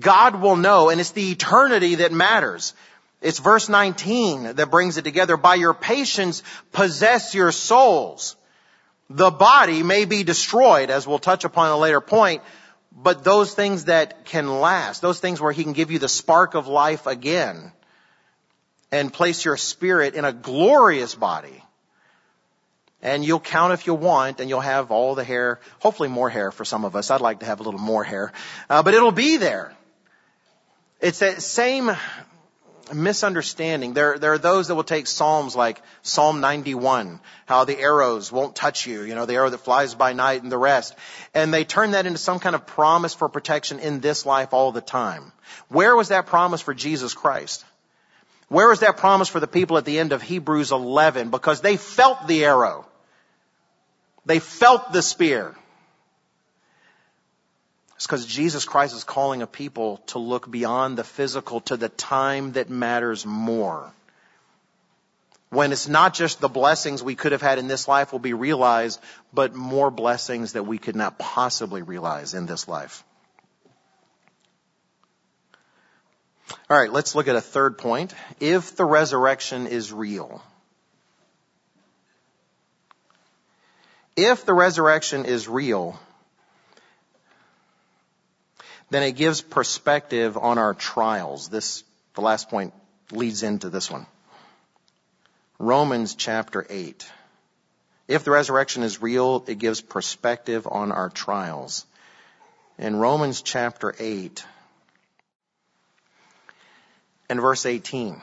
God 0.00 0.40
will 0.40 0.56
know, 0.56 0.90
and 0.90 1.00
it's 1.00 1.12
the 1.12 1.30
eternity 1.30 1.96
that 1.96 2.12
matters. 2.12 2.74
It's 3.20 3.38
verse 3.38 3.68
19 3.68 4.54
that 4.54 4.70
brings 4.70 4.96
it 4.98 5.02
together. 5.02 5.36
By 5.36 5.54
your 5.54 5.74
patience, 5.74 6.42
possess 6.72 7.34
your 7.34 7.52
souls. 7.52 8.36
The 9.08 9.30
body 9.30 9.82
may 9.82 10.04
be 10.04 10.24
destroyed, 10.24 10.90
as 10.90 11.06
we'll 11.06 11.18
touch 11.18 11.44
upon 11.44 11.70
a 11.70 11.78
later 11.78 12.00
point, 12.00 12.42
but 12.92 13.24
those 13.24 13.54
things 13.54 13.84
that 13.84 14.24
can 14.24 14.60
last, 14.60 15.02
those 15.02 15.20
things 15.20 15.40
where 15.40 15.52
He 15.52 15.62
can 15.62 15.74
give 15.74 15.90
you 15.90 15.98
the 15.98 16.08
spark 16.08 16.54
of 16.54 16.66
life 16.66 17.06
again 17.06 17.72
and 18.90 19.12
place 19.12 19.44
your 19.44 19.56
spirit 19.56 20.14
in 20.14 20.24
a 20.24 20.32
glorious 20.32 21.14
body. 21.14 21.62
And 23.02 23.24
you'll 23.24 23.40
count 23.40 23.72
if 23.74 23.86
you 23.86 23.94
want, 23.94 24.40
and 24.40 24.48
you'll 24.48 24.60
have 24.60 24.90
all 24.90 25.14
the 25.14 25.22
hair, 25.22 25.60
hopefully 25.78 26.08
more 26.08 26.30
hair 26.30 26.50
for 26.50 26.64
some 26.64 26.84
of 26.84 26.96
us. 26.96 27.10
I'd 27.10 27.20
like 27.20 27.40
to 27.40 27.46
have 27.46 27.60
a 27.60 27.62
little 27.62 27.78
more 27.78 28.02
hair. 28.02 28.32
Uh, 28.68 28.82
but 28.82 28.94
it'll 28.94 29.12
be 29.12 29.36
there. 29.36 29.75
It's 31.00 31.18
that 31.18 31.42
same 31.42 31.90
misunderstanding. 32.92 33.94
There, 33.94 34.18
there 34.18 34.32
are 34.32 34.38
those 34.38 34.68
that 34.68 34.74
will 34.74 34.84
take 34.84 35.06
Psalms 35.06 35.56
like 35.56 35.82
Psalm 36.02 36.40
91, 36.40 37.20
how 37.46 37.64
the 37.64 37.78
arrows 37.78 38.30
won't 38.30 38.54
touch 38.54 38.86
you, 38.86 39.02
you 39.02 39.14
know, 39.14 39.26
the 39.26 39.34
arrow 39.34 39.50
that 39.50 39.58
flies 39.58 39.94
by 39.94 40.12
night 40.12 40.42
and 40.42 40.52
the 40.52 40.58
rest. 40.58 40.94
And 41.34 41.52
they 41.52 41.64
turn 41.64 41.92
that 41.92 42.06
into 42.06 42.18
some 42.18 42.38
kind 42.38 42.54
of 42.54 42.66
promise 42.66 43.14
for 43.14 43.28
protection 43.28 43.78
in 43.80 44.00
this 44.00 44.24
life 44.24 44.52
all 44.52 44.72
the 44.72 44.80
time. 44.80 45.32
Where 45.68 45.94
was 45.96 46.08
that 46.08 46.26
promise 46.26 46.60
for 46.60 46.74
Jesus 46.74 47.14
Christ? 47.14 47.64
Where 48.48 48.68
was 48.68 48.80
that 48.80 48.96
promise 48.96 49.28
for 49.28 49.40
the 49.40 49.48
people 49.48 49.76
at 49.76 49.84
the 49.84 49.98
end 49.98 50.12
of 50.12 50.22
Hebrews 50.22 50.70
11? 50.70 51.30
Because 51.30 51.60
they 51.60 51.76
felt 51.76 52.28
the 52.28 52.44
arrow. 52.44 52.86
They 54.24 54.38
felt 54.38 54.92
the 54.92 55.02
spear. 55.02 55.54
It's 57.96 58.06
because 58.06 58.26
Jesus 58.26 58.66
Christ 58.66 58.94
is 58.94 59.04
calling 59.04 59.42
a 59.42 59.46
people 59.46 59.98
to 60.08 60.18
look 60.18 60.50
beyond 60.50 60.98
the 60.98 61.04
physical 61.04 61.60
to 61.62 61.76
the 61.76 61.88
time 61.88 62.52
that 62.52 62.68
matters 62.68 63.24
more. 63.24 63.90
When 65.48 65.72
it's 65.72 65.88
not 65.88 66.12
just 66.12 66.40
the 66.40 66.48
blessings 66.48 67.02
we 67.02 67.14
could 67.14 67.32
have 67.32 67.40
had 67.40 67.58
in 67.58 67.68
this 67.68 67.88
life 67.88 68.12
will 68.12 68.18
be 68.18 68.34
realized, 68.34 69.00
but 69.32 69.54
more 69.54 69.90
blessings 69.90 70.52
that 70.52 70.64
we 70.64 70.76
could 70.76 70.96
not 70.96 71.18
possibly 71.18 71.80
realize 71.80 72.34
in 72.34 72.44
this 72.44 72.68
life. 72.68 73.02
All 76.68 76.78
right, 76.78 76.92
let's 76.92 77.14
look 77.14 77.28
at 77.28 77.36
a 77.36 77.40
third 77.40 77.78
point. 77.78 78.12
If 78.40 78.76
the 78.76 78.84
resurrection 78.84 79.66
is 79.66 79.92
real, 79.92 80.42
if 84.16 84.44
the 84.44 84.54
resurrection 84.54 85.24
is 85.24 85.48
real, 85.48 85.98
then 88.90 89.02
it 89.02 89.12
gives 89.12 89.40
perspective 89.40 90.36
on 90.36 90.58
our 90.58 90.74
trials. 90.74 91.48
This, 91.48 91.82
the 92.14 92.20
last 92.20 92.48
point 92.48 92.72
leads 93.10 93.42
into 93.42 93.68
this 93.70 93.90
one. 93.90 94.06
Romans 95.58 96.14
chapter 96.14 96.66
8. 96.68 97.10
If 98.08 98.24
the 98.24 98.30
resurrection 98.30 98.82
is 98.82 99.02
real, 99.02 99.44
it 99.48 99.58
gives 99.58 99.80
perspective 99.80 100.68
on 100.70 100.92
our 100.92 101.10
trials. 101.10 101.86
In 102.78 102.96
Romans 102.96 103.42
chapter 103.42 103.94
8 103.98 104.44
and 107.28 107.40
verse 107.40 107.66
18, 107.66 108.10
one 108.10 108.22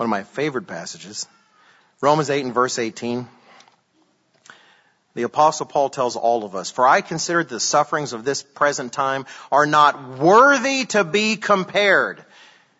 of 0.00 0.10
my 0.10 0.24
favorite 0.24 0.66
passages, 0.66 1.26
Romans 2.00 2.30
8 2.30 2.44
and 2.44 2.54
verse 2.54 2.78
18, 2.78 3.28
the 5.14 5.22
apostle 5.22 5.66
Paul 5.66 5.88
tells 5.88 6.16
all 6.16 6.44
of 6.44 6.54
us, 6.54 6.70
for 6.70 6.86
I 6.86 7.00
consider 7.00 7.42
the 7.42 7.60
sufferings 7.60 8.12
of 8.12 8.24
this 8.24 8.42
present 8.42 8.92
time 8.92 9.26
are 9.50 9.66
not 9.66 10.18
worthy 10.18 10.84
to 10.86 11.04
be 11.04 11.36
compared 11.36 12.24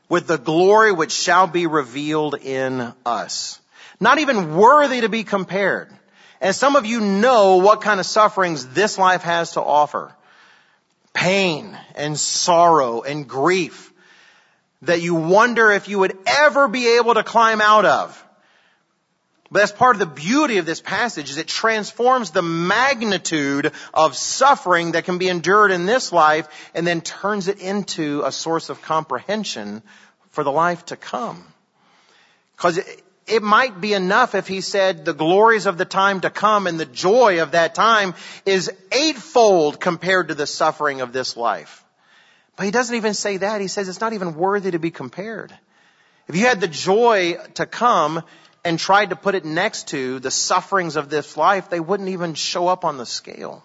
with 0.08 0.26
the 0.26 0.38
glory 0.38 0.92
which 0.92 1.12
shall 1.12 1.46
be 1.46 1.66
revealed 1.66 2.34
in 2.34 2.92
us. 3.04 3.60
Not 4.00 4.18
even 4.18 4.56
worthy 4.56 5.00
to 5.00 5.08
be 5.08 5.24
compared. 5.24 5.92
And 6.40 6.54
some 6.54 6.76
of 6.76 6.86
you 6.86 7.00
know 7.00 7.56
what 7.56 7.80
kind 7.80 7.98
of 7.98 8.06
sufferings 8.06 8.66
this 8.68 8.98
life 8.98 9.22
has 9.22 9.52
to 9.52 9.62
offer. 9.62 10.12
Pain 11.12 11.76
and 11.96 12.18
sorrow 12.18 13.02
and 13.02 13.28
grief 13.28 13.92
that 14.82 15.02
you 15.02 15.16
wonder 15.16 15.72
if 15.72 15.88
you 15.88 15.98
would 15.98 16.16
ever 16.26 16.68
be 16.68 16.96
able 16.98 17.14
to 17.14 17.24
climb 17.24 17.60
out 17.60 17.84
of. 17.84 18.24
But 19.51 19.61
that's 19.61 19.72
part 19.72 19.96
of 19.96 20.01
the 20.01 20.07
beauty 20.07 20.59
of 20.59 20.66
this 20.66 20.80
passage 20.80 21.30
is 21.30 21.38
it 21.38 21.49
transforms 21.49 22.30
the 22.30 22.42
magnitude 22.42 23.72
of 23.94 24.14
suffering 24.14 24.92
that 24.92 25.05
can 25.05 25.16
be 25.16 25.28
endured 25.28 25.70
in 25.70 25.86
this 25.86 26.12
life 26.12 26.70
and 26.74 26.86
then 26.86 27.01
turns 27.01 27.49
it 27.49 27.59
into 27.61 28.22
a 28.24 28.32
source 28.32 28.68
of 28.68 28.82
comprehension 28.82 29.82
for 30.30 30.44
the 30.44 30.53
life 30.53 30.84
to 30.86 30.96
come. 30.96 31.42
Because 32.57 32.78
it 33.26 33.42
might 33.42 33.80
be 33.80 33.94
enough 33.94 34.34
if 34.34 34.49
he 34.49 34.61
said 34.61 35.05
the 35.05 35.14
glories 35.14 35.64
of 35.64 35.78
the 35.78 35.84
time 35.86 36.20
to 36.20 36.30
come 36.30 36.66
and 36.66 36.78
the 36.78 36.86
joy 36.86 37.42
of 37.42 37.53
that 37.53 37.74
time 37.74 38.14
is 38.44 38.70
eightfold 38.92 39.80
compared 39.80 40.28
to 40.28 40.34
the 40.34 40.46
suffering 40.46 41.01
of 41.01 41.12
this 41.12 41.36
life. 41.36 41.84
But 42.57 42.64
he 42.64 42.70
doesn't 42.70 42.96
even 42.96 43.14
say 43.14 43.38
that. 43.38 43.61
He 43.61 43.68
says 43.68 43.88
it's 43.88 44.01
not 44.01 44.12
even 44.12 44.34
worthy 44.34 44.72
to 44.72 44.78
be 44.78 44.90
compared. 44.90 45.57
If 46.26 46.36
you 46.36 46.46
had 46.46 46.61
the 46.61 46.68
joy 46.68 47.36
to 47.55 47.64
come 47.64 48.22
and 48.68 48.78
tried 48.78 49.08
to 49.08 49.16
put 49.16 49.34
it 49.34 49.46
next 49.46 49.88
to 49.88 50.20
the 50.20 50.30
sufferings 50.30 50.96
of 50.96 51.08
this 51.08 51.38
life, 51.38 51.70
they 51.70 51.80
wouldn't 51.80 52.10
even 52.10 52.34
show 52.34 52.68
up 52.68 52.84
on 52.84 52.98
the 52.98 53.06
scale. 53.06 53.64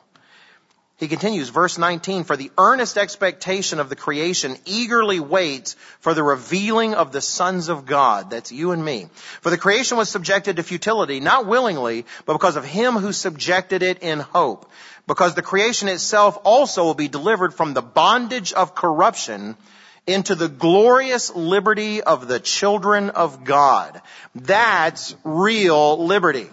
He 0.95 1.09
continues, 1.09 1.49
verse 1.49 1.77
19, 1.77 2.23
for 2.23 2.37
the 2.37 2.51
earnest 2.57 2.97
expectation 2.97 3.81
of 3.81 3.89
the 3.89 3.97
creation 3.97 4.55
eagerly 4.63 5.19
waits 5.19 5.75
for 5.99 6.13
the 6.13 6.23
revealing 6.23 6.93
of 6.93 7.11
the 7.11 7.19
sons 7.19 7.67
of 7.67 7.85
God. 7.85 8.29
That's 8.29 8.53
you 8.53 8.71
and 8.71 8.85
me. 8.85 9.07
For 9.41 9.49
the 9.49 9.57
creation 9.57 9.97
was 9.97 10.07
subjected 10.07 10.55
to 10.55 10.63
futility, 10.63 11.19
not 11.19 11.47
willingly, 11.47 12.05
but 12.25 12.31
because 12.31 12.55
of 12.55 12.63
him 12.63 12.93
who 12.93 13.11
subjected 13.11 13.83
it 13.83 14.03
in 14.03 14.21
hope. 14.21 14.71
Because 15.05 15.35
the 15.35 15.41
creation 15.41 15.89
itself 15.89 16.39
also 16.45 16.85
will 16.85 16.93
be 16.93 17.09
delivered 17.09 17.53
from 17.53 17.73
the 17.73 17.81
bondage 17.81 18.53
of 18.53 18.73
corruption 18.73 19.57
into 20.05 20.35
the 20.35 20.49
glorious 20.49 21.33
liberty 21.33 22.01
of 22.01 22.27
the 22.27 22.39
children 22.39 23.09
of 23.09 23.43
God. 23.43 24.01
That's 24.35 25.15
real 25.23 26.05
liberty. 26.05 26.49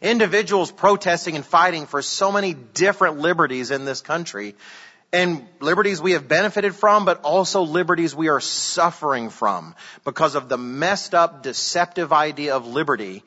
Individuals 0.00 0.70
protesting 0.70 1.34
and 1.36 1.44
fighting 1.44 1.86
for 1.86 2.02
so 2.02 2.30
many 2.30 2.54
different 2.54 3.18
liberties 3.18 3.70
in 3.70 3.84
this 3.84 4.00
country 4.00 4.54
and 5.12 5.46
liberties 5.60 6.02
we 6.02 6.12
have 6.12 6.28
benefited 6.28 6.74
from, 6.74 7.06
but 7.06 7.22
also 7.22 7.62
liberties 7.62 8.14
we 8.14 8.28
are 8.28 8.40
suffering 8.40 9.30
from 9.30 9.74
because 10.04 10.34
of 10.34 10.48
the 10.50 10.58
messed 10.58 11.14
up, 11.14 11.42
deceptive 11.42 12.12
idea 12.12 12.54
of 12.54 12.66
liberty 12.66 13.24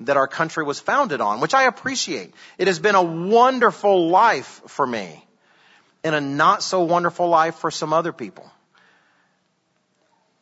that 0.00 0.18
our 0.18 0.28
country 0.28 0.62
was 0.62 0.78
founded 0.78 1.20
on, 1.20 1.40
which 1.40 1.54
I 1.54 1.64
appreciate. 1.64 2.34
It 2.58 2.66
has 2.66 2.78
been 2.78 2.94
a 2.94 3.02
wonderful 3.02 4.10
life 4.10 4.62
for 4.66 4.86
me 4.86 5.24
and 6.04 6.14
a 6.14 6.20
not 6.20 6.62
so 6.62 6.82
wonderful 6.82 7.28
life 7.28 7.56
for 7.56 7.70
some 7.70 7.92
other 7.92 8.12
people. 8.12 8.50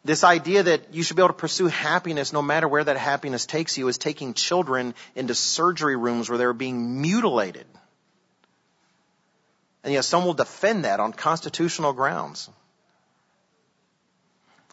This 0.02 0.24
idea 0.24 0.62
that 0.62 0.94
you 0.94 1.02
should 1.02 1.16
be 1.16 1.22
able 1.22 1.28
to 1.28 1.34
pursue 1.34 1.66
happiness 1.66 2.32
no 2.32 2.40
matter 2.40 2.66
where 2.66 2.82
that 2.82 2.96
happiness 2.96 3.44
takes 3.44 3.76
you 3.76 3.86
is 3.88 3.98
taking 3.98 4.32
children 4.32 4.94
into 5.14 5.34
surgery 5.34 5.96
rooms 5.96 6.28
where 6.28 6.38
they're 6.38 6.54
being 6.54 7.02
mutilated. 7.02 7.66
And 9.84 9.92
yet 9.92 10.04
some 10.04 10.24
will 10.24 10.34
defend 10.34 10.84
that 10.84 11.00
on 11.00 11.12
constitutional 11.12 11.92
grounds. 11.92 12.48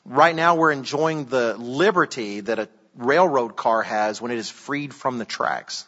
Right 0.06 0.36
now 0.36 0.56
we're 0.56 0.72
enjoying 0.72 1.26
the 1.26 1.58
liberty 1.58 2.40
that 2.42 2.60
a 2.60 2.70
railroad 2.96 3.58
car 3.58 3.84
has 3.84 4.22
when 4.22 4.32
it 4.32 4.38
is 4.38 4.50
freed 4.50 4.94
from 4.94 5.18
the 5.18 5.26
tracks, 5.26 5.86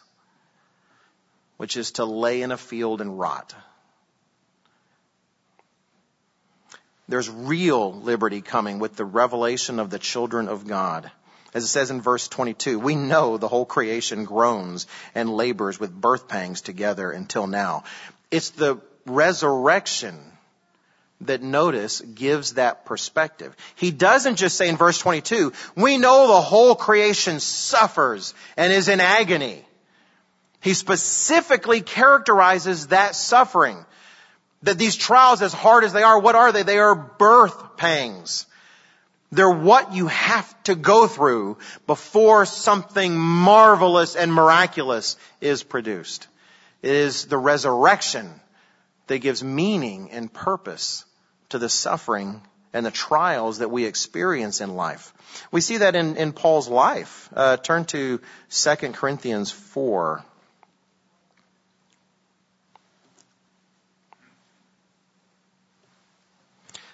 which 1.56 1.78
is 1.78 1.92
to 1.92 2.04
lay 2.04 2.42
in 2.42 2.52
a 2.52 2.58
field 2.58 3.00
and 3.00 3.18
rot. 3.18 3.54
There's 7.10 7.28
real 7.28 7.92
liberty 7.92 8.40
coming 8.40 8.78
with 8.78 8.94
the 8.94 9.04
revelation 9.04 9.80
of 9.80 9.90
the 9.90 9.98
children 9.98 10.46
of 10.46 10.66
God. 10.66 11.10
As 11.52 11.64
it 11.64 11.66
says 11.66 11.90
in 11.90 12.00
verse 12.00 12.28
22, 12.28 12.78
we 12.78 12.94
know 12.94 13.36
the 13.36 13.48
whole 13.48 13.66
creation 13.66 14.24
groans 14.24 14.86
and 15.12 15.28
labors 15.28 15.80
with 15.80 15.92
birth 15.92 16.28
pangs 16.28 16.60
together 16.60 17.10
until 17.10 17.48
now. 17.48 17.82
It's 18.30 18.50
the 18.50 18.80
resurrection 19.06 20.16
that 21.22 21.42
notice 21.42 22.00
gives 22.00 22.54
that 22.54 22.84
perspective. 22.84 23.56
He 23.74 23.90
doesn't 23.90 24.36
just 24.36 24.56
say 24.56 24.68
in 24.68 24.76
verse 24.76 24.98
22, 24.98 25.52
we 25.74 25.98
know 25.98 26.28
the 26.28 26.40
whole 26.40 26.76
creation 26.76 27.40
suffers 27.40 28.34
and 28.56 28.72
is 28.72 28.88
in 28.88 29.00
agony. 29.00 29.64
He 30.60 30.74
specifically 30.74 31.80
characterizes 31.80 32.86
that 32.86 33.16
suffering. 33.16 33.84
That 34.62 34.78
these 34.78 34.96
trials, 34.96 35.42
as 35.42 35.52
hard 35.52 35.84
as 35.84 35.92
they 35.92 36.02
are, 36.02 36.18
what 36.18 36.34
are 36.34 36.52
they? 36.52 36.62
They 36.62 36.78
are 36.78 36.94
birth 36.94 37.76
pangs. 37.76 38.46
They're 39.32 39.50
what 39.50 39.94
you 39.94 40.08
have 40.08 40.62
to 40.64 40.74
go 40.74 41.06
through 41.06 41.58
before 41.86 42.46
something 42.46 43.16
marvelous 43.16 44.16
and 44.16 44.32
miraculous 44.32 45.16
is 45.40 45.62
produced. 45.62 46.26
It 46.82 46.92
is 46.92 47.26
the 47.26 47.38
resurrection 47.38 48.28
that 49.06 49.18
gives 49.18 49.42
meaning 49.42 50.10
and 50.10 50.32
purpose 50.32 51.04
to 51.50 51.58
the 51.58 51.68
suffering 51.68 52.42
and 52.72 52.86
the 52.86 52.90
trials 52.90 53.58
that 53.58 53.70
we 53.70 53.84
experience 53.84 54.60
in 54.60 54.74
life. 54.76 55.12
We 55.50 55.60
see 55.60 55.78
that 55.78 55.96
in, 55.96 56.16
in 56.16 56.32
Paul's 56.32 56.68
life. 56.68 57.28
Uh, 57.34 57.56
turn 57.56 57.84
to 57.86 58.20
2 58.50 58.76
Corinthians 58.92 59.50
4. 59.50 60.24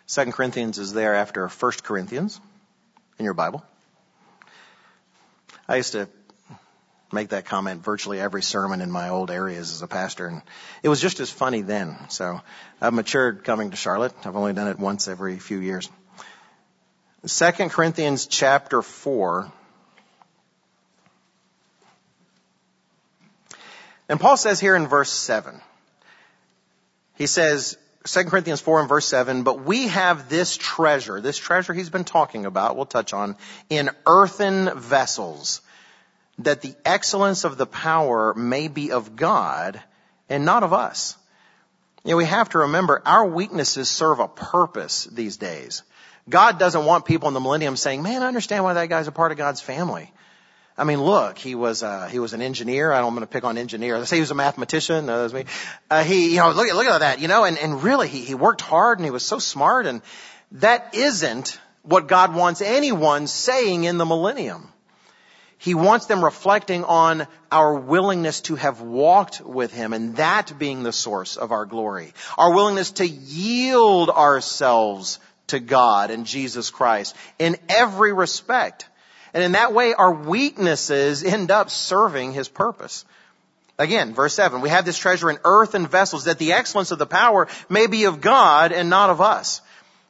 2 0.09 0.33
Corinthians 0.33 0.79
is 0.79 0.93
there 0.93 1.15
after 1.15 1.49
1 1.49 1.73
Corinthians 1.83 2.41
in 3.19 3.25
your 3.25 3.35
Bible. 3.35 3.65
I 5.69 5.77
used 5.77 5.93
to 5.93 6.09
make 7.13 7.31
that 7.31 7.45
comment 7.47 7.83
virtually 7.83 8.21
every 8.21 8.43
sermon 8.43 8.81
in 8.81 8.91
my 8.91 9.09
old 9.09 9.33
areas 9.33 9.73
as 9.73 9.83
a 9.83 9.89
pastor, 9.89 10.29
and 10.29 10.43
it 10.85 10.89
was 10.89 11.01
just 11.01 11.19
as 11.19 11.31
funny 11.31 11.63
then. 11.63 11.97
So 12.09 12.41
I've 12.81 12.95
matured 12.95 13.43
coming 13.43 13.71
to 13.71 13.77
Charlotte. 13.77 14.13
I've 14.25 14.37
only 14.37 14.53
done 14.53 14.69
it 14.69 14.79
once 14.79 15.09
every 15.09 15.39
few 15.39 15.59
years. 15.59 15.89
2 17.27 17.51
Corinthians 17.71 18.27
chapter 18.27 18.83
4. 18.83 19.51
And 24.09 24.21
Paul 24.21 24.37
says 24.37 24.61
here 24.61 24.77
in 24.77 24.87
verse 24.87 25.11
7, 25.11 25.61
he 27.17 27.27
says, 27.27 27.77
2 28.07 28.25
Corinthians 28.25 28.61
4 28.61 28.81
and 28.81 28.89
verse 28.89 29.07
7, 29.07 29.43
but 29.43 29.65
we 29.65 29.89
have 29.89 30.29
this 30.29 30.57
treasure, 30.57 31.21
this 31.21 31.37
treasure 31.37 31.75
he's 31.75 31.91
been 31.91 32.05
talking 32.05 32.47
about, 32.47 32.77
we'll 32.77 32.87
touch 32.87 33.13
on, 33.13 33.37
in 33.69 33.91
earthen 34.07 34.79
vessels, 34.79 35.61
that 36.39 36.63
the 36.63 36.75
excellence 36.85 37.45
of 37.45 37.57
the 37.57 37.67
power 37.67 38.33
may 38.35 38.69
be 38.69 38.93
of 38.93 39.17
God 39.17 39.83
and 40.29 40.45
not 40.45 40.63
of 40.63 40.73
us. 40.73 41.17
You 42.05 42.13
know, 42.13 42.19
we 42.19 42.27
have 42.27 42.51
to 42.51 42.59
remember 42.59 43.03
our 43.05 43.27
weaknesses 43.27 43.89
serve 43.89 44.21
a 44.21 44.29
purpose 44.29 45.05
these 45.07 45.37
days. 45.39 45.83
God 46.29 46.59
doesn't 46.59 46.85
want 46.85 47.05
people 47.05 47.29
in 47.29 47.35
the 47.35 47.41
millennium 47.41 47.77
saying, 47.77 48.03
man, 48.03 48.23
I 48.23 48.29
understand 48.29 48.63
why 48.63 48.75
that 48.75 48.89
guy's 48.89 49.09
a 49.09 49.13
part 49.13 49.33
of 49.33 49.39
God's 49.39 49.61
family. 49.61 50.13
I 50.79 50.85
mean, 50.85 51.01
look, 51.01 51.39
he 51.39 51.55
was 51.55 51.83
uh, 51.83 52.07
he 52.07 52.19
was 52.19 52.35
an 52.35 52.43
engineer. 52.43 52.93
I 52.93 52.99
don't 53.01 53.15
want 53.15 53.23
to 53.23 53.27
pick 53.27 53.45
on 53.45 53.57
engineer. 53.57 53.99
Let's 53.99 54.11
say 54.11 54.17
he 54.17 54.21
was 54.21 54.31
a 54.31 54.35
mathematician. 54.35 55.07
No, 55.07 55.23
that's 55.23 55.33
me. 55.33 55.45
Uh, 55.91 56.05
he, 56.05 56.33
you 56.33 56.37
know, 56.37 56.51
look 56.51 56.69
at 56.69 56.77
look 56.77 56.87
at 56.87 56.99
that, 56.99 57.21
you 57.21 57.29
know, 57.29 57.45
and 57.45 57.59
and 57.59 57.83
really, 57.83 58.09
he 58.09 58.21
he 58.21 58.35
worked 58.35 58.61
hard 58.61 58.99
and 58.99 59.05
he 59.05 59.11
was 59.11 59.25
so 59.25 59.39
smart, 59.39 59.87
and 59.87 60.03
that 60.53 60.95
isn't 60.95 61.59
what 61.83 62.09
God 62.09 62.35
wants 62.35 62.61
anyone 62.61 63.27
saying 63.27 63.85
in 63.85 63.97
the 63.97 64.05
millennium. 64.05 64.73
He 65.59 65.75
wants 65.75 66.07
them 66.07 66.23
reflecting 66.23 66.85
on 66.85 67.27
our 67.51 67.75
willingness 67.75 68.43
to 68.43 68.57
have 68.57 68.83
walked 68.83 69.41
with 69.41 69.73
Him 69.73 69.95
and 69.95 70.17
that 70.17 70.59
being 70.59 70.83
the 70.83 70.93
source 70.93 71.37
of 71.37 71.53
our 71.53 71.65
glory. 71.65 72.13
Our 72.37 72.53
willingness 72.53 72.91
to 72.93 73.07
yield 73.07 74.11
ourselves 74.11 75.19
to 75.47 75.59
God 75.59 76.11
and 76.11 76.27
Jesus 76.27 76.69
Christ 76.69 77.17
in 77.39 77.57
every 77.71 78.13
respect. 78.13 78.87
And 79.37 79.45
in 79.45 79.53
that 79.53 79.75
way, 79.75 79.93
our 79.93 80.15
weaknesses 80.15 81.23
end 81.23 81.51
up 81.51 81.69
serving 81.69 82.33
his 82.33 82.49
purpose. 82.49 83.05
Again, 83.79 84.15
verse 84.15 84.33
7, 84.33 84.63
we 84.63 84.71
have 84.71 84.87
this 84.87 84.97
treasure 84.97 85.29
in 85.29 85.37
earthen 85.45 85.87
vessels 85.87 86.25
that 86.25 86.39
the 86.39 86.55
excellence 86.55 86.91
of 86.91 86.99
the 86.99 87.05
power 87.05 87.47
may 87.69 87.87
be 87.87 88.05
of 88.05 88.23
God 88.23 88.73
and 88.73 88.89
not 88.89 89.11
of 89.11 89.21
us. 89.21 89.61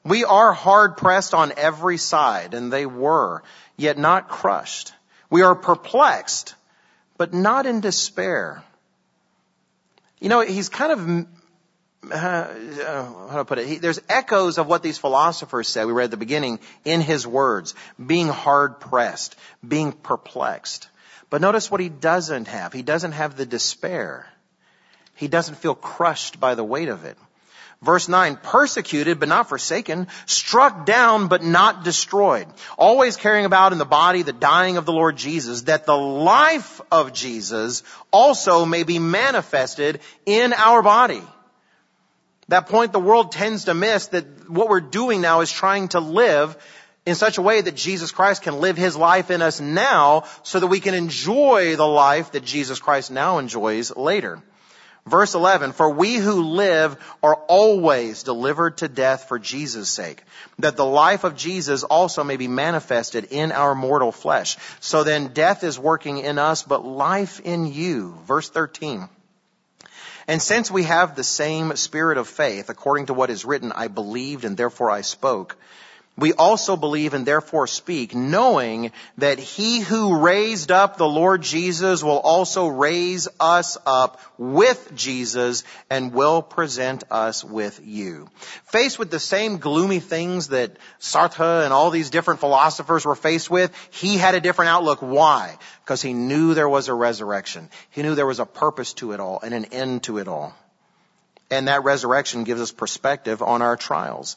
We 0.04 0.24
are 0.24 0.52
hard 0.52 0.96
pressed 0.96 1.34
on 1.34 1.52
every 1.56 1.96
side, 1.96 2.54
and 2.54 2.72
they 2.72 2.86
were, 2.86 3.42
yet 3.76 3.98
not 3.98 4.28
crushed. 4.28 4.92
We 5.28 5.42
are 5.42 5.56
perplexed, 5.56 6.54
but 7.18 7.34
not 7.34 7.66
in 7.66 7.80
despair. 7.80 8.62
You 10.20 10.28
know, 10.28 10.42
he's 10.42 10.68
kind 10.68 10.92
of 10.92 11.26
Uh, 12.04 12.14
uh, 12.14 13.04
how 13.28 13.32
do 13.32 13.38
I 13.40 13.42
put 13.42 13.58
it? 13.58 13.66
He, 13.66 13.76
there's 13.78 14.00
echoes 14.08 14.58
of 14.58 14.66
what 14.66 14.82
these 14.82 14.98
philosophers 14.98 15.68
said. 15.68 15.86
We 15.86 15.92
read 15.92 16.04
at 16.04 16.10
the 16.12 16.16
beginning 16.16 16.60
in 16.84 17.00
his 17.00 17.26
words, 17.26 17.74
being 18.04 18.28
hard 18.28 18.80
pressed, 18.80 19.34
being 19.66 19.92
perplexed. 19.92 20.88
But 21.30 21.40
notice 21.40 21.70
what 21.70 21.80
he 21.80 21.88
doesn't 21.88 22.48
have. 22.48 22.72
He 22.72 22.82
doesn't 22.82 23.12
have 23.12 23.36
the 23.36 23.46
despair. 23.46 24.26
He 25.16 25.28
doesn't 25.28 25.56
feel 25.56 25.74
crushed 25.74 26.38
by 26.38 26.54
the 26.54 26.64
weight 26.64 26.88
of 26.88 27.04
it. 27.04 27.16
Verse 27.82 28.08
9, 28.08 28.36
persecuted 28.36 29.20
but 29.20 29.28
not 29.28 29.48
forsaken, 29.48 30.06
struck 30.24 30.86
down 30.86 31.28
but 31.28 31.42
not 31.42 31.84
destroyed, 31.84 32.46
always 32.78 33.16
carrying 33.16 33.44
about 33.44 33.72
in 33.72 33.78
the 33.78 33.84
body 33.84 34.22
the 34.22 34.32
dying 34.32 34.78
of 34.78 34.86
the 34.86 34.92
Lord 34.92 35.16
Jesus, 35.16 35.62
that 35.62 35.84
the 35.84 35.96
life 35.96 36.80
of 36.90 37.12
Jesus 37.12 37.82
also 38.10 38.64
may 38.64 38.82
be 38.82 38.98
manifested 38.98 40.00
in 40.24 40.54
our 40.54 40.82
body. 40.82 41.22
That 42.48 42.68
point 42.68 42.92
the 42.92 43.00
world 43.00 43.32
tends 43.32 43.64
to 43.64 43.74
miss 43.74 44.08
that 44.08 44.48
what 44.48 44.68
we're 44.68 44.80
doing 44.80 45.20
now 45.20 45.40
is 45.40 45.50
trying 45.50 45.88
to 45.88 46.00
live 46.00 46.56
in 47.04 47.14
such 47.14 47.38
a 47.38 47.42
way 47.42 47.60
that 47.60 47.76
Jesus 47.76 48.12
Christ 48.12 48.42
can 48.42 48.60
live 48.60 48.76
his 48.76 48.96
life 48.96 49.30
in 49.30 49.42
us 49.42 49.60
now 49.60 50.24
so 50.42 50.60
that 50.60 50.66
we 50.66 50.80
can 50.80 50.94
enjoy 50.94 51.76
the 51.76 51.86
life 51.86 52.32
that 52.32 52.44
Jesus 52.44 52.80
Christ 52.80 53.10
now 53.10 53.38
enjoys 53.38 53.94
later. 53.96 54.42
Verse 55.06 55.34
11, 55.36 55.70
for 55.70 55.88
we 55.88 56.16
who 56.16 56.42
live 56.42 56.96
are 57.22 57.36
always 57.36 58.24
delivered 58.24 58.78
to 58.78 58.88
death 58.88 59.28
for 59.28 59.38
Jesus' 59.38 59.88
sake, 59.88 60.24
that 60.58 60.76
the 60.76 60.84
life 60.84 61.22
of 61.22 61.36
Jesus 61.36 61.84
also 61.84 62.24
may 62.24 62.36
be 62.36 62.48
manifested 62.48 63.28
in 63.30 63.52
our 63.52 63.76
mortal 63.76 64.10
flesh. 64.10 64.56
So 64.80 65.04
then 65.04 65.28
death 65.28 65.62
is 65.62 65.78
working 65.78 66.18
in 66.18 66.40
us, 66.40 66.64
but 66.64 66.84
life 66.84 67.38
in 67.38 67.66
you. 67.72 68.18
Verse 68.26 68.50
13. 68.50 69.08
And 70.28 70.42
since 70.42 70.70
we 70.70 70.84
have 70.84 71.14
the 71.14 71.24
same 71.24 71.76
spirit 71.76 72.18
of 72.18 72.26
faith, 72.26 72.68
according 72.68 73.06
to 73.06 73.14
what 73.14 73.30
is 73.30 73.44
written, 73.44 73.72
I 73.72 73.88
believed 73.88 74.44
and 74.44 74.56
therefore 74.56 74.90
I 74.90 75.02
spoke, 75.02 75.56
we 76.18 76.32
also 76.32 76.76
believe 76.76 77.12
and 77.12 77.26
therefore 77.26 77.66
speak, 77.66 78.14
knowing 78.14 78.92
that 79.18 79.38
he 79.38 79.80
who 79.80 80.18
raised 80.18 80.72
up 80.72 80.96
the 80.96 81.06
Lord 81.06 81.42
Jesus 81.42 82.02
will 82.02 82.18
also 82.18 82.68
raise 82.68 83.28
us 83.38 83.76
up 83.84 84.18
with 84.38 84.92
Jesus 84.94 85.62
and 85.90 86.14
will 86.14 86.40
present 86.40 87.04
us 87.10 87.44
with 87.44 87.80
you. 87.84 88.30
Faced 88.64 88.98
with 88.98 89.10
the 89.10 89.20
same 89.20 89.58
gloomy 89.58 90.00
things 90.00 90.48
that 90.48 90.78
Sartre 91.00 91.64
and 91.64 91.72
all 91.72 91.90
these 91.90 92.08
different 92.08 92.40
philosophers 92.40 93.04
were 93.04 93.14
faced 93.14 93.50
with, 93.50 93.70
he 93.90 94.16
had 94.16 94.34
a 94.34 94.40
different 94.40 94.70
outlook. 94.70 95.00
Why? 95.02 95.58
Because 95.84 96.00
he 96.00 96.14
knew 96.14 96.54
there 96.54 96.68
was 96.68 96.88
a 96.88 96.94
resurrection. 96.94 97.68
He 97.90 98.02
knew 98.02 98.14
there 98.14 98.26
was 98.26 98.40
a 98.40 98.46
purpose 98.46 98.94
to 98.94 99.12
it 99.12 99.20
all 99.20 99.40
and 99.42 99.52
an 99.52 99.66
end 99.66 100.04
to 100.04 100.16
it 100.16 100.28
all. 100.28 100.54
And 101.50 101.68
that 101.68 101.84
resurrection 101.84 102.44
gives 102.44 102.60
us 102.60 102.72
perspective 102.72 103.42
on 103.42 103.60
our 103.60 103.76
trials 103.76 104.36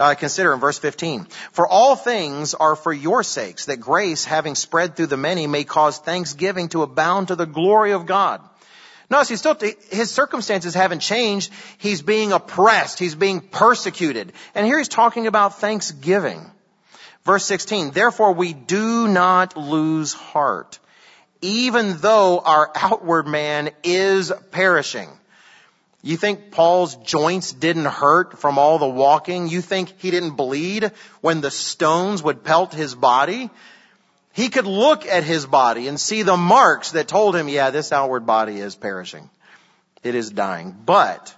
uh, 0.00 0.14
consider 0.14 0.52
in 0.54 0.60
verse 0.60 0.78
15. 0.78 1.26
For 1.52 1.68
all 1.68 1.94
things 1.94 2.54
are 2.54 2.74
for 2.74 2.92
your 2.92 3.22
sakes, 3.22 3.66
that 3.66 3.76
grace, 3.76 4.24
having 4.24 4.54
spread 4.54 4.96
through 4.96 5.06
the 5.06 5.16
many, 5.16 5.46
may 5.46 5.64
cause 5.64 5.98
thanksgiving 5.98 6.70
to 6.70 6.82
abound 6.82 7.28
to 7.28 7.36
the 7.36 7.46
glory 7.46 7.92
of 7.92 8.06
God. 8.06 8.40
Notice 9.10 9.28
he's 9.28 9.40
still, 9.40 9.58
his 9.90 10.10
circumstances 10.10 10.72
haven't 10.72 11.00
changed. 11.00 11.52
He's 11.78 12.00
being 12.00 12.32
oppressed. 12.32 12.98
He's 12.98 13.14
being 13.14 13.40
persecuted. 13.40 14.32
And 14.54 14.64
here 14.64 14.78
he's 14.78 14.88
talking 14.88 15.26
about 15.26 15.58
thanksgiving. 15.58 16.50
Verse 17.24 17.44
16, 17.44 17.90
therefore 17.90 18.32
we 18.32 18.54
do 18.54 19.06
not 19.06 19.56
lose 19.56 20.14
heart, 20.14 20.78
even 21.42 21.98
though 21.98 22.38
our 22.38 22.70
outward 22.74 23.26
man 23.26 23.70
is 23.84 24.32
perishing. 24.50 25.08
You 26.02 26.16
think 26.16 26.50
Paul's 26.50 26.96
joints 26.96 27.52
didn't 27.52 27.84
hurt 27.84 28.38
from 28.38 28.58
all 28.58 28.78
the 28.78 28.88
walking? 28.88 29.48
You 29.48 29.60
think 29.60 29.92
he 29.98 30.10
didn't 30.10 30.36
bleed 30.36 30.92
when 31.20 31.40
the 31.42 31.50
stones 31.50 32.22
would 32.22 32.42
pelt 32.42 32.72
his 32.72 32.94
body? 32.94 33.50
He 34.32 34.48
could 34.48 34.66
look 34.66 35.06
at 35.06 35.24
his 35.24 35.44
body 35.44 35.88
and 35.88 36.00
see 36.00 36.22
the 36.22 36.36
marks 36.36 36.92
that 36.92 37.08
told 37.08 37.36
him, 37.36 37.48
yeah, 37.48 37.70
this 37.70 37.92
outward 37.92 38.24
body 38.24 38.58
is 38.58 38.76
perishing. 38.76 39.28
It 40.02 40.14
is 40.14 40.30
dying. 40.30 40.74
But 40.86 41.34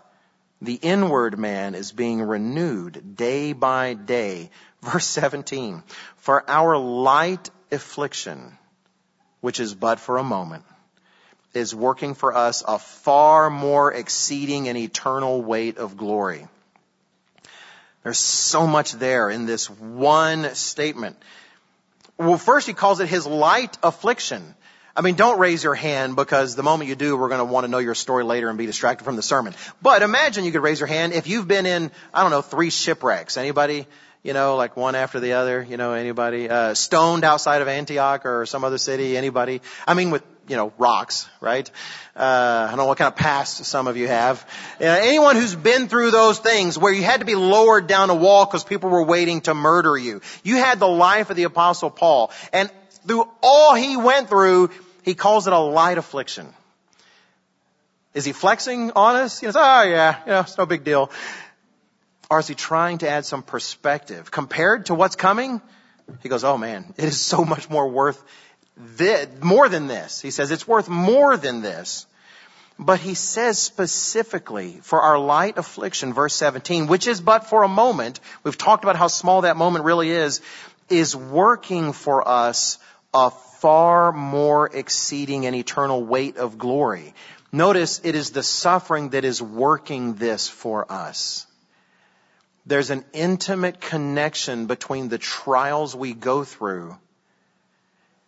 the 0.60 0.74
inward 0.74 1.38
man 1.38 1.74
is 1.74 1.90
being 1.90 2.22
renewed 2.22 3.16
day 3.16 3.52
by 3.52 3.94
day. 3.94 4.50
Verse 4.82 5.06
17. 5.06 5.82
For 6.18 6.48
our 6.48 6.76
light 6.76 7.50
affliction, 7.72 8.58
which 9.40 9.58
is 9.58 9.74
but 9.74 9.98
for 9.98 10.18
a 10.18 10.24
moment, 10.24 10.64
is 11.54 11.74
working 11.74 12.14
for 12.14 12.34
us 12.34 12.62
a 12.66 12.78
far 12.78 13.50
more 13.50 13.92
exceeding 13.92 14.68
and 14.68 14.78
eternal 14.78 15.42
weight 15.42 15.78
of 15.78 15.96
glory. 15.96 16.46
There's 18.02 18.18
so 18.18 18.66
much 18.66 18.92
there 18.92 19.30
in 19.30 19.46
this 19.46 19.70
one 19.70 20.54
statement. 20.54 21.16
Well, 22.18 22.38
first 22.38 22.66
he 22.66 22.72
calls 22.72 23.00
it 23.00 23.08
his 23.08 23.26
light 23.26 23.76
affliction. 23.82 24.54
I 24.94 25.00
mean, 25.00 25.14
don't 25.14 25.38
raise 25.38 25.64
your 25.64 25.74
hand 25.74 26.16
because 26.16 26.54
the 26.54 26.62
moment 26.62 26.90
you 26.90 26.96
do, 26.96 27.16
we're 27.16 27.28
going 27.28 27.38
to 27.38 27.44
want 27.44 27.64
to 27.64 27.70
know 27.70 27.78
your 27.78 27.94
story 27.94 28.24
later 28.24 28.48
and 28.48 28.58
be 28.58 28.66
distracted 28.66 29.04
from 29.04 29.16
the 29.16 29.22
sermon. 29.22 29.54
But 29.80 30.02
imagine 30.02 30.44
you 30.44 30.52
could 30.52 30.62
raise 30.62 30.80
your 30.80 30.86
hand 30.86 31.14
if 31.14 31.26
you've 31.26 31.48
been 31.48 31.64
in, 31.64 31.90
I 32.12 32.22
don't 32.22 32.30
know, 32.30 32.42
three 32.42 32.70
shipwrecks. 32.70 33.36
Anybody? 33.36 33.86
You 34.22 34.34
know, 34.34 34.56
like 34.56 34.76
one 34.76 34.94
after 34.94 35.18
the 35.18 35.32
other. 35.32 35.62
You 35.62 35.78
know, 35.78 35.94
anybody? 35.94 36.48
Uh, 36.48 36.74
stoned 36.74 37.24
outside 37.24 37.62
of 37.62 37.68
Antioch 37.68 38.26
or 38.26 38.44
some 38.44 38.64
other 38.64 38.78
city. 38.78 39.16
Anybody? 39.16 39.62
I 39.86 39.94
mean, 39.94 40.10
with 40.10 40.22
you 40.48 40.56
know, 40.56 40.72
rocks, 40.78 41.28
right? 41.40 41.70
Uh, 42.16 42.64
I 42.66 42.68
don't 42.68 42.78
know 42.78 42.86
what 42.86 42.98
kind 42.98 43.08
of 43.08 43.16
past 43.16 43.64
some 43.64 43.86
of 43.86 43.96
you 43.96 44.08
have. 44.08 44.46
Uh, 44.80 44.84
anyone 44.84 45.36
who's 45.36 45.54
been 45.54 45.88
through 45.88 46.10
those 46.10 46.38
things 46.38 46.76
where 46.76 46.92
you 46.92 47.02
had 47.02 47.20
to 47.20 47.26
be 47.26 47.34
lowered 47.34 47.86
down 47.86 48.10
a 48.10 48.14
wall 48.14 48.44
because 48.44 48.64
people 48.64 48.90
were 48.90 49.04
waiting 49.04 49.40
to 49.42 49.54
murder 49.54 49.96
you. 49.96 50.20
You 50.42 50.56
had 50.56 50.78
the 50.78 50.88
life 50.88 51.30
of 51.30 51.36
the 51.36 51.44
apostle 51.44 51.90
Paul. 51.90 52.30
And 52.52 52.70
through 53.06 53.28
all 53.42 53.74
he 53.74 53.96
went 53.96 54.28
through, 54.28 54.70
he 55.02 55.14
calls 55.14 55.46
it 55.46 55.52
a 55.52 55.58
light 55.58 55.98
affliction. 55.98 56.52
Is 58.14 58.24
he 58.24 58.32
flexing 58.32 58.92
on 58.92 59.16
us? 59.16 59.40
He 59.40 59.46
says, 59.46 59.56
oh 59.56 59.82
yeah, 59.82 60.20
you 60.26 60.32
know, 60.32 60.40
it's 60.40 60.58
no 60.58 60.66
big 60.66 60.84
deal. 60.84 61.10
Or 62.30 62.38
is 62.40 62.48
he 62.48 62.54
trying 62.54 62.98
to 62.98 63.08
add 63.08 63.24
some 63.24 63.42
perspective? 63.42 64.30
Compared 64.30 64.86
to 64.86 64.94
what's 64.94 65.16
coming, 65.16 65.60
he 66.22 66.28
goes, 66.28 66.44
oh 66.44 66.58
man, 66.58 66.94
it 66.96 67.04
is 67.04 67.20
so 67.20 67.44
much 67.44 67.70
more 67.70 67.88
worth 67.88 68.22
this, 68.96 69.28
more 69.40 69.68
than 69.68 69.86
this. 69.86 70.20
He 70.20 70.30
says 70.30 70.50
it's 70.50 70.68
worth 70.68 70.88
more 70.88 71.36
than 71.36 71.62
this. 71.62 72.06
But 72.78 73.00
he 73.00 73.14
says 73.14 73.58
specifically 73.58 74.78
for 74.82 75.00
our 75.00 75.18
light 75.18 75.58
affliction, 75.58 76.14
verse 76.14 76.34
17, 76.34 76.86
which 76.86 77.06
is 77.06 77.20
but 77.20 77.46
for 77.48 77.62
a 77.62 77.68
moment, 77.68 78.20
we've 78.42 78.58
talked 78.58 78.82
about 78.82 78.96
how 78.96 79.08
small 79.08 79.42
that 79.42 79.56
moment 79.56 79.84
really 79.84 80.10
is, 80.10 80.40
is 80.88 81.14
working 81.14 81.92
for 81.92 82.26
us 82.26 82.78
a 83.14 83.30
far 83.30 84.10
more 84.10 84.68
exceeding 84.72 85.46
and 85.46 85.54
eternal 85.54 86.02
weight 86.04 86.38
of 86.38 86.58
glory. 86.58 87.14
Notice 87.52 88.00
it 88.02 88.14
is 88.14 88.30
the 88.30 88.42
suffering 88.42 89.10
that 89.10 89.24
is 89.24 89.42
working 89.42 90.14
this 90.14 90.48
for 90.48 90.90
us. 90.90 91.46
There's 92.64 92.90
an 92.90 93.04
intimate 93.12 93.80
connection 93.80 94.66
between 94.66 95.08
the 95.08 95.18
trials 95.18 95.94
we 95.94 96.14
go 96.14 96.44
through 96.44 96.96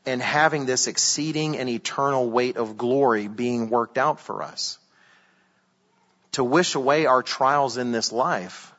and 0.07 0.21
having 0.21 0.67
this 0.67 0.87
exceeding 0.87 1.57
and 1.57 1.69
eternal 1.69 2.29
weight 2.31 2.57
of 2.57 2.77
glory 2.77 3.29
being 3.29 3.71
worked 3.71 3.99
out 3.99 4.21
for 4.21 4.43
us. 4.43 4.79
To 6.33 6.45
wish 6.45 6.75
away 6.75 7.07
our 7.07 7.23
trials 7.23 7.77
in 7.77 7.93
this 7.93 8.13
life 8.13 8.73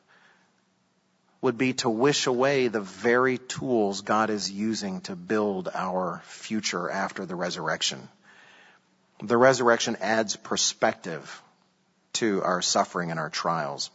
would 1.40 1.58
be 1.58 1.74
to 1.74 1.88
wish 1.88 2.26
away 2.26 2.68
the 2.68 2.80
very 2.80 3.38
tools 3.38 4.00
God 4.02 4.30
is 4.30 4.50
using 4.50 5.00
to 5.02 5.16
build 5.16 5.68
our 5.72 6.22
future 6.24 6.90
after 6.90 7.24
the 7.24 7.34
resurrection. 7.34 8.08
The 9.22 9.36
resurrection 9.36 9.96
adds 10.00 10.36
perspective 10.36 11.42
to 12.14 12.42
our 12.42 12.62
suffering 12.62 13.10
and 13.10 13.20
our 13.20 13.30
trials. 13.30 13.90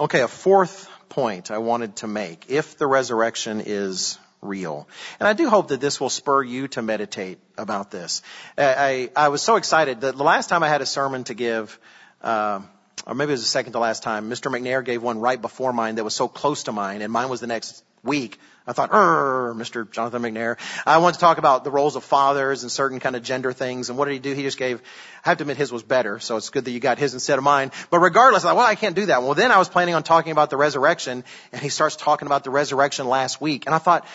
Okay, 0.00 0.20
a 0.20 0.28
fourth 0.28 0.88
point 1.08 1.50
I 1.50 1.58
wanted 1.58 1.96
to 1.96 2.06
make. 2.06 2.46
If 2.48 2.78
the 2.78 2.86
resurrection 2.86 3.62
is 3.64 4.18
real. 4.42 4.88
And 5.18 5.28
I 5.28 5.32
do 5.32 5.48
hope 5.48 5.68
that 5.68 5.80
this 5.80 6.00
will 6.00 6.10
spur 6.10 6.42
you 6.42 6.68
to 6.68 6.82
meditate 6.82 7.38
about 7.58 7.90
this. 7.90 8.22
I, 8.56 9.10
I, 9.16 9.24
I 9.24 9.28
was 9.28 9.42
so 9.42 9.56
excited 9.56 10.00
that 10.02 10.16
the 10.16 10.24
last 10.24 10.48
time 10.48 10.62
I 10.62 10.68
had 10.68 10.80
a 10.80 10.86
sermon 10.86 11.24
to 11.24 11.34
give, 11.34 11.78
uh, 12.22 12.60
or 13.06 13.14
maybe 13.14 13.30
it 13.30 13.34
was 13.34 13.42
the 13.42 13.48
second 13.48 13.72
to 13.72 13.78
last 13.78 14.02
time, 14.02 14.30
Mr. 14.30 14.50
McNair 14.50 14.84
gave 14.84 15.02
one 15.02 15.20
right 15.20 15.40
before 15.40 15.72
mine 15.72 15.96
that 15.96 16.04
was 16.04 16.14
so 16.14 16.28
close 16.28 16.64
to 16.64 16.72
mine, 16.72 17.02
and 17.02 17.12
mine 17.12 17.28
was 17.28 17.40
the 17.40 17.46
next 17.46 17.84
week. 18.02 18.38
I 18.66 18.72
thought, 18.72 18.90
Mr. 18.90 19.90
Jonathan 19.90 20.22
McNair. 20.22 20.56
I 20.86 20.98
want 20.98 21.14
to 21.14 21.20
talk 21.20 21.38
about 21.38 21.64
the 21.64 21.70
roles 21.70 21.96
of 21.96 22.04
fathers 22.04 22.62
and 22.62 22.70
certain 22.70 23.00
kind 23.00 23.16
of 23.16 23.22
gender 23.22 23.52
things. 23.52 23.88
And 23.88 23.98
what 23.98 24.04
did 24.04 24.14
he 24.14 24.20
do? 24.20 24.32
He 24.32 24.42
just 24.42 24.58
gave, 24.58 24.80
I 25.24 25.30
have 25.30 25.38
to 25.38 25.44
admit 25.44 25.56
his 25.56 25.72
was 25.72 25.82
better. 25.82 26.20
So 26.20 26.36
it's 26.36 26.50
good 26.50 26.66
that 26.66 26.70
you 26.70 26.78
got 26.78 26.98
his 26.98 27.14
instead 27.14 27.38
of 27.38 27.44
mine. 27.44 27.72
But 27.90 27.98
regardless, 27.98 28.44
I 28.44 28.48
thought, 28.48 28.56
well, 28.56 28.66
I 28.66 28.76
can't 28.76 28.94
do 28.94 29.06
that. 29.06 29.22
Well, 29.22 29.34
then 29.34 29.50
I 29.50 29.58
was 29.58 29.68
planning 29.68 29.94
on 29.94 30.02
talking 30.02 30.30
about 30.30 30.50
the 30.50 30.56
resurrection 30.56 31.24
and 31.52 31.60
he 31.60 31.68
starts 31.68 31.96
talking 31.96 32.26
about 32.26 32.44
the 32.44 32.50
resurrection 32.50 33.08
last 33.08 33.40
week. 33.40 33.66
And 33.66 33.74
I 33.74 33.78
thought, 33.78 34.06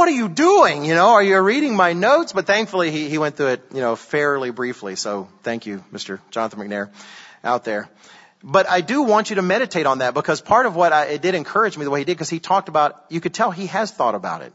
what 0.00 0.08
are 0.08 0.12
you 0.12 0.30
doing? 0.30 0.86
You 0.86 0.94
know, 0.94 1.08
are 1.08 1.22
you 1.22 1.38
reading 1.40 1.76
my 1.76 1.92
notes? 1.92 2.32
But 2.32 2.46
thankfully 2.46 2.90
he, 2.90 3.10
he 3.10 3.18
went 3.18 3.36
through 3.36 3.48
it, 3.48 3.64
you 3.74 3.82
know, 3.82 3.96
fairly 3.96 4.50
briefly. 4.50 4.96
So 4.96 5.28
thank 5.42 5.66
you, 5.66 5.84
Mr. 5.92 6.20
Jonathan 6.30 6.58
McNair 6.58 6.88
out 7.44 7.64
there. 7.64 7.86
But 8.42 8.66
I 8.66 8.80
do 8.80 9.02
want 9.02 9.28
you 9.28 9.36
to 9.36 9.42
meditate 9.42 9.84
on 9.84 9.98
that 9.98 10.14
because 10.14 10.40
part 10.40 10.64
of 10.64 10.74
what 10.74 10.94
I, 10.94 11.04
it 11.08 11.20
did 11.20 11.34
encourage 11.34 11.76
me 11.76 11.84
the 11.84 11.90
way 11.90 11.98
he 11.98 12.06
did 12.06 12.14
because 12.14 12.30
he 12.30 12.40
talked 12.40 12.70
about, 12.70 13.04
you 13.10 13.20
could 13.20 13.34
tell 13.34 13.50
he 13.50 13.66
has 13.66 13.90
thought 13.90 14.14
about 14.14 14.40
it. 14.40 14.54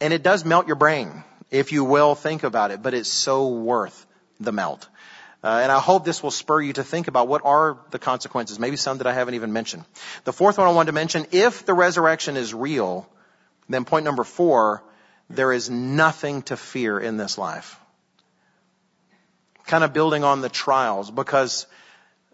And 0.00 0.12
it 0.12 0.24
does 0.24 0.44
melt 0.44 0.66
your 0.66 0.74
brain 0.74 1.22
if 1.52 1.70
you 1.70 1.84
will 1.84 2.16
think 2.16 2.42
about 2.42 2.72
it, 2.72 2.82
but 2.82 2.92
it's 2.92 3.08
so 3.08 3.46
worth 3.46 4.04
the 4.40 4.50
melt. 4.50 4.88
Uh, 5.44 5.60
and 5.62 5.70
I 5.70 5.78
hope 5.78 6.04
this 6.04 6.24
will 6.24 6.32
spur 6.32 6.60
you 6.60 6.72
to 6.72 6.82
think 6.82 7.06
about 7.06 7.28
what 7.28 7.42
are 7.44 7.78
the 7.92 8.00
consequences, 8.00 8.58
maybe 8.58 8.74
some 8.74 8.98
that 8.98 9.06
I 9.06 9.12
haven't 9.12 9.34
even 9.34 9.52
mentioned. 9.52 9.84
The 10.24 10.32
fourth 10.32 10.58
one 10.58 10.66
I 10.66 10.72
wanted 10.72 10.86
to 10.86 10.94
mention, 10.94 11.26
if 11.30 11.64
the 11.64 11.72
resurrection 11.72 12.36
is 12.36 12.52
real, 12.52 13.08
then 13.68 13.84
point 13.84 14.04
number 14.04 14.24
four, 14.24 14.82
there 15.28 15.52
is 15.52 15.68
nothing 15.70 16.42
to 16.42 16.56
fear 16.56 16.98
in 16.98 17.16
this 17.16 17.36
life. 17.38 17.78
Kind 19.66 19.82
of 19.82 19.92
building 19.92 20.22
on 20.22 20.40
the 20.40 20.48
trials 20.48 21.10
because 21.10 21.66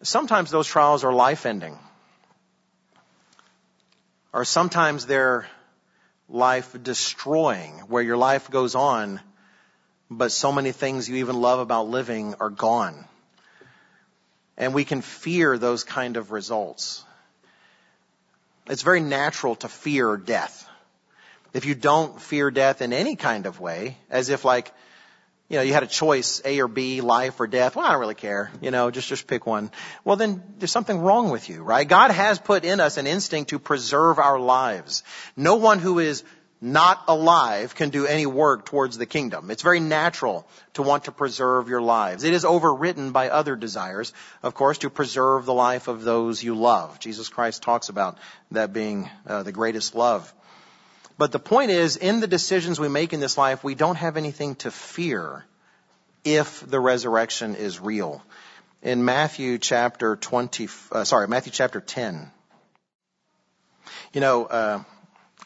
sometimes 0.03 0.51
those 0.51 0.67
trials 0.67 1.05
are 1.05 1.13
life 1.13 1.47
ending. 1.47 1.79
or 4.33 4.45
sometimes 4.45 5.07
they're 5.07 5.47
life 6.29 6.75
destroying, 6.83 7.73
where 7.89 8.03
your 8.03 8.17
life 8.17 8.51
goes 8.51 8.75
on, 8.75 9.21
but 10.11 10.33
so 10.33 10.53
many 10.53 10.73
things 10.73 11.09
you 11.09 11.17
even 11.17 11.41
love 11.41 11.61
about 11.61 11.89
living 11.89 12.35
are 12.41 12.51
gone. 12.51 13.05
And 14.57 14.75
we 14.75 14.85
can 14.85 15.03
fear 15.03 15.59
those 15.59 15.85
kind 15.85 16.17
of 16.17 16.31
results. 16.31 17.05
It's 18.67 18.83
very 18.83 19.01
natural 19.01 19.57
to 19.57 19.69
fear 19.69 20.17
death. 20.17 20.67
If 21.53 21.65
you 21.65 21.75
don't 21.75 22.21
fear 22.21 22.51
death 22.51 22.83
in 22.83 22.93
any 22.93 23.17
kind 23.17 23.47
of 23.47 23.61
way, 23.61 23.99
as 24.11 24.31
if 24.31 24.45
like, 24.45 24.73
you 25.49 25.59
know, 25.59 25.63
you 25.63 25.75
had 25.75 25.83
a 25.83 25.87
choice, 25.87 26.41
A 26.47 26.61
or 26.61 26.69
B, 26.69 27.03
life 27.03 27.39
or 27.39 27.47
death. 27.47 27.77
Well, 27.77 27.85
I 27.85 27.93
don't 27.93 28.01
really 28.01 28.15
care. 28.15 28.51
You 28.63 28.71
know, 28.71 28.91
just, 28.91 29.09
just 29.09 29.27
pick 29.27 29.47
one. 29.47 29.71
Well, 30.03 30.17
then 30.17 30.43
there's 30.59 30.73
something 30.73 30.99
wrong 30.99 31.31
with 31.31 31.51
you, 31.51 31.63
right? 31.63 31.87
God 31.87 32.11
has 32.11 32.39
put 32.39 32.65
in 32.65 32.81
us 32.81 32.97
an 32.97 33.07
instinct 33.07 33.51
to 33.51 33.59
preserve 33.59 34.19
our 34.19 34.41
lives. 34.41 35.03
No 35.37 35.57
one 35.57 35.79
who 35.79 35.99
is 35.99 36.25
not 36.63 37.03
alive 37.09 37.75
can 37.75 37.91
do 37.91 38.07
any 38.07 38.25
work 38.25 38.65
towards 38.65 38.97
the 38.97 39.05
kingdom. 39.05 39.51
It's 39.51 39.63
very 39.63 39.81
natural 39.81 40.47
to 40.75 40.83
want 40.83 41.05
to 41.05 41.13
preserve 41.13 41.69
your 41.69 41.83
lives. 41.83 42.23
It 42.23 42.33
is 42.33 42.45
overwritten 42.45 43.13
by 43.13 43.29
other 43.29 43.57
desires, 43.57 44.15
of 44.45 44.55
course, 44.55 44.79
to 44.79 44.89
preserve 44.89 45.45
the 45.45 45.53
life 45.53 45.89
of 45.89 46.05
those 46.05 46.43
you 46.43 46.55
love. 46.55 47.01
Jesus 47.01 47.29
Christ 47.29 47.63
talks 47.63 47.89
about 47.89 48.17
that 48.53 48.73
being 48.73 49.11
uh, 49.27 49.43
the 49.43 49.53
greatest 49.53 49.97
love. 49.97 50.33
But 51.19 51.33
the 51.33 51.39
point 51.39 51.71
is, 51.71 51.97
in 51.97 52.21
the 52.21 52.27
decisions 52.27 52.81
we 52.81 52.89
make 52.89 53.13
in 53.13 53.21
this 53.21 53.37
life, 53.39 53.63
we 53.63 53.75
don't 53.75 53.97
have 53.97 54.17
anything 54.17 54.55
to 54.57 54.71
fear 54.71 55.45
if 56.25 56.61
the 56.69 56.81
resurrection 56.81 57.55
is 57.55 57.81
real. 57.81 58.23
In 58.83 59.05
Matthew 59.05 59.59
chapter 59.59 60.17
20, 60.17 60.69
uh, 60.91 61.05
sorry, 61.05 61.29
Matthew 61.29 61.53
chapter 61.53 61.81
10, 61.81 62.31
you 64.13 64.21
know, 64.21 64.45
uh, 64.47 64.83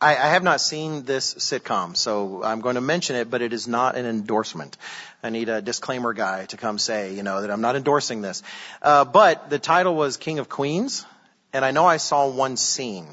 I, 0.01 0.11
I, 0.11 0.29
have 0.29 0.43
not 0.43 0.61
seen 0.61 1.05
this 1.05 1.35
sitcom, 1.35 1.97
so 1.97 2.43
I'm 2.43 2.61
going 2.61 2.75
to 2.75 2.81
mention 2.81 3.17
it, 3.17 3.31
but 3.31 3.43
it 3.43 3.53
is 3.53 3.67
not 3.67 3.97
an 3.97 4.05
endorsement. 4.05 4.77
I 5.23 5.31
need 5.31 5.49
a 5.49 5.63
disclaimer 5.63 6.13
guy 6.13 6.47
to 6.47 6.57
come 6.57 6.79
say, 6.79 7.15
you 7.15 7.23
know, 7.23 7.41
that 7.41 7.51
I'm 7.51 7.61
not 7.61 7.77
endorsing 7.77 8.21
this. 8.23 8.43
Uh, 8.83 9.05
but 9.05 9.49
the 9.49 9.59
title 9.59 9.95
was 9.95 10.17
King 10.17 10.39
of 10.39 10.49
Queens, 10.49 11.07
and 11.53 11.65
I 11.65 11.71
know 11.71 11.87
I 11.87 11.97
saw 11.97 12.29
one 12.29 12.57
scene 12.57 13.07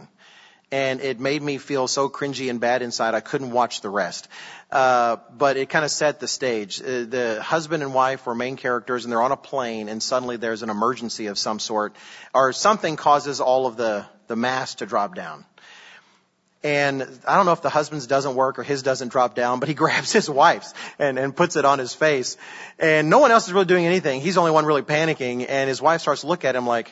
and 0.74 1.02
it 1.02 1.20
made 1.20 1.40
me 1.40 1.60
feel 1.60 1.88
so 1.88 2.10
cringy 2.10 2.50
and 2.50 2.60
bad 2.60 2.82
inside 2.82 3.14
I 3.14 3.20
couldn't 3.20 3.52
watch 3.52 3.82
the 3.82 3.90
rest. 3.90 4.28
Uh, 4.72 5.18
but 5.38 5.56
it 5.56 5.70
kind 5.70 5.86
of 5.86 5.92
set 5.92 6.20
the 6.20 6.28
stage. 6.28 6.82
Uh, 6.82 7.06
the 7.08 7.40
husband 7.44 7.84
and 7.84 7.94
wife 7.94 8.26
were 8.26 8.34
main 8.34 8.56
characters, 8.56 9.06
and 9.06 9.12
they're 9.12 9.22
on 9.22 9.32
a 9.32 9.38
plane, 9.38 9.88
and 9.88 10.02
suddenly 10.02 10.38
there's 10.38 10.64
an 10.64 10.72
emergency 10.72 11.28
of 11.28 11.38
some 11.38 11.60
sort, 11.60 11.96
or 12.34 12.54
something 12.54 12.96
causes 12.96 13.40
all 13.40 13.68
of 13.68 13.78
the 13.78 14.04
the 14.26 14.36
mast 14.36 14.80
to 14.80 14.88
drop 14.88 15.14
down. 15.14 15.46
And 16.64 17.04
I 17.28 17.36
don't 17.36 17.46
know 17.46 17.52
if 17.52 17.62
the 17.62 17.70
husband's 17.70 18.08
doesn't 18.08 18.34
work 18.34 18.58
or 18.58 18.64
his 18.64 18.82
doesn't 18.82 19.10
drop 19.10 19.36
down, 19.36 19.60
but 19.60 19.70
he 19.70 19.76
grabs 19.84 20.12
his 20.12 20.28
wife's 20.28 20.74
and, 20.98 21.20
and 21.20 21.36
puts 21.36 21.56
it 21.56 21.66
on 21.66 21.78
his 21.78 21.94
face. 21.94 22.36
And 22.80 23.12
no 23.12 23.20
one 23.20 23.30
else 23.30 23.46
is 23.46 23.54
really 23.54 23.66
doing 23.66 23.86
anything. 23.86 24.22
He's 24.22 24.36
the 24.36 24.40
only 24.40 24.54
one 24.54 24.66
really 24.66 24.82
panicking. 24.82 25.46
And 25.48 25.68
his 25.68 25.82
wife 25.82 26.02
starts 26.02 26.22
to 26.22 26.28
look 26.28 26.46
at 26.46 26.56
him 26.56 26.66
like, 26.66 26.92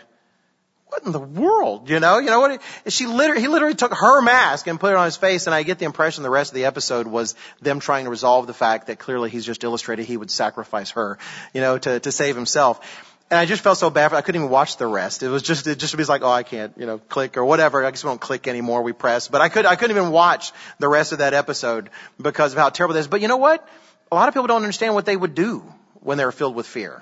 what 0.92 1.06
in 1.06 1.14
the 1.14 1.20
world? 1.20 1.90
You 1.90 2.02
know, 2.02 2.18
you 2.20 2.26
know 2.26 2.42
what? 2.42 2.62
She 2.90 3.08
literally, 3.08 3.42
he 3.42 3.48
literally 3.48 3.76
took 3.76 3.94
her 3.94 4.22
mask 4.22 4.68
and 4.68 4.78
put 4.78 4.92
it 4.92 4.98
on 4.98 5.06
his 5.06 5.16
face, 5.16 5.48
and 5.48 5.56
I 5.56 5.64
get 5.64 5.80
the 5.80 5.86
impression 5.86 6.22
the 6.22 6.30
rest 6.30 6.52
of 6.52 6.56
the 6.56 6.66
episode 6.66 7.08
was 7.08 7.34
them 7.62 7.80
trying 7.80 8.04
to 8.04 8.10
resolve 8.10 8.46
the 8.46 8.54
fact 8.54 8.88
that 8.88 9.00
clearly 9.00 9.30
he's 9.30 9.46
just 9.46 9.64
illustrated 9.64 10.06
he 10.06 10.18
would 10.18 10.30
sacrifice 10.30 10.92
her, 10.92 11.18
you 11.54 11.62
know, 11.62 11.78
to, 11.78 12.02
to 12.02 12.12
save 12.12 12.36
himself. 12.36 13.08
And 13.30 13.40
I 13.40 13.46
just 13.46 13.64
felt 13.64 13.78
so 13.78 13.90
bad 13.90 14.10
for, 14.10 14.18
I 14.18 14.22
couldn't 14.22 14.42
even 14.42 14.52
watch 14.52 14.76
the 14.76 14.86
rest. 14.86 15.24
It 15.24 15.30
was 15.30 15.44
just, 15.44 15.66
it 15.66 15.80
just 15.80 15.96
was 15.96 16.10
like, 16.10 16.24
oh, 16.24 16.30
I 16.30 16.44
can't, 16.44 16.74
you 16.78 16.86
know, 16.86 16.98
click 16.98 17.38
or 17.38 17.46
whatever. 17.46 17.86
I 17.86 17.90
guess 17.90 18.04
we 18.04 18.10
don't 18.10 18.20
click 18.20 18.50
anymore. 18.50 18.82
We 18.82 18.92
press. 18.92 19.30
But 19.30 19.40
I 19.40 19.48
could, 19.48 19.66
I 19.66 19.78
couldn't 19.78 19.96
even 19.96 20.12
watch 20.12 20.52
the 20.80 20.90
rest 20.90 21.14
of 21.14 21.20
that 21.20 21.34
episode 21.34 21.90
because 22.22 22.52
of 22.52 22.60
how 22.60 22.68
terrible 22.68 22.98
it 22.98 23.00
is. 23.00 23.08
But 23.08 23.22
you 23.22 23.30
know 23.30 23.38
what? 23.38 23.66
A 24.12 24.16
lot 24.16 24.28
of 24.28 24.34
people 24.34 24.48
don't 24.48 24.64
understand 24.64 24.94
what 24.94 25.06
they 25.06 25.16
would 25.16 25.36
do 25.36 25.64
when 26.02 26.18
they're 26.18 26.34
filled 26.34 26.56
with 26.56 26.68
fear. 26.68 27.02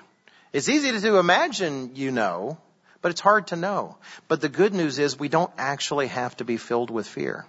It's 0.54 0.70
easy 0.70 0.92
to 0.92 1.18
imagine 1.18 1.96
you 1.96 2.12
know, 2.12 2.60
but 3.02 3.12
it's 3.12 3.22
hard 3.22 3.48
to 3.48 3.56
know. 3.56 3.98
But 4.28 4.42
the 4.42 4.50
good 4.50 4.74
news 4.74 5.00
is 5.00 5.18
we 5.18 5.30
don't 5.30 5.52
actually 5.58 6.08
have 6.08 6.36
to 6.38 6.46
be 6.46 6.58
filled 6.58 6.90
with 6.90 7.08
fear. 7.08 7.46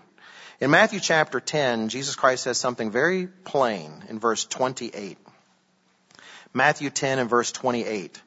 In 0.61 0.70
Matthew 0.70 1.01
chapter 1.01 1.40
10, 1.40 1.88
Jesus 1.88 2.16
Christ 2.16 2.44
says 2.44 2.59
something 2.59 2.90
very 2.90 3.26
plain 3.26 4.05
in 4.09 4.18
verse 4.18 4.44
28. 4.44 5.16
Matthew 6.53 6.90
10 6.90 7.18
and 7.18 7.30
verse 7.30 7.51
28. 7.53 8.20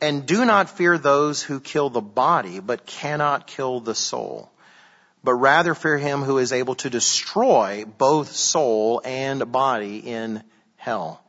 And 0.00 0.26
do 0.26 0.44
not 0.44 0.70
fear 0.70 0.98
those 0.98 1.42
who 1.42 1.60
kill 1.60 1.90
the 1.90 2.00
body, 2.00 2.60
but 2.60 2.86
cannot 2.86 3.46
kill 3.46 3.80
the 3.80 3.94
soul. 3.94 4.50
But 5.22 5.34
rather 5.34 5.74
fear 5.74 5.98
him 5.98 6.22
who 6.22 6.38
is 6.38 6.52
able 6.52 6.74
to 6.76 6.90
destroy 6.90 7.84
both 7.84 8.32
soul 8.32 9.00
and 9.04 9.52
body 9.52 9.98
in 9.98 10.42
hell. 10.76 11.22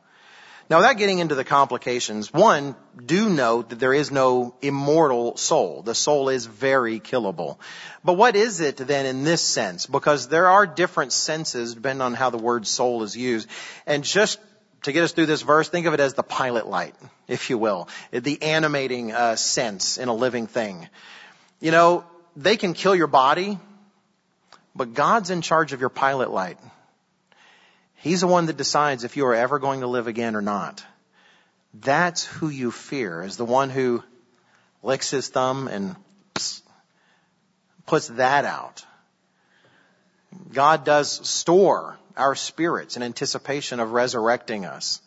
Now 0.70 0.78
without 0.78 0.96
getting 0.96 1.18
into 1.18 1.34
the 1.34 1.44
complications, 1.44 2.32
one, 2.32 2.74
do 3.04 3.28
note 3.28 3.68
that 3.68 3.78
there 3.78 3.92
is 3.92 4.10
no 4.10 4.54
immortal 4.62 5.36
soul. 5.36 5.82
The 5.82 5.94
soul 5.94 6.30
is 6.30 6.46
very 6.46 7.00
killable. 7.00 7.58
But 8.02 8.14
what 8.14 8.34
is 8.34 8.60
it 8.60 8.78
then 8.78 9.04
in 9.04 9.24
this 9.24 9.42
sense? 9.42 9.86
Because 9.86 10.28
there 10.28 10.48
are 10.48 10.66
different 10.66 11.12
senses 11.12 11.74
depending 11.74 12.00
on 12.00 12.14
how 12.14 12.30
the 12.30 12.38
word 12.38 12.66
soul 12.66 13.02
is 13.02 13.14
used. 13.14 13.48
And 13.86 14.04
just 14.04 14.40
to 14.84 14.92
get 14.92 15.04
us 15.04 15.12
through 15.12 15.26
this 15.26 15.42
verse, 15.42 15.68
think 15.68 15.86
of 15.86 15.94
it 15.94 16.00
as 16.00 16.14
the 16.14 16.22
pilot 16.22 16.66
light, 16.66 16.94
if 17.28 17.50
you 17.50 17.58
will. 17.58 17.88
The 18.10 18.42
animating 18.42 19.12
uh, 19.12 19.36
sense 19.36 19.98
in 19.98 20.08
a 20.08 20.14
living 20.14 20.46
thing. 20.46 20.88
You 21.60 21.72
know, 21.72 22.04
they 22.36 22.56
can 22.56 22.72
kill 22.72 22.94
your 22.94 23.06
body, 23.06 23.58
but 24.74 24.94
God's 24.94 25.30
in 25.30 25.42
charge 25.42 25.72
of 25.72 25.80
your 25.80 25.90
pilot 25.90 26.30
light. 26.30 26.58
He's 28.04 28.20
the 28.20 28.26
one 28.26 28.44
that 28.46 28.58
decides 28.58 29.02
if 29.02 29.16
you 29.16 29.24
are 29.24 29.34
ever 29.34 29.58
going 29.58 29.80
to 29.80 29.86
live 29.86 30.08
again 30.08 30.36
or 30.36 30.42
not. 30.42 30.84
That's 31.72 32.22
who 32.22 32.50
you 32.50 32.70
fear, 32.70 33.22
is 33.22 33.38
the 33.38 33.46
one 33.46 33.70
who 33.70 34.04
licks 34.82 35.10
his 35.10 35.28
thumb 35.28 35.68
and 35.68 35.96
puts 37.86 38.08
that 38.08 38.44
out. 38.44 38.84
God 40.52 40.84
does 40.84 41.26
store 41.26 41.96
our 42.14 42.34
spirits 42.34 42.98
in 42.98 43.02
anticipation 43.02 43.80
of 43.80 43.92
resurrecting 43.92 44.66
us. 44.66 45.00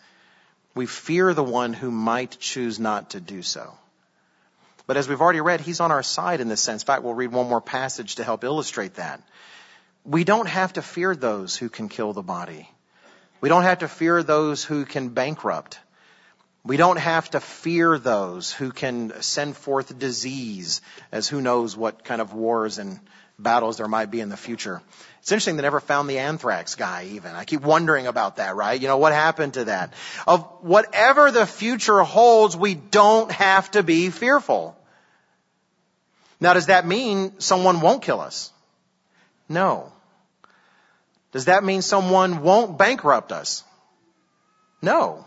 We 0.74 0.88
fear 0.88 1.36
the 1.36 1.44
one 1.44 1.74
who 1.74 1.92
might 1.92 2.40
choose 2.40 2.80
not 2.80 3.12
to 3.12 3.20
do 3.20 3.44
so. 3.44 3.78
But 4.88 4.98
as 4.98 5.08
we've 5.08 5.22
already 5.22 5.42
read, 5.42 5.62
he's 5.62 5.82
on 5.82 5.92
our 5.92 6.02
side 6.02 6.42
in 6.42 6.48
this 6.48 6.62
sense. 6.62 6.82
In 6.82 6.88
fact, 6.88 7.04
we'll 7.04 7.14
read 7.14 7.32
one 7.32 7.48
more 7.48 7.62
passage 7.62 8.16
to 8.16 8.24
help 8.24 8.44
illustrate 8.44 8.96
that. 8.96 9.22
We 10.04 10.24
don't 10.24 10.50
have 10.50 10.74
to 10.74 10.82
fear 10.82 11.16
those 11.16 11.56
who 11.56 11.70
can 11.70 11.90
kill 11.90 12.14
the 12.14 12.24
body. 12.24 12.72
We 13.40 13.50
don't 13.50 13.64
have 13.64 13.80
to 13.80 13.88
fear 13.88 14.24
those 14.24 14.64
who 14.64 14.86
can 14.86 15.10
bankrupt. 15.10 15.80
We 16.64 16.78
don't 16.78 16.98
have 16.98 17.30
to 17.32 17.40
fear 17.40 17.98
those 17.98 18.52
who 18.52 18.72
can 18.72 19.22
send 19.22 19.56
forth 19.56 19.98
disease 19.98 20.82
as 21.12 21.28
who 21.28 21.40
knows 21.40 21.78
what 21.78 22.04
kind 22.04 22.20
of 22.20 22.34
wars 22.34 22.78
and 22.78 23.00
battles 23.40 23.78
there 23.78 23.88
might 23.88 24.12
be 24.12 24.20
in 24.20 24.30
the 24.30 24.38
future. 24.38 24.82
It's 25.22 25.32
interesting 25.32 25.56
they 25.56 25.62
never 25.62 25.80
found 25.80 26.10
the 26.10 26.20
anthrax 26.20 26.76
guy 26.76 27.06
even. 27.12 27.36
I 27.36 27.46
keep 27.46 27.62
wondering 27.62 28.08
about 28.08 28.38
that, 28.38 28.56
right? 28.56 28.80
You 28.80 28.88
know, 28.88 28.98
what 28.98 29.14
happened 29.14 29.54
to 29.54 29.66
that? 29.66 29.94
Of 30.26 30.42
whatever 30.62 31.32
the 31.32 31.46
future 31.46 32.02
holds, 32.02 32.58
we 32.58 32.74
don't 32.76 33.32
have 33.32 33.70
to 33.72 33.84
be 33.84 34.10
fearful. 34.10 34.76
Now 36.40 36.54
does 36.54 36.68
that 36.68 36.88
mean 36.88 37.40
someone 37.40 37.82
won't 37.82 38.02
kill 38.02 38.20
us? 38.20 38.52
No. 39.48 39.92
Does 41.38 41.46
that 41.46 41.64
mean 41.64 41.84
someone 41.84 42.42
won't 42.42 42.80
bankrupt 42.80 43.32
us? 43.32 43.64
No. 44.82 45.24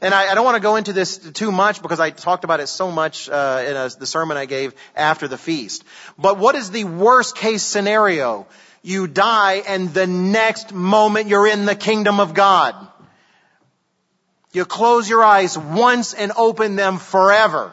And 0.00 0.12
I, 0.12 0.32
I 0.32 0.34
don't 0.34 0.44
want 0.44 0.56
to 0.56 0.60
go 0.60 0.74
into 0.74 0.92
this 0.92 1.16
too 1.16 1.52
much 1.52 1.80
because 1.80 2.00
I 2.00 2.10
talked 2.10 2.42
about 2.42 2.58
it 2.58 2.66
so 2.66 2.90
much 2.90 3.28
uh, 3.28 3.62
in 3.68 3.76
a, 3.76 3.88
the 3.88 4.04
sermon 4.04 4.36
I 4.36 4.46
gave 4.46 4.74
after 4.96 5.28
the 5.28 5.38
feast. 5.38 5.84
But 6.18 6.38
what 6.38 6.56
is 6.56 6.72
the 6.72 6.82
worst 6.82 7.36
case 7.36 7.62
scenario? 7.62 8.48
You 8.82 9.06
die 9.06 9.62
and 9.64 9.94
the 9.94 10.08
next 10.08 10.74
moment 10.74 11.28
you're 11.28 11.46
in 11.46 11.66
the 11.66 11.76
kingdom 11.76 12.18
of 12.18 12.34
God. 12.34 12.74
You 14.52 14.64
close 14.64 15.08
your 15.08 15.22
eyes 15.22 15.56
once 15.56 16.14
and 16.14 16.32
open 16.36 16.74
them 16.74 16.98
forever. 16.98 17.72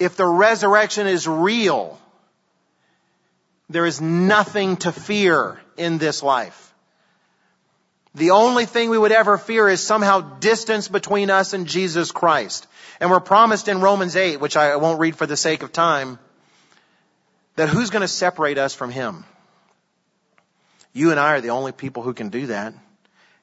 If 0.00 0.16
the 0.16 0.26
resurrection 0.26 1.06
is 1.06 1.28
real, 1.28 2.00
there 3.68 3.86
is 3.86 4.00
nothing 4.00 4.76
to 4.78 4.92
fear 4.92 5.60
in 5.76 5.98
this 5.98 6.22
life. 6.22 6.74
The 8.14 8.30
only 8.30 8.64
thing 8.64 8.88
we 8.88 8.96
would 8.96 9.12
ever 9.12 9.36
fear 9.36 9.68
is 9.68 9.82
somehow 9.82 10.38
distance 10.38 10.88
between 10.88 11.28
us 11.28 11.52
and 11.52 11.66
Jesus 11.66 12.12
Christ. 12.12 12.66
And 12.98 13.10
we're 13.10 13.20
promised 13.20 13.68
in 13.68 13.82
Romans 13.82 14.16
8, 14.16 14.40
which 14.40 14.56
I 14.56 14.76
won't 14.76 15.00
read 15.00 15.16
for 15.16 15.26
the 15.26 15.36
sake 15.36 15.62
of 15.62 15.70
time, 15.70 16.18
that 17.56 17.68
who's 17.68 17.90
going 17.90 18.02
to 18.02 18.08
separate 18.08 18.56
us 18.56 18.74
from 18.74 18.90
Him? 18.90 19.24
You 20.94 21.10
and 21.10 21.20
I 21.20 21.34
are 21.34 21.40
the 21.42 21.50
only 21.50 21.72
people 21.72 22.02
who 22.02 22.14
can 22.14 22.30
do 22.30 22.46
that. 22.46 22.72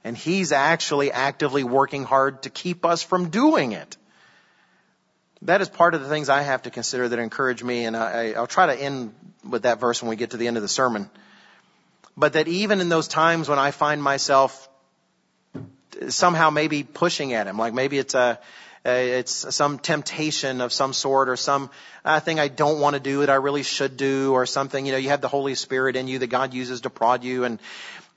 And 0.04 0.18
He's 0.18 0.52
actually 0.52 1.12
actively 1.12 1.64
working 1.64 2.04
hard 2.04 2.42
to 2.44 2.50
keep 2.50 2.84
us 2.84 3.04
from 3.04 3.30
doing 3.30 3.74
it. 3.74 3.98
that 5.44 5.62
is 5.62 5.70
part 5.70 5.94
of 5.94 6.02
the 6.02 6.10
things 6.10 6.30
I 6.30 6.42
have 6.42 6.64
to 6.64 6.72
consider 6.72 7.10
that 7.10 7.20
encourage 7.20 7.64
me, 7.64 7.86
and 7.86 7.96
I, 7.96 8.32
I'll 8.32 8.48
try 8.48 8.74
to 8.74 8.82
end 8.82 9.14
with 9.48 9.64
that 9.64 9.80
verse 9.80 10.02
when 10.02 10.10
we 10.10 10.16
get 10.16 10.32
to 10.32 10.38
the 10.38 10.48
end 10.48 10.58
of 10.58 10.64
the 10.64 10.70
sermon. 10.70 11.10
But 12.16 12.34
that 12.34 12.48
even 12.48 12.82
in 12.82 12.90
those 12.90 13.08
times 13.08 13.50
when 13.50 13.60
I 13.60 13.72
find 13.72 14.02
myself 14.02 14.70
somehow 16.10 16.50
maybe 16.50 16.84
pushing 16.84 17.34
at 17.34 17.48
him, 17.48 17.58
like 17.58 17.74
maybe 17.74 17.98
it's 17.98 18.14
a, 18.14 18.40
it's 18.86 19.56
some 19.56 19.80
temptation 19.80 20.62
of 20.62 20.74
some 20.74 20.94
sort 20.94 21.30
or 21.30 21.38
some 21.38 21.70
uh, 22.04 22.20
thing 22.20 22.40
I 22.40 22.50
don't 22.50 22.80
want 22.80 22.96
to 22.96 23.00
do 23.00 23.20
that 23.20 23.30
I 23.30 23.36
really 23.36 23.64
should 23.64 23.98
do 23.98 24.34
or 24.34 24.46
something. 24.46 24.86
You 24.86 24.92
know, 24.92 24.98
you 24.98 25.10
have 25.10 25.22
the 25.22 25.28
Holy 25.28 25.56
Spirit 25.56 25.96
in 25.96 26.08
you 26.08 26.20
that 26.20 26.28
God 26.28 26.54
uses 26.54 26.82
to 26.82 26.90
prod 26.90 27.24
you 27.24 27.46
and, 27.46 27.60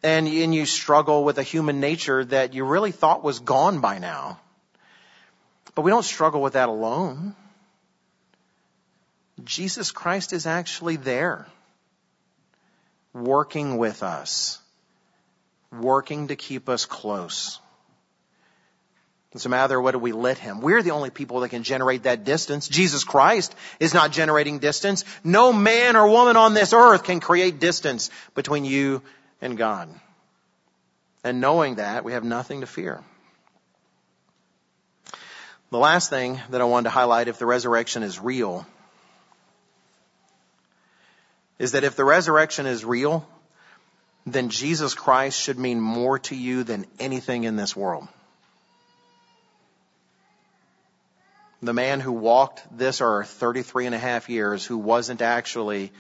and, 0.03 0.27
and 0.27 0.55
you 0.55 0.67
struggle 0.67 1.25
with 1.25 1.39
a 1.39 1.43
human 1.43 1.81
nature 1.81 2.25
that 2.25 2.53
you 2.53 2.65
really 2.65 2.93
thought 2.93 3.23
was 3.23 3.39
gone 3.39 3.81
by 3.81 3.99
now. 3.99 4.41
But 5.75 5.83
we 5.83 5.91
don't 5.91 6.05
struggle 6.05 6.41
with 6.41 6.55
that 6.55 6.69
alone. 6.69 7.37
Jesus 9.45 9.91
Christ 9.91 10.33
is 10.33 10.47
actually 10.47 10.97
there, 10.97 11.47
working 13.13 13.77
with 13.77 14.03
us, 14.03 14.59
working 15.71 16.29
to 16.29 16.37
keep 16.37 16.69
us 16.69 16.87
close. 16.87 17.61
It's 19.33 19.45
a 19.45 19.51
matter 19.51 19.77
of 19.77 19.85
whether 19.85 19.99
we 19.99 20.13
let 20.13 20.39
Him. 20.39 20.63
We're 20.63 20.83
the 20.83 20.93
only 20.93 21.11
people 21.11 21.41
that 21.41 21.51
can 21.51 21.63
generate 21.63 22.05
that 22.05 22.25
distance. 22.25 22.69
Jesus 22.69 23.05
Christ 23.05 23.55
is 23.79 23.93
not 23.93 24.11
generating 24.11 24.59
distance. 24.61 25.05
No 25.23 25.53
man 25.53 25.97
or 25.97 26.09
woman 26.09 26.37
on 26.37 26.55
this 26.55 26.73
earth 26.73 27.05
can 27.05 27.21
create 27.21 27.61
distance 27.61 28.11
between 28.35 28.65
you 28.65 29.03
and 29.43 29.59
God. 29.59 29.91
And 31.23 31.43
knowing 31.43 31.75
that, 31.75 32.05
we 32.05 32.13
have 32.13 32.25
nothing 32.25 32.63
to 32.63 32.67
fear. 32.67 33.03
The 35.71 35.79
last 35.79 36.09
thing 36.09 36.41
that 36.51 36.63
I 36.63 36.65
wanted 36.65 36.85
to 36.85 36.91
highlight, 36.91 37.29
if 37.29 37.39
the 37.39 37.45
resurrection 37.45 38.03
is 38.03 38.19
real, 38.19 38.67
is 41.59 41.73
that 41.73 41.85
if 41.85 41.97
the 41.97 42.05
resurrection 42.05 42.67
is 42.67 42.85
real, 42.85 43.27
then 44.27 44.49
Jesus 44.49 44.95
Christ 44.95 45.41
should 45.41 45.59
mean 45.59 45.81
more 45.81 46.19
to 46.21 46.35
you 46.35 46.65
than 46.65 46.87
anything 46.99 47.45
in 47.45 47.57
this 47.57 47.77
world. 47.77 48.09
The 51.63 51.73
man 51.73 52.01
who 52.01 52.13
walked 52.13 52.63
this 52.77 53.01
earth 53.01 53.31
33 53.31 53.87
and 53.87 53.95
a 53.95 53.99
half 53.99 54.29
years, 54.29 54.65
who 54.65 54.77
wasn't 54.77 55.23
actually 55.23 55.93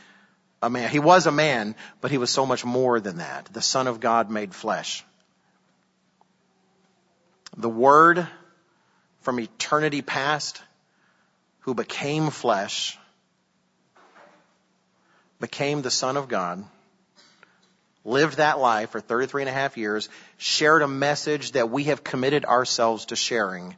a 0.62 0.68
man. 0.68 0.90
He 0.90 0.98
was 0.98 1.26
a 1.26 1.32
man, 1.32 1.74
but 2.00 2.10
he 2.10 2.18
was 2.18 2.30
so 2.30 2.44
much 2.44 2.64
more 2.64 3.00
than 3.00 3.18
that. 3.18 3.48
The 3.52 3.62
Son 3.62 3.86
of 3.86 4.00
God 4.00 4.30
made 4.30 4.54
flesh. 4.54 5.04
The 7.56 7.70
Word 7.70 8.26
from 9.22 9.40
eternity 9.40 10.02
past 10.02 10.62
who 11.60 11.74
became 11.74 12.30
flesh, 12.30 12.98
became 15.40 15.82
the 15.82 15.90
Son 15.90 16.16
of 16.16 16.28
God, 16.28 16.64
lived 18.04 18.36
that 18.36 18.58
life 18.58 18.90
for 18.90 19.00
33 19.00 19.42
and 19.42 19.48
a 19.48 19.52
half 19.52 19.76
years, 19.76 20.08
shared 20.38 20.82
a 20.82 20.88
message 20.88 21.52
that 21.52 21.70
we 21.70 21.84
have 21.84 22.04
committed 22.04 22.44
ourselves 22.44 23.06
to 23.06 23.16
sharing, 23.16 23.76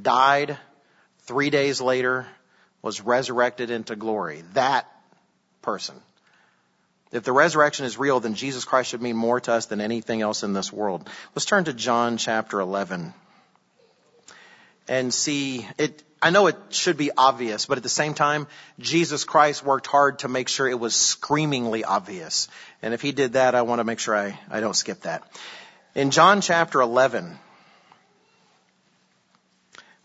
died 0.00 0.58
three 1.20 1.50
days 1.50 1.80
later, 1.80 2.26
was 2.82 3.00
resurrected 3.00 3.70
into 3.70 3.96
glory. 3.96 4.42
That 4.54 4.86
person. 5.62 5.94
If 7.12 7.24
the 7.24 7.32
resurrection 7.32 7.84
is 7.84 7.98
real, 7.98 8.20
then 8.20 8.34
Jesus 8.34 8.64
Christ 8.64 8.90
should 8.90 9.02
mean 9.02 9.16
more 9.16 9.38
to 9.40 9.52
us 9.52 9.66
than 9.66 9.80
anything 9.80 10.22
else 10.22 10.42
in 10.42 10.54
this 10.54 10.72
world. 10.72 11.08
Let's 11.34 11.44
turn 11.44 11.64
to 11.64 11.72
John 11.72 12.16
chapter 12.16 12.58
11 12.60 13.12
and 14.92 15.12
see 15.14 15.66
it. 15.78 16.02
I 16.20 16.28
know 16.28 16.48
it 16.48 16.56
should 16.68 16.98
be 16.98 17.10
obvious, 17.16 17.64
but 17.64 17.78
at 17.78 17.82
the 17.82 17.88
same 17.88 18.12
time, 18.12 18.46
Jesus 18.78 19.24
Christ 19.24 19.64
worked 19.64 19.86
hard 19.86 20.18
to 20.18 20.28
make 20.28 20.48
sure 20.48 20.68
it 20.68 20.78
was 20.78 20.94
screamingly 20.94 21.82
obvious. 21.82 22.48
And 22.82 22.92
if 22.92 23.00
he 23.00 23.10
did 23.10 23.32
that, 23.32 23.54
I 23.54 23.62
want 23.62 23.78
to 23.80 23.84
make 23.84 24.00
sure 24.00 24.14
I, 24.14 24.38
I 24.50 24.60
don't 24.60 24.76
skip 24.76 25.00
that. 25.00 25.22
In 25.94 26.10
John 26.10 26.42
chapter 26.42 26.82
11, 26.82 27.38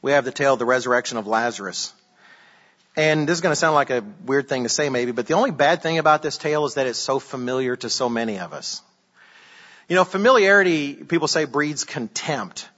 we 0.02 0.14
have 0.14 0.24
the 0.24 0.32
tale 0.32 0.54
of 0.54 0.60
the 0.60 0.66
resurrection 0.66 1.18
of 1.18 1.28
Lazarus. 1.28 1.94
And 2.96 3.28
this 3.28 3.38
is 3.38 3.42
going 3.42 3.52
to 3.52 3.60
sound 3.60 3.76
like 3.76 3.90
a 3.90 4.06
weird 4.26 4.48
thing 4.48 4.64
to 4.64 4.70
say 4.70 4.88
maybe, 4.88 5.12
but 5.12 5.28
the 5.28 5.34
only 5.34 5.52
bad 5.52 5.82
thing 5.84 5.98
about 5.98 6.24
this 6.24 6.38
tale 6.38 6.66
is 6.66 6.76
that 6.76 6.88
it's 6.88 6.98
so 6.98 7.20
familiar 7.20 7.76
to 7.76 7.90
so 7.90 8.08
many 8.08 8.40
of 8.40 8.54
us. 8.54 8.82
You 9.90 9.98
know, 9.98 10.06
familiarity, 10.06 10.94
people 10.94 11.28
say, 11.28 11.44
breeds 11.44 11.84
contempt. 11.84 12.70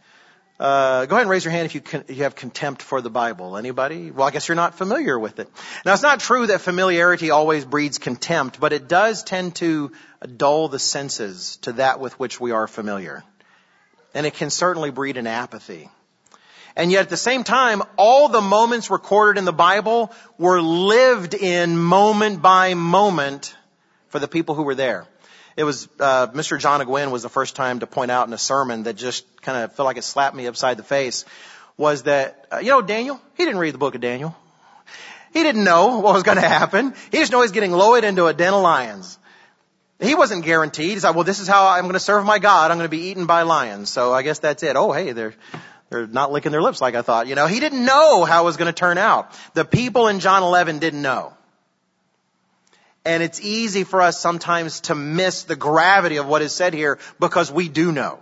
Uh, 0.60 1.05
go 1.05 1.16
ahead 1.16 1.22
and 1.22 1.30
raise 1.30 1.45
your 1.45 1.53
hand 1.53 1.66
if 1.66 1.76
you, 1.76 1.82
you 2.10 2.24
have 2.24 2.36
contempt 2.36 2.82
for 2.82 2.99
the 2.99 3.10
Bible. 3.10 3.55
Anybody? 3.55 4.12
Well, 4.12 4.28
I 4.28 4.32
guess 4.32 4.49
you're 4.49 4.55
not 4.55 4.76
familiar 4.76 5.18
with 5.18 5.39
it. 5.39 5.49
Now, 5.86 5.93
it's 5.93 6.03
not 6.03 6.20
true 6.20 6.47
that 6.47 6.60
familiarity 6.60 7.30
always 7.30 7.64
breeds 7.64 7.97
contempt, 7.97 8.60
but 8.60 8.74
it 8.74 8.89
does 8.89 9.24
tend 9.24 9.55
to 9.57 9.93
dull 10.36 10.68
the 10.68 10.80
senses 10.80 11.57
to 11.62 11.74
that 11.74 12.01
with 12.01 12.20
which 12.20 12.41
we 12.41 12.51
are 12.51 12.68
familiar. 12.68 13.24
And 14.14 14.26
it 14.26 14.34
can 14.34 14.49
certainly 14.49 14.91
breed 14.91 15.16
an 15.16 15.28
apathy. 15.28 15.89
And 16.76 16.91
yet 16.91 17.03
at 17.03 17.10
the 17.10 17.18
same 17.18 17.45
time, 17.45 17.82
all 17.97 18.28
the 18.28 18.41
moments 18.41 18.89
recorded 18.89 19.39
in 19.39 19.45
the 19.45 19.53
Bible 19.53 20.12
were 20.38 20.62
lived 20.62 21.36
in 21.36 21.78
moment 21.78 22.41
by 22.41 22.74
moment 22.74 23.55
for 24.10 24.20
the 24.20 24.28
people 24.28 24.55
who 24.55 24.64
were 24.64 24.76
there 24.76 25.07
it 25.60 25.66
was 25.66 25.89
uh, 25.99 26.28
Mr. 26.28 26.57
John 26.57 26.80
Ogwyn 26.80 27.12
was 27.12 27.22
the 27.22 27.30
first 27.30 27.53
time 27.53 27.82
to 27.82 27.86
point 27.86 28.12
out 28.12 28.26
in 28.26 28.34
a 28.34 28.38
sermon 28.38 28.84
that 28.84 28.95
just 28.95 29.26
kind 29.41 29.62
of 29.62 29.74
felt 29.74 29.88
like 29.88 29.97
it 29.97 30.05
slapped 30.05 30.34
me 30.34 30.47
upside 30.47 30.78
the 30.78 30.84
face 30.84 31.26
was 31.76 32.03
that 32.03 32.47
uh, 32.49 32.60
you 32.60 32.70
know 32.70 32.82
Daniel 32.82 33.20
he 33.36 33.43
didn't 33.43 33.60
read 33.60 33.74
the 33.74 33.78
book 33.78 33.93
of 33.93 33.99
Daniel. 33.99 34.34
He 35.34 35.43
didn't 35.43 35.66
know 35.66 35.99
what 35.99 36.14
was 36.14 36.24
going 36.24 36.38
to 36.38 36.47
happen. 36.47 36.93
He 37.12 37.18
just 37.18 37.34
know 37.34 37.41
he's 37.41 37.51
getting 37.51 37.74
lowered 37.74 38.05
into 38.05 38.28
a 38.28 38.34
den 38.34 38.53
of 38.53 38.62
lions. 38.62 39.20
He 39.99 40.16
wasn't 40.16 40.45
guaranteed. 40.45 40.91
He 40.91 40.99
said 40.99 41.12
well 41.12 41.26
this 41.26 41.41
is 41.41 41.47
how 41.49 41.68
I'm 41.68 41.84
going 41.84 41.93
to 41.93 41.99
serve 41.99 42.24
my 42.24 42.39
God. 42.39 42.72
I'm 42.72 42.78
going 42.78 42.89
to 42.89 42.97
be 42.97 43.10
eaten 43.10 43.26
by 43.26 43.41
lions. 43.41 43.89
So 43.89 44.14
I 44.14 44.22
guess 44.22 44.39
that's 44.39 44.64
it. 44.64 44.78
Oh 44.78 44.93
hey 44.93 45.12
they're 45.12 45.34
they're 45.89 46.07
not 46.07 46.32
licking 46.32 46.53
their 46.53 46.62
lips 46.62 46.80
like 46.80 46.95
I 46.95 47.01
thought. 47.01 47.28
You 47.28 47.36
know 47.36 47.47
he 47.47 47.60
didn't 47.60 47.84
know 47.84 48.24
how 48.24 48.43
it 48.43 48.45
was 48.45 48.55
going 48.55 48.74
to 48.74 48.80
turn 48.80 48.97
out. 48.97 49.38
The 49.55 49.66
people 49.66 50.07
in 50.07 50.22
John 50.22 50.41
11 50.41 50.80
didn't 50.80 51.01
know 51.01 51.34
and 53.06 53.24
it's 53.24 53.41
easy 53.41 53.84
for 53.84 54.02
us 54.02 54.20
sometimes 54.20 54.82
to 54.82 54.95
miss 54.95 55.43
the 55.43 55.56
gravity 55.56 56.18
of 56.18 56.28
what 56.28 56.41
is 56.41 56.52
said 56.52 56.74
here 56.74 57.00
because 57.20 57.52
we 57.52 57.70
do 57.70 57.91
know. 57.91 58.20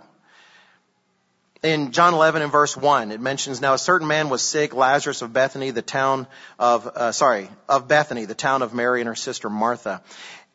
In 1.60 1.90
John 1.90 2.14
11 2.14 2.42
and 2.42 2.52
verse 2.52 2.76
1, 2.76 3.10
it 3.10 3.20
mentions, 3.20 3.60
now 3.60 3.74
a 3.74 3.78
certain 3.78 4.06
man 4.06 4.28
was 4.28 4.42
sick, 4.42 4.74
Lazarus 4.74 5.22
of 5.22 5.32
Bethany, 5.32 5.72
the 5.72 5.82
town 5.82 6.28
of, 6.56 6.86
uh, 6.86 7.10
sorry, 7.10 7.50
of 7.68 7.88
Bethany, 7.88 8.26
the 8.26 8.36
town 8.36 8.62
of 8.62 8.72
Mary 8.72 9.00
and 9.00 9.08
her 9.08 9.16
sister 9.16 9.50
Martha. 9.50 10.00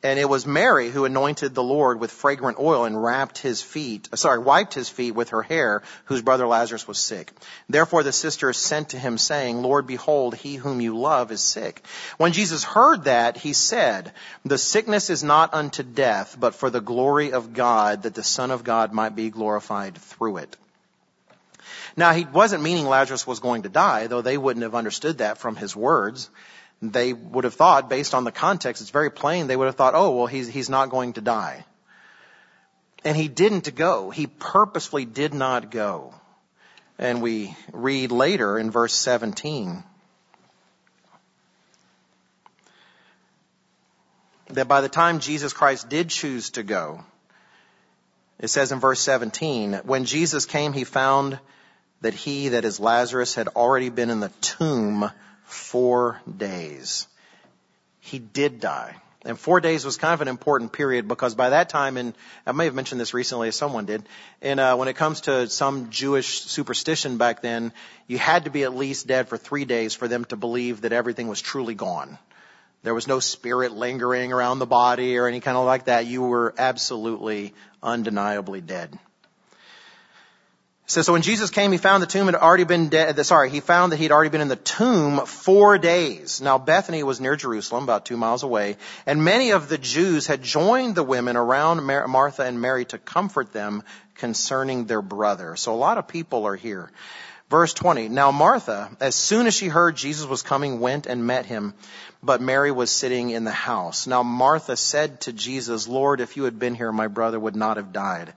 And 0.04 0.20
it 0.20 0.28
was 0.28 0.46
Mary 0.46 0.90
who 0.90 1.06
anointed 1.06 1.56
the 1.56 1.64
Lord 1.64 1.98
with 1.98 2.12
fragrant 2.12 2.60
oil 2.60 2.84
and 2.84 3.02
wrapped 3.02 3.38
his 3.38 3.62
feet, 3.62 4.10
uh, 4.12 4.18
sorry, 4.18 4.40
wiped 4.40 4.74
his 4.74 4.90
feet 4.90 5.12
with 5.12 5.30
her 5.30 5.42
hair, 5.42 5.82
whose 6.06 6.22
brother 6.22 6.46
Lazarus 6.46 6.86
was 6.86 6.98
sick. 6.98 7.32
Therefore 7.70 8.04
the 8.04 8.12
sisters 8.12 8.58
sent 8.58 8.90
to 8.90 9.00
him 9.00 9.18
saying, 9.18 9.62
Lord, 9.62 9.88
behold, 9.88 10.36
he 10.36 10.56
whom 10.56 10.82
you 10.82 10.98
love 10.98 11.32
is 11.32 11.40
sick. 11.40 11.86
When 12.18 12.34
Jesus 12.34 12.66
heard 12.66 13.06
that, 13.06 13.38
he 13.38 13.54
said, 13.54 14.12
the 14.44 14.58
sickness 14.58 15.10
is 15.10 15.24
not 15.24 15.54
unto 15.54 15.84
death, 15.84 16.36
but 16.38 16.54
for 16.54 16.70
the 16.70 16.82
glory 16.82 17.32
of 17.32 17.54
God, 17.54 18.04
that 18.04 18.14
the 18.14 18.24
Son 18.24 18.52
of 18.52 18.66
God 18.66 18.92
might 18.92 19.16
be 19.16 19.30
glorified 19.30 19.98
through 19.98 20.38
it. 20.38 20.58
Now 21.96 22.12
he 22.12 22.26
wasn't 22.26 22.64
meaning 22.64 22.88
Lazarus 22.88 23.26
was 23.26 23.40
going 23.40 23.62
to 23.62 23.70
die, 23.70 24.08
though 24.08 24.22
they 24.22 24.38
wouldn't 24.38 24.64
have 24.64 24.76
understood 24.76 25.20
that 25.20 25.38
from 25.38 25.56
his 25.56 25.74
words 25.76 26.30
they 26.92 27.14
would 27.14 27.44
have 27.44 27.54
thought, 27.54 27.90
based 27.90 28.14
on 28.14 28.24
the 28.24 28.32
context, 28.32 28.82
it's 28.82 28.92
very 28.92 29.12
plain, 29.12 29.48
they 29.48 29.56
would 29.56 29.68
have 29.68 29.76
thought, 29.76 29.94
oh, 29.96 30.16
well, 30.16 30.28
he's, 30.28 30.48
he's 30.48 30.70
not 30.70 30.90
going 30.90 31.14
to 31.14 31.22
die. 31.22 31.66
And 33.06 33.16
he 33.16 33.28
didn't 33.28 33.74
go. 33.76 34.10
He 34.10 34.28
purposefully 34.28 35.06
did 35.06 35.34
not 35.34 35.72
go. 35.72 36.14
And 36.98 37.22
we 37.22 37.56
read 37.72 38.12
later 38.12 38.58
in 38.58 38.72
verse 38.72 38.94
17 38.94 39.84
that 44.50 44.68
by 44.68 44.82
the 44.82 44.90
time 44.90 45.20
Jesus 45.20 45.54
Christ 45.54 45.90
did 45.90 46.10
choose 46.10 46.52
to 46.52 46.64
go, 46.64 47.04
it 48.40 48.50
says 48.50 48.72
in 48.72 48.80
verse 48.80 49.00
17, 49.00 49.82
when 49.86 50.06
Jesus 50.06 50.46
came, 50.46 50.74
he 50.74 50.84
found 50.84 51.40
that 52.02 52.14
he, 52.14 52.50
that 52.50 52.66
is 52.66 52.80
Lazarus, 52.80 53.36
had 53.36 53.48
already 53.50 53.90
been 53.90 54.10
in 54.10 54.20
the 54.20 54.32
tomb 54.42 55.10
four 55.46 56.22
days. 56.38 57.08
He 58.00 58.20
did 58.20 58.60
die. 58.60 58.96
And 59.26 59.40
four 59.40 59.62
days 59.62 59.86
was 59.86 59.96
kind 59.96 60.14
of 60.14 60.22
an 60.22 60.28
important 60.28 60.74
period 60.74 61.08
because 61.08 61.34
by 61.34 61.52
that 61.52 61.70
time, 61.70 61.96
and 61.96 62.14
I 62.46 62.52
may 62.52 62.66
have 62.66 62.76
mentioned 62.76 63.00
this 63.00 63.14
recently, 63.14 63.48
as 63.48 63.56
someone 63.56 63.86
did, 63.86 64.04
and 64.42 64.60
uh, 64.60 64.76
when 64.76 64.90
it 64.90 64.98
comes 64.98 65.22
to 65.22 65.48
some 65.48 65.92
Jewish 65.92 66.42
superstition 66.42 67.18
back 67.18 67.42
then, 67.42 67.72
you 68.06 68.18
had 68.18 68.44
to 68.44 68.52
be 68.52 68.64
at 68.64 68.76
least 68.76 69.08
dead 69.08 69.30
for 69.30 69.38
three 69.38 69.64
days 69.64 69.94
for 69.94 70.10
them 70.10 70.26
to 70.26 70.36
believe 70.36 70.82
that 70.82 70.92
everything 70.92 71.30
was 71.30 71.42
truly 71.42 71.74
gone. 71.74 72.18
There 72.84 72.94
was 72.94 73.08
no 73.08 73.20
spirit 73.20 73.72
lingering 73.72 74.34
around 74.34 74.60
the 74.60 74.66
body 74.66 75.18
or 75.18 75.28
any 75.28 75.40
kind 75.40 75.56
of 75.56 75.66
like 75.66 75.86
that. 75.86 76.06
You 76.06 76.24
were 76.24 76.54
absolutely, 76.58 77.54
undeniably 77.82 78.60
dead. 78.60 79.00
So 81.02 81.14
when 81.14 81.22
Jesus 81.22 81.50
came, 81.50 81.72
he 81.72 81.78
found 81.78 82.04
the 82.04 82.08
tomb 82.08 82.28
had 82.28 82.36
already 82.36 82.66
been 82.66 82.90
dead, 82.90 83.26
sorry, 83.26 83.50
he 83.50 83.60
found 83.60 83.92
that 83.92 83.98
he'd 83.98 84.12
already 84.12 84.30
been 84.30 84.42
in 84.42 84.48
the 84.48 84.56
tomb 84.56 85.26
four 85.26 85.78
days. 85.78 86.42
Now 86.42 86.58
Bethany 86.58 87.04
was 87.04 87.20
near 87.20 87.36
Jerusalem, 87.36 87.84
about 87.84 88.06
two 88.06 88.18
miles 88.18 88.44
away, 88.44 88.78
and 89.06 89.24
many 89.24 89.52
of 89.52 89.70
the 89.70 89.78
Jews 89.78 90.28
had 90.28 90.44
joined 90.44 90.96
the 90.96 91.04
women 91.04 91.38
around 91.38 91.84
Martha 91.84 92.44
and 92.44 92.62
Mary 92.62 92.86
to 92.86 92.98
comfort 92.98 93.54
them 93.54 93.84
concerning 94.16 94.86
their 94.86 95.02
brother. 95.02 95.56
So 95.56 95.74
a 95.74 95.76
lot 95.76 95.98
of 95.98 96.08
people 96.08 96.46
are 96.46 96.56
here. 96.56 96.92
Verse 97.50 97.74
20, 97.74 98.10
now 98.10 98.32
Martha, 98.32 98.90
as 99.00 99.16
soon 99.16 99.48
as 99.48 99.54
she 99.54 99.68
heard 99.68 99.96
Jesus 99.96 100.26
was 100.26 100.42
coming, 100.42 100.80
went 100.80 101.06
and 101.06 101.28
met 101.28 101.46
him, 101.46 101.74
but 102.24 102.42
Mary 102.42 102.72
was 102.72 102.90
sitting 102.90 103.30
in 103.30 103.44
the 103.44 103.52
house. 103.52 104.08
Now 104.08 104.24
Martha 104.24 104.76
said 104.76 105.22
to 105.22 105.34
Jesus, 105.34 105.88
Lord, 105.88 106.20
if 106.20 106.36
you 106.36 106.46
had 106.46 106.58
been 106.58 106.74
here, 106.74 106.92
my 106.92 107.08
brother 107.08 107.40
would 107.40 107.56
not 107.56 107.78
have 107.78 107.94
died. 107.94 108.34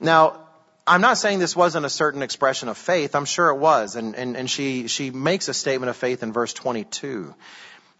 Now, 0.00 0.40
I'm 0.86 1.00
not 1.00 1.16
saying 1.16 1.38
this 1.38 1.56
wasn't 1.56 1.86
a 1.86 1.90
certain 1.90 2.22
expression 2.22 2.68
of 2.68 2.76
faith. 2.76 3.14
I'm 3.14 3.24
sure 3.24 3.48
it 3.48 3.56
was. 3.56 3.96
And, 3.96 4.14
and, 4.14 4.36
and 4.36 4.50
she, 4.50 4.86
she 4.86 5.10
makes 5.10 5.48
a 5.48 5.54
statement 5.54 5.88
of 5.88 5.96
faith 5.96 6.22
in 6.22 6.32
verse 6.32 6.52
22. 6.52 7.34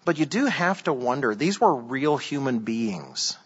But 0.05 0.18
you 0.18 0.26
do 0.26 0.47
have 0.47 0.82
to 0.85 0.93
wonder, 0.93 1.35
these 1.35 1.59
were 1.59 1.74
real 1.74 2.18
human 2.18 2.59
beings. 2.59 3.39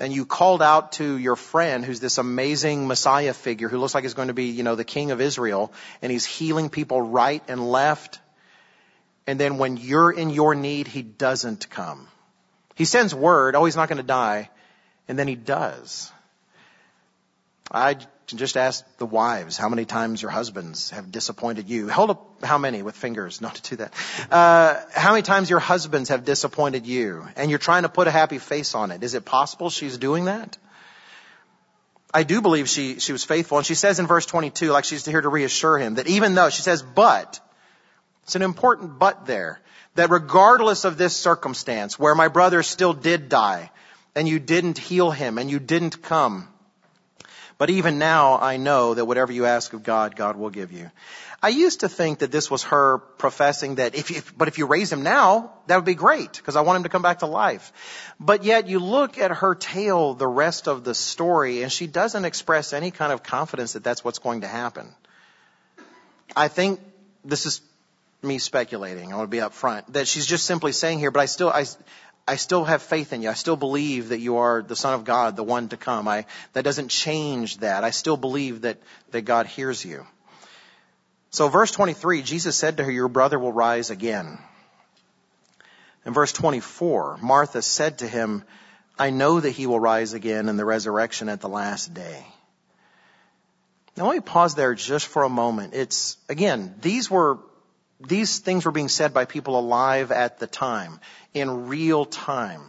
And 0.00 0.12
you 0.12 0.26
called 0.26 0.62
out 0.62 0.92
to 0.92 1.16
your 1.16 1.36
friend 1.36 1.84
who's 1.84 2.00
this 2.00 2.18
amazing 2.18 2.88
Messiah 2.88 3.34
figure 3.34 3.68
who 3.68 3.78
looks 3.78 3.94
like 3.94 4.04
he's 4.04 4.14
going 4.14 4.28
to 4.28 4.34
be, 4.34 4.46
you 4.46 4.64
know, 4.64 4.74
the 4.74 4.84
king 4.84 5.12
of 5.12 5.20
Israel 5.20 5.72
and 6.02 6.10
he's 6.10 6.24
healing 6.24 6.70
people 6.70 7.00
right 7.00 7.42
and 7.48 7.70
left. 7.70 8.20
And 9.28 9.38
then 9.38 9.58
when 9.58 9.76
you're 9.76 10.10
in 10.10 10.30
your 10.30 10.54
need, 10.54 10.88
he 10.88 11.02
doesn't 11.02 11.70
come. 11.70 12.08
He 12.74 12.84
sends 12.84 13.14
word, 13.14 13.54
oh, 13.54 13.64
he's 13.64 13.76
not 13.76 13.88
going 13.88 13.98
to 13.98 14.04
die. 14.04 14.50
And 15.06 15.18
then 15.18 15.28
he 15.28 15.34
does. 15.36 16.12
I 17.70 17.96
just 18.26 18.56
ask 18.56 18.84
the 18.98 19.06
wives 19.06 19.56
how 19.56 19.68
many 19.68 19.84
times 19.84 20.20
your 20.20 20.30
husbands 20.30 20.90
have 20.90 21.10
disappointed 21.10 21.68
you. 21.68 21.88
Hold 21.88 22.10
up 22.10 22.44
how 22.44 22.58
many 22.58 22.82
with 22.82 22.96
fingers, 22.96 23.40
not 23.46 23.54
to 23.56 23.62
do 23.70 23.76
that. 23.76 23.92
Uh, 24.30 24.80
how 24.92 25.12
many 25.12 25.22
times 25.22 25.50
your 25.50 25.58
husbands 25.58 26.10
have 26.10 26.24
disappointed 26.24 26.86
you 26.86 27.26
and 27.36 27.50
you're 27.50 27.58
trying 27.58 27.82
to 27.82 27.88
put 27.88 28.06
a 28.06 28.10
happy 28.10 28.38
face 28.38 28.74
on 28.74 28.90
it. 28.90 29.02
Is 29.02 29.14
it 29.14 29.24
possible 29.24 29.70
she's 29.70 29.98
doing 29.98 30.26
that? 30.26 30.56
I 32.12 32.22
do 32.22 32.40
believe 32.40 32.68
she, 32.68 33.00
she 33.00 33.12
was 33.12 33.22
faithful. 33.24 33.58
And 33.58 33.66
she 33.66 33.74
says 33.74 33.98
in 33.98 34.06
verse 34.06 34.24
22, 34.24 34.70
like 34.70 34.84
she's 34.84 35.04
here 35.04 35.20
to 35.20 35.28
reassure 35.28 35.78
him, 35.78 35.96
that 35.96 36.06
even 36.06 36.34
though, 36.34 36.48
she 36.48 36.62
says, 36.62 36.82
but, 36.82 37.38
it's 38.22 38.34
an 38.34 38.42
important 38.42 38.98
but 38.98 39.26
there, 39.26 39.60
that 39.94 40.08
regardless 40.08 40.84
of 40.84 40.96
this 40.96 41.14
circumstance, 41.14 41.98
where 41.98 42.14
my 42.14 42.28
brother 42.28 42.62
still 42.62 42.94
did 42.94 43.28
die, 43.28 43.70
and 44.14 44.26
you 44.26 44.38
didn't 44.38 44.78
heal 44.78 45.10
him, 45.10 45.36
and 45.36 45.50
you 45.50 45.58
didn't 45.58 46.02
come, 46.02 46.48
but 47.58 47.70
even 47.70 47.98
now 47.98 48.38
I 48.38 48.56
know 48.56 48.94
that 48.94 49.04
whatever 49.04 49.32
you 49.32 49.46
ask 49.46 49.72
of 49.72 49.82
God, 49.82 50.16
God 50.16 50.36
will 50.36 50.50
give 50.50 50.72
you. 50.72 50.90
I 51.42 51.50
used 51.50 51.80
to 51.80 51.88
think 51.88 52.20
that 52.20 52.32
this 52.32 52.50
was 52.50 52.64
her 52.64 52.98
professing 52.98 53.76
that 53.76 53.94
if 53.94 54.10
you, 54.10 54.22
but 54.36 54.48
if 54.48 54.58
you 54.58 54.66
raise 54.66 54.92
him 54.92 55.02
now, 55.02 55.52
that 55.66 55.76
would 55.76 55.84
be 55.84 55.94
great 55.94 56.32
because 56.32 56.56
I 56.56 56.62
want 56.62 56.78
him 56.78 56.82
to 56.84 56.88
come 56.88 57.02
back 57.02 57.20
to 57.20 57.26
life. 57.26 57.72
But 58.18 58.42
yet 58.44 58.68
you 58.68 58.78
look 58.78 59.18
at 59.18 59.30
her 59.30 59.54
tale, 59.54 60.14
the 60.14 60.26
rest 60.26 60.66
of 60.66 60.82
the 60.82 60.94
story, 60.94 61.62
and 61.62 61.70
she 61.70 61.86
doesn't 61.86 62.24
express 62.24 62.72
any 62.72 62.90
kind 62.90 63.12
of 63.12 63.22
confidence 63.22 63.74
that 63.74 63.84
that's 63.84 64.02
what's 64.04 64.18
going 64.18 64.40
to 64.40 64.48
happen. 64.48 64.94
I 66.34 66.48
think 66.48 66.80
this 67.24 67.46
is 67.46 67.60
me 68.22 68.38
speculating. 68.38 69.12
I 69.12 69.16
want 69.16 69.30
to 69.30 69.36
be 69.36 69.42
upfront 69.42 69.92
that 69.92 70.08
she's 70.08 70.26
just 70.26 70.44
simply 70.44 70.72
saying 70.72 70.98
here, 70.98 71.12
but 71.12 71.20
I 71.20 71.26
still, 71.26 71.50
I, 71.50 71.66
I 72.28 72.36
still 72.36 72.64
have 72.64 72.82
faith 72.82 73.14
in 73.14 73.22
you. 73.22 73.30
I 73.30 73.34
still 73.34 73.56
believe 73.56 74.10
that 74.10 74.20
you 74.20 74.36
are 74.36 74.60
the 74.60 74.76
Son 74.76 74.92
of 74.92 75.04
God, 75.04 75.34
the 75.34 75.42
one 75.42 75.70
to 75.70 75.78
come. 75.78 76.06
I, 76.06 76.26
that 76.52 76.62
doesn't 76.62 76.88
change 76.88 77.56
that. 77.58 77.84
I 77.84 77.90
still 77.90 78.18
believe 78.18 78.60
that, 78.60 78.76
that 79.12 79.22
God 79.22 79.46
hears 79.46 79.82
you. 79.82 80.06
So 81.30 81.48
verse 81.48 81.70
23, 81.70 82.20
Jesus 82.20 82.54
said 82.54 82.76
to 82.76 82.84
her, 82.84 82.90
your 82.90 83.08
brother 83.08 83.38
will 83.38 83.52
rise 83.52 83.88
again. 83.88 84.38
In 86.04 86.12
verse 86.12 86.32
24, 86.32 87.18
Martha 87.22 87.62
said 87.62 87.98
to 87.98 88.08
him, 88.08 88.44
I 88.98 89.08
know 89.08 89.40
that 89.40 89.50
he 89.50 89.66
will 89.66 89.80
rise 89.80 90.12
again 90.12 90.50
in 90.50 90.58
the 90.58 90.66
resurrection 90.66 91.30
at 91.30 91.40
the 91.40 91.48
last 91.48 91.94
day. 91.94 92.26
Now 93.96 94.06
let 94.06 94.14
me 94.14 94.20
pause 94.20 94.54
there 94.54 94.74
just 94.74 95.06
for 95.06 95.22
a 95.22 95.30
moment. 95.30 95.72
It's, 95.72 96.18
again, 96.28 96.74
these 96.82 97.10
were 97.10 97.38
these 98.00 98.38
things 98.38 98.64
were 98.64 98.70
being 98.70 98.88
said 98.88 99.12
by 99.12 99.24
people 99.24 99.58
alive 99.58 100.12
at 100.12 100.38
the 100.38 100.46
time, 100.46 101.00
in 101.34 101.66
real 101.66 102.04
time. 102.04 102.62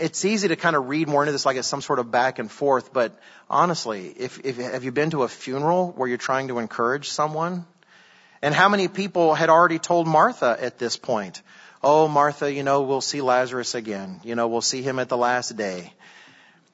It's 0.00 0.24
easy 0.24 0.48
to 0.48 0.56
kind 0.56 0.74
of 0.74 0.88
read 0.88 1.08
more 1.08 1.22
into 1.22 1.32
this 1.32 1.46
like 1.46 1.56
it's 1.56 1.68
some 1.68 1.82
sort 1.82 1.98
of 1.98 2.10
back 2.10 2.38
and 2.38 2.50
forth, 2.50 2.92
but 2.92 3.18
honestly, 3.48 4.08
if, 4.08 4.40
if 4.44 4.56
have 4.56 4.82
you 4.82 4.92
been 4.92 5.10
to 5.10 5.22
a 5.22 5.28
funeral 5.28 5.92
where 5.92 6.08
you're 6.08 6.18
trying 6.18 6.48
to 6.48 6.58
encourage 6.58 7.10
someone? 7.10 7.64
And 8.42 8.54
how 8.54 8.68
many 8.68 8.88
people 8.88 9.34
had 9.34 9.50
already 9.50 9.78
told 9.78 10.06
Martha 10.06 10.56
at 10.60 10.78
this 10.78 10.96
point, 10.96 11.42
Oh, 11.82 12.08
Martha, 12.08 12.52
you 12.52 12.64
know, 12.64 12.82
we'll 12.82 13.00
see 13.00 13.20
Lazarus 13.20 13.74
again. 13.76 14.20
You 14.24 14.34
know, 14.34 14.48
we'll 14.48 14.60
see 14.60 14.82
him 14.82 14.98
at 14.98 15.08
the 15.08 15.16
last 15.16 15.56
day. 15.56 15.92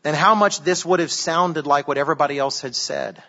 And 0.02 0.16
how 0.16 0.34
much 0.34 0.60
this 0.60 0.84
would 0.84 1.00
have 1.00 1.12
sounded 1.12 1.66
like 1.66 1.86
what 1.86 1.98
everybody 1.98 2.38
else 2.38 2.62
had 2.62 2.74
said. 2.74 3.22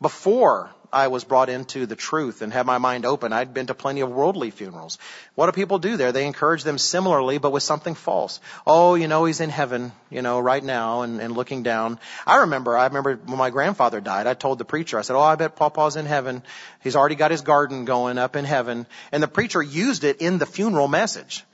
Before 0.00 0.70
I 0.92 1.08
was 1.08 1.24
brought 1.24 1.48
into 1.48 1.86
the 1.86 1.96
truth 1.96 2.42
and 2.42 2.52
had 2.52 2.66
my 2.66 2.78
mind 2.78 3.06
open, 3.06 3.32
I'd 3.32 3.54
been 3.54 3.66
to 3.66 3.74
plenty 3.74 4.00
of 4.00 4.10
worldly 4.10 4.50
funerals. 4.50 4.98
What 5.34 5.46
do 5.46 5.52
people 5.52 5.78
do 5.78 5.96
there? 5.96 6.12
They 6.12 6.26
encourage 6.26 6.64
them 6.64 6.78
similarly, 6.78 7.38
but 7.38 7.52
with 7.52 7.62
something 7.62 7.94
false. 7.94 8.40
Oh, 8.66 8.94
you 8.94 9.08
know, 9.08 9.24
he's 9.24 9.40
in 9.40 9.50
heaven, 9.50 9.92
you 10.10 10.22
know, 10.22 10.40
right 10.40 10.62
now 10.62 11.02
and, 11.02 11.20
and 11.20 11.34
looking 11.34 11.62
down. 11.62 11.98
I 12.26 12.36
remember, 12.38 12.76
I 12.76 12.86
remember 12.86 13.16
when 13.16 13.38
my 13.38 13.50
grandfather 13.50 14.00
died, 14.00 14.26
I 14.26 14.34
told 14.34 14.58
the 14.58 14.64
preacher, 14.64 14.98
I 14.98 15.02
said, 15.02 15.16
oh, 15.16 15.20
I 15.20 15.36
bet 15.36 15.56
Papa's 15.56 15.96
in 15.96 16.06
heaven. 16.06 16.42
He's 16.82 16.96
already 16.96 17.14
got 17.14 17.30
his 17.30 17.42
garden 17.42 17.84
going 17.84 18.18
up 18.18 18.36
in 18.36 18.44
heaven. 18.44 18.86
And 19.12 19.22
the 19.22 19.28
preacher 19.28 19.62
used 19.62 20.04
it 20.04 20.20
in 20.20 20.38
the 20.38 20.46
funeral 20.46 20.88
message. 20.88 21.44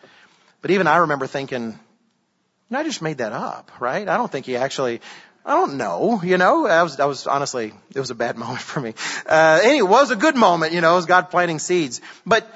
But 0.63 0.71
even 0.71 0.87
I 0.87 0.99
remember 0.99 1.27
thinking, 1.27 1.79
I 2.73 2.83
just 2.83 3.01
made 3.01 3.19
that 3.19 3.33
up, 3.33 3.71
right? 3.81 4.09
I 4.09 4.17
don't 4.17 4.31
think 4.31 4.47
he 4.47 4.57
actually 4.57 5.01
I 5.47 5.55
don't 5.55 5.77
know, 5.77 6.21
you 6.25 6.39
know, 6.39 6.67
I 6.67 6.83
was, 6.83 6.99
I 6.99 7.05
was 7.05 7.29
honestly, 7.29 7.73
it 7.95 8.01
was 8.01 8.11
a 8.11 8.17
bad 8.17 8.37
moment 8.45 8.61
for 8.61 8.81
me. 8.81 8.95
Uh, 9.25 9.61
anyway, 9.63 9.79
it 9.79 9.89
was 9.89 10.11
a 10.11 10.17
good 10.17 10.35
moment, 10.35 10.73
you 10.73 10.81
know, 10.81 10.93
it 10.93 10.97
was 10.97 11.07
God 11.07 11.31
planting 11.31 11.61
seeds. 11.61 12.01
But 12.27 12.53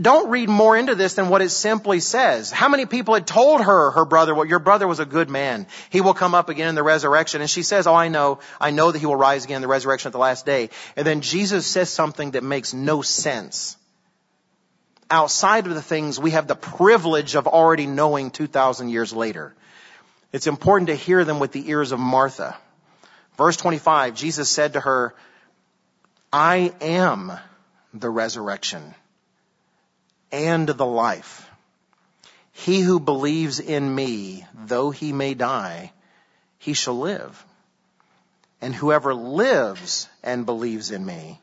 don't 0.00 0.30
read 0.30 0.48
more 0.48 0.76
into 0.76 0.96
this 0.96 1.14
than 1.14 1.28
what 1.28 1.40
it 1.40 1.50
simply 1.50 2.00
says. 2.00 2.50
How 2.50 2.68
many 2.68 2.86
people 2.86 3.14
had 3.14 3.26
told 3.26 3.60
her, 3.60 3.92
her 3.92 4.04
brother, 4.04 4.34
well, 4.34 4.44
your 4.44 4.58
brother 4.58 4.88
was 4.88 4.98
a 4.98 5.04
good 5.04 5.30
man. 5.30 5.66
He 5.90 6.00
will 6.00 6.14
come 6.14 6.34
up 6.34 6.48
again 6.48 6.68
in 6.68 6.74
the 6.74 6.82
resurrection. 6.82 7.40
And 7.40 7.50
she 7.50 7.62
says, 7.62 7.86
oh, 7.86 7.94
I 7.94 8.08
know, 8.08 8.40
I 8.60 8.70
know 8.70 8.90
that 8.90 8.98
he 8.98 9.06
will 9.06 9.16
rise 9.16 9.44
again 9.44 9.56
in 9.56 9.62
the 9.62 9.68
resurrection 9.68 10.08
at 10.08 10.12
the 10.12 10.18
last 10.18 10.46
day. 10.46 10.70
And 10.96 11.06
then 11.06 11.20
Jesus 11.20 11.66
says 11.66 11.90
something 11.90 12.32
that 12.32 12.42
makes 12.42 12.74
no 12.74 13.02
sense. 13.02 13.76
Outside 15.10 15.66
of 15.66 15.74
the 15.74 15.82
things 15.82 16.18
we 16.20 16.32
have 16.32 16.46
the 16.46 16.54
privilege 16.54 17.34
of 17.34 17.46
already 17.46 17.86
knowing 17.86 18.30
2,000 18.30 18.88
years 18.88 19.12
later. 19.12 19.54
It's 20.32 20.46
important 20.46 20.88
to 20.88 20.94
hear 20.94 21.24
them 21.24 21.38
with 21.38 21.52
the 21.52 21.68
ears 21.70 21.92
of 21.92 22.00
Martha. 22.00 22.56
Verse 23.36 23.56
25, 23.56 24.14
Jesus 24.14 24.48
said 24.48 24.74
to 24.74 24.80
her, 24.80 25.14
I 26.32 26.72
am 26.80 27.32
the 27.94 28.10
resurrection 28.10 28.94
and 30.30 30.68
the 30.68 30.86
life. 30.86 31.48
He 32.52 32.80
who 32.80 33.00
believes 33.00 33.60
in 33.60 33.94
me, 33.94 34.44
though 34.52 34.90
he 34.90 35.12
may 35.12 35.34
die, 35.34 35.92
he 36.58 36.74
shall 36.74 36.98
live. 36.98 37.44
And 38.60 38.74
whoever 38.74 39.14
lives 39.14 40.08
and 40.22 40.44
believes 40.44 40.90
in 40.90 41.06
me 41.06 41.40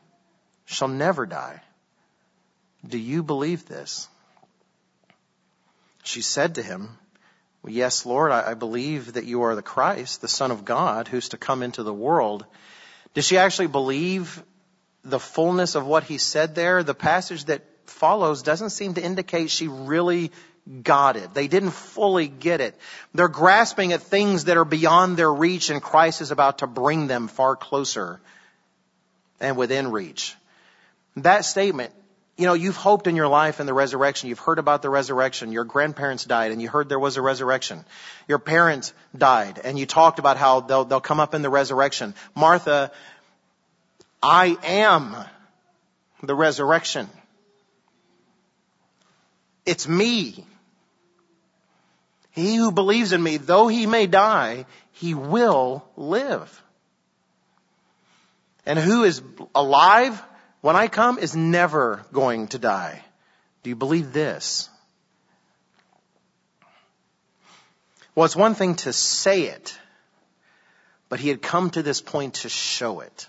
shall 0.66 0.88
never 0.88 1.24
die. 1.24 1.62
Do 2.86 2.98
you 2.98 3.22
believe 3.22 3.66
this? 3.66 4.08
She 6.02 6.20
said 6.20 6.56
to 6.56 6.62
him, 6.62 6.98
Yes, 7.66 8.06
Lord, 8.06 8.30
I 8.30 8.54
believe 8.54 9.14
that 9.14 9.24
you 9.24 9.42
are 9.42 9.54
the 9.54 9.62
Christ, 9.62 10.20
the 10.20 10.28
Son 10.28 10.50
of 10.50 10.64
God, 10.64 11.08
who's 11.08 11.30
to 11.30 11.36
come 11.36 11.62
into 11.62 11.82
the 11.82 11.92
world. 11.92 12.46
Does 13.14 13.26
she 13.26 13.38
actually 13.38 13.68
believe 13.68 14.42
the 15.04 15.18
fullness 15.18 15.74
of 15.74 15.86
what 15.86 16.04
he 16.04 16.18
said 16.18 16.54
there? 16.54 16.82
The 16.82 16.94
passage 16.94 17.46
that 17.46 17.62
follows 17.86 18.42
doesn't 18.42 18.70
seem 18.70 18.94
to 18.94 19.02
indicate 19.02 19.50
she 19.50 19.68
really 19.68 20.30
got 20.82 21.16
it. 21.16 21.32
They 21.32 21.48
didn't 21.48 21.70
fully 21.70 22.28
get 22.28 22.60
it. 22.60 22.78
They're 23.14 23.28
grasping 23.28 23.92
at 23.92 24.02
things 24.02 24.44
that 24.44 24.56
are 24.56 24.64
beyond 24.64 25.16
their 25.16 25.32
reach 25.32 25.70
and 25.70 25.82
Christ 25.82 26.20
is 26.20 26.30
about 26.30 26.58
to 26.58 26.66
bring 26.66 27.06
them 27.06 27.28
far 27.28 27.56
closer 27.56 28.20
and 29.40 29.56
within 29.56 29.92
reach. 29.92 30.34
That 31.16 31.44
statement 31.44 31.92
you 32.36 32.44
know, 32.44 32.52
you've 32.52 32.76
hoped 32.76 33.06
in 33.06 33.16
your 33.16 33.28
life 33.28 33.60
in 33.60 33.66
the 33.66 33.72
resurrection. 33.72 34.28
You've 34.28 34.38
heard 34.38 34.58
about 34.58 34.82
the 34.82 34.90
resurrection. 34.90 35.52
Your 35.52 35.64
grandparents 35.64 36.24
died 36.24 36.52
and 36.52 36.60
you 36.60 36.68
heard 36.68 36.88
there 36.88 36.98
was 36.98 37.16
a 37.16 37.22
resurrection. 37.22 37.84
Your 38.28 38.38
parents 38.38 38.92
died 39.16 39.58
and 39.64 39.78
you 39.78 39.86
talked 39.86 40.18
about 40.18 40.36
how 40.36 40.60
they'll, 40.60 40.84
they'll 40.84 41.00
come 41.00 41.18
up 41.18 41.34
in 41.34 41.40
the 41.40 41.48
resurrection. 41.48 42.14
Martha, 42.34 42.92
I 44.22 44.58
am 44.64 45.16
the 46.22 46.34
resurrection. 46.34 47.08
It's 49.64 49.88
me. 49.88 50.44
He 52.32 52.56
who 52.56 52.70
believes 52.70 53.12
in 53.12 53.22
me, 53.22 53.38
though 53.38 53.66
he 53.68 53.86
may 53.86 54.06
die, 54.06 54.66
he 54.92 55.14
will 55.14 55.88
live. 55.96 56.62
And 58.66 58.78
who 58.78 59.04
is 59.04 59.22
alive 59.54 60.22
when 60.66 60.74
I 60.74 60.88
come 60.88 61.20
is 61.20 61.36
never 61.36 62.04
going 62.12 62.48
to 62.48 62.58
die. 62.58 63.00
Do 63.62 63.70
you 63.70 63.76
believe 63.76 64.12
this? 64.12 64.68
Well, 68.16 68.24
it's 68.24 68.34
one 68.34 68.56
thing 68.56 68.74
to 68.82 68.92
say 68.92 69.42
it, 69.42 69.78
but 71.08 71.20
he 71.20 71.28
had 71.28 71.40
come 71.40 71.70
to 71.70 71.84
this 71.84 72.00
point 72.00 72.34
to 72.42 72.48
show 72.48 72.98
it. 72.98 73.28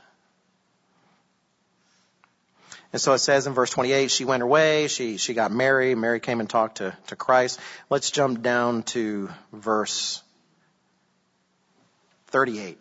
And 2.91 2.99
so 2.99 3.13
it 3.13 3.19
says 3.19 3.45
in 3.45 3.53
verse 3.53 3.69
28, 3.69 4.09
she 4.09 4.25
went 4.25 4.41
away, 4.41 4.87
she, 4.87 5.17
she 5.17 5.35
got 5.35 5.51
Mary, 5.51 5.93
Mary 5.93 6.19
came 6.19 6.39
and 6.39 6.49
talked 6.49 6.77
to, 6.77 6.97
to 7.05 7.15
Christ. 7.15 7.59
Let's 7.87 8.09
jump 8.09 8.41
down 8.41 8.81
to 8.97 9.29
verse 9.53 10.23
38. 12.29 12.79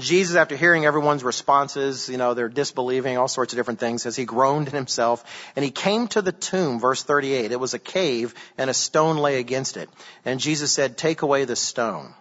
Jesus, 0.00 0.36
after 0.36 0.56
hearing 0.56 0.84
everyone's 0.84 1.24
responses, 1.24 2.08
you 2.08 2.16
know, 2.16 2.34
they're 2.34 2.48
disbelieving, 2.48 3.16
all 3.16 3.28
sorts 3.28 3.52
of 3.52 3.58
different 3.58 3.80
things, 3.80 4.06
as 4.06 4.16
he 4.16 4.24
groaned 4.24 4.68
in 4.68 4.74
himself, 4.74 5.24
and 5.56 5.64
he 5.64 5.70
came 5.70 6.08
to 6.08 6.22
the 6.22 6.32
tomb, 6.32 6.80
verse 6.80 7.02
38. 7.02 7.52
It 7.52 7.60
was 7.60 7.74
a 7.74 7.78
cave, 7.78 8.34
and 8.56 8.68
a 8.68 8.74
stone 8.74 9.16
lay 9.16 9.38
against 9.38 9.76
it. 9.76 9.88
And 10.24 10.40
Jesus 10.40 10.72
said, 10.72 10.96
take 10.96 11.22
away 11.22 11.44
the 11.44 11.56
stone. 11.56 12.14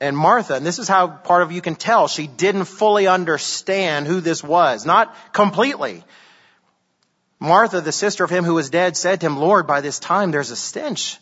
And 0.00 0.16
Martha, 0.16 0.54
and 0.54 0.66
this 0.66 0.78
is 0.78 0.88
how 0.88 1.06
part 1.06 1.42
of 1.42 1.52
you 1.52 1.60
can 1.60 1.76
tell, 1.76 2.08
she 2.08 2.26
didn't 2.26 2.64
fully 2.64 3.06
understand 3.06 4.06
who 4.06 4.20
this 4.20 4.42
was. 4.42 4.84
Not 4.84 5.14
completely. 5.32 6.04
Martha, 7.38 7.80
the 7.80 7.92
sister 7.92 8.24
of 8.24 8.30
him 8.30 8.44
who 8.44 8.54
was 8.54 8.70
dead, 8.70 8.96
said 8.96 9.20
to 9.20 9.26
him, 9.26 9.38
Lord, 9.38 9.66
by 9.66 9.80
this 9.80 9.98
time 9.98 10.30
there's 10.30 10.50
a 10.50 10.56
stench, 10.56 11.18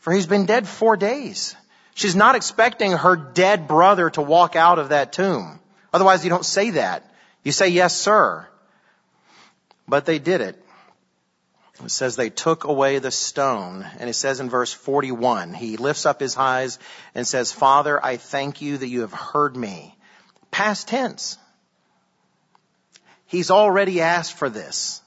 for 0.00 0.12
he's 0.12 0.26
been 0.26 0.46
dead 0.46 0.66
four 0.66 0.96
days. 0.96 1.54
She's 1.96 2.14
not 2.14 2.34
expecting 2.34 2.92
her 2.92 3.16
dead 3.16 3.66
brother 3.66 4.10
to 4.10 4.20
walk 4.20 4.54
out 4.54 4.78
of 4.78 4.90
that 4.90 5.14
tomb. 5.14 5.58
Otherwise 5.94 6.24
you 6.24 6.28
don't 6.28 6.44
say 6.44 6.72
that. 6.72 7.10
You 7.42 7.52
say, 7.52 7.68
yes, 7.68 7.96
sir. 7.96 8.46
But 9.88 10.04
they 10.04 10.18
did 10.18 10.42
it. 10.42 10.62
It 11.82 11.90
says 11.90 12.14
they 12.14 12.28
took 12.28 12.64
away 12.64 12.98
the 12.98 13.10
stone. 13.10 13.86
And 13.98 14.10
it 14.10 14.12
says 14.12 14.40
in 14.40 14.50
verse 14.50 14.74
41, 14.74 15.54
he 15.54 15.78
lifts 15.78 16.04
up 16.04 16.20
his 16.20 16.36
eyes 16.36 16.78
and 17.14 17.26
says, 17.26 17.50
Father, 17.50 17.98
I 18.04 18.18
thank 18.18 18.60
you 18.60 18.76
that 18.76 18.88
you 18.88 19.00
have 19.00 19.14
heard 19.14 19.56
me. 19.56 19.96
Past 20.50 20.88
tense. 20.88 21.38
He's 23.24 23.50
already 23.50 24.02
asked 24.02 24.34
for 24.34 24.50
this. 24.50 25.00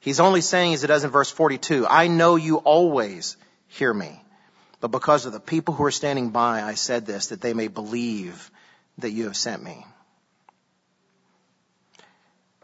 He's 0.00 0.18
only 0.18 0.40
saying 0.40 0.72
as 0.72 0.82
it 0.82 0.86
does 0.86 1.04
in 1.04 1.10
verse 1.10 1.30
42, 1.30 1.86
I 1.86 2.06
know 2.06 2.36
you 2.36 2.56
always 2.56 3.36
hear 3.68 3.92
me. 3.92 4.21
But 4.82 4.90
because 4.90 5.26
of 5.26 5.32
the 5.32 5.38
people 5.38 5.74
who 5.74 5.84
are 5.84 5.92
standing 5.92 6.30
by, 6.30 6.60
I 6.60 6.74
said 6.74 7.06
this, 7.06 7.28
that 7.28 7.40
they 7.40 7.54
may 7.54 7.68
believe 7.68 8.50
that 8.98 9.12
you 9.12 9.26
have 9.26 9.36
sent 9.36 9.62
me. 9.62 9.86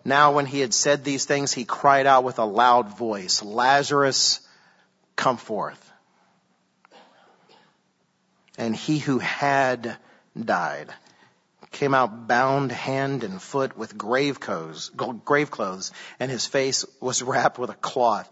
Now 0.04 0.32
when 0.32 0.44
he 0.44 0.58
had 0.58 0.74
said 0.74 1.04
these 1.04 1.26
things, 1.26 1.52
he 1.52 1.64
cried 1.64 2.06
out 2.06 2.24
with 2.24 2.40
a 2.40 2.44
loud 2.44 2.98
voice, 2.98 3.40
Lazarus, 3.40 4.40
come 5.14 5.36
forth. 5.36 5.92
And 8.56 8.74
he 8.74 8.98
who 8.98 9.20
had 9.20 9.96
died 10.36 10.92
came 11.70 11.94
out 11.94 12.26
bound 12.26 12.72
hand 12.72 13.22
and 13.22 13.40
foot 13.40 13.78
with 13.78 13.96
grave 13.96 14.40
clothes, 14.40 14.90
grave 15.24 15.52
clothes, 15.52 15.92
and 16.18 16.32
his 16.32 16.46
face 16.46 16.84
was 17.00 17.22
wrapped 17.22 17.60
with 17.60 17.70
a 17.70 17.74
cloth. 17.74 18.28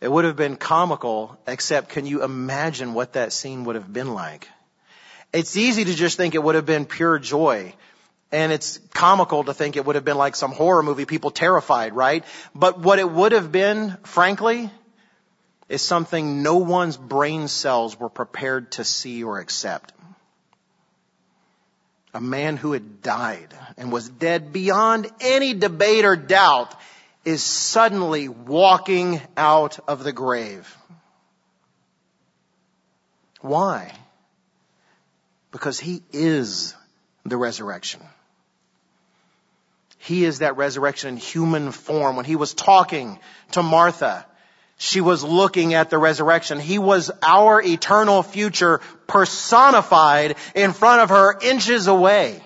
It 0.00 0.10
would 0.10 0.24
have 0.24 0.36
been 0.36 0.56
comical, 0.56 1.38
except 1.46 1.88
can 1.88 2.06
you 2.06 2.22
imagine 2.22 2.94
what 2.94 3.14
that 3.14 3.32
scene 3.32 3.64
would 3.64 3.74
have 3.74 3.92
been 3.92 4.14
like? 4.14 4.48
It's 5.32 5.56
easy 5.56 5.84
to 5.84 5.94
just 5.94 6.16
think 6.16 6.34
it 6.34 6.42
would 6.42 6.54
have 6.54 6.66
been 6.66 6.86
pure 6.86 7.18
joy. 7.18 7.74
And 8.30 8.52
it's 8.52 8.78
comical 8.94 9.44
to 9.44 9.54
think 9.54 9.76
it 9.76 9.84
would 9.84 9.96
have 9.96 10.04
been 10.04 10.18
like 10.18 10.36
some 10.36 10.52
horror 10.52 10.82
movie, 10.82 11.04
people 11.04 11.30
terrified, 11.30 11.94
right? 11.94 12.24
But 12.54 12.78
what 12.78 12.98
it 12.98 13.10
would 13.10 13.32
have 13.32 13.50
been, 13.50 13.96
frankly, 14.04 14.70
is 15.68 15.82
something 15.82 16.42
no 16.42 16.58
one's 16.58 16.96
brain 16.96 17.48
cells 17.48 17.98
were 17.98 18.08
prepared 18.08 18.72
to 18.72 18.84
see 18.84 19.24
or 19.24 19.38
accept. 19.38 19.92
A 22.14 22.20
man 22.20 22.56
who 22.56 22.72
had 22.72 23.02
died 23.02 23.54
and 23.76 23.92
was 23.92 24.08
dead 24.08 24.52
beyond 24.52 25.10
any 25.20 25.54
debate 25.54 26.04
or 26.04 26.16
doubt 26.16 26.74
is 27.28 27.42
suddenly 27.42 28.26
walking 28.26 29.20
out 29.36 29.78
of 29.86 30.02
the 30.02 30.12
grave. 30.12 30.74
Why? 33.42 33.92
Because 35.52 35.78
he 35.78 36.02
is 36.10 36.74
the 37.26 37.36
resurrection. 37.36 38.00
He 39.98 40.24
is 40.24 40.38
that 40.38 40.56
resurrection 40.56 41.10
in 41.10 41.16
human 41.18 41.70
form. 41.70 42.16
When 42.16 42.24
he 42.24 42.34
was 42.34 42.54
talking 42.54 43.18
to 43.50 43.62
Martha, 43.62 44.24
she 44.78 45.02
was 45.02 45.22
looking 45.22 45.74
at 45.74 45.90
the 45.90 45.98
resurrection. 45.98 46.58
He 46.58 46.78
was 46.78 47.10
our 47.22 47.60
eternal 47.60 48.22
future 48.22 48.80
personified 49.06 50.36
in 50.54 50.72
front 50.72 51.02
of 51.02 51.10
her 51.10 51.38
inches 51.42 51.88
away. 51.88 52.42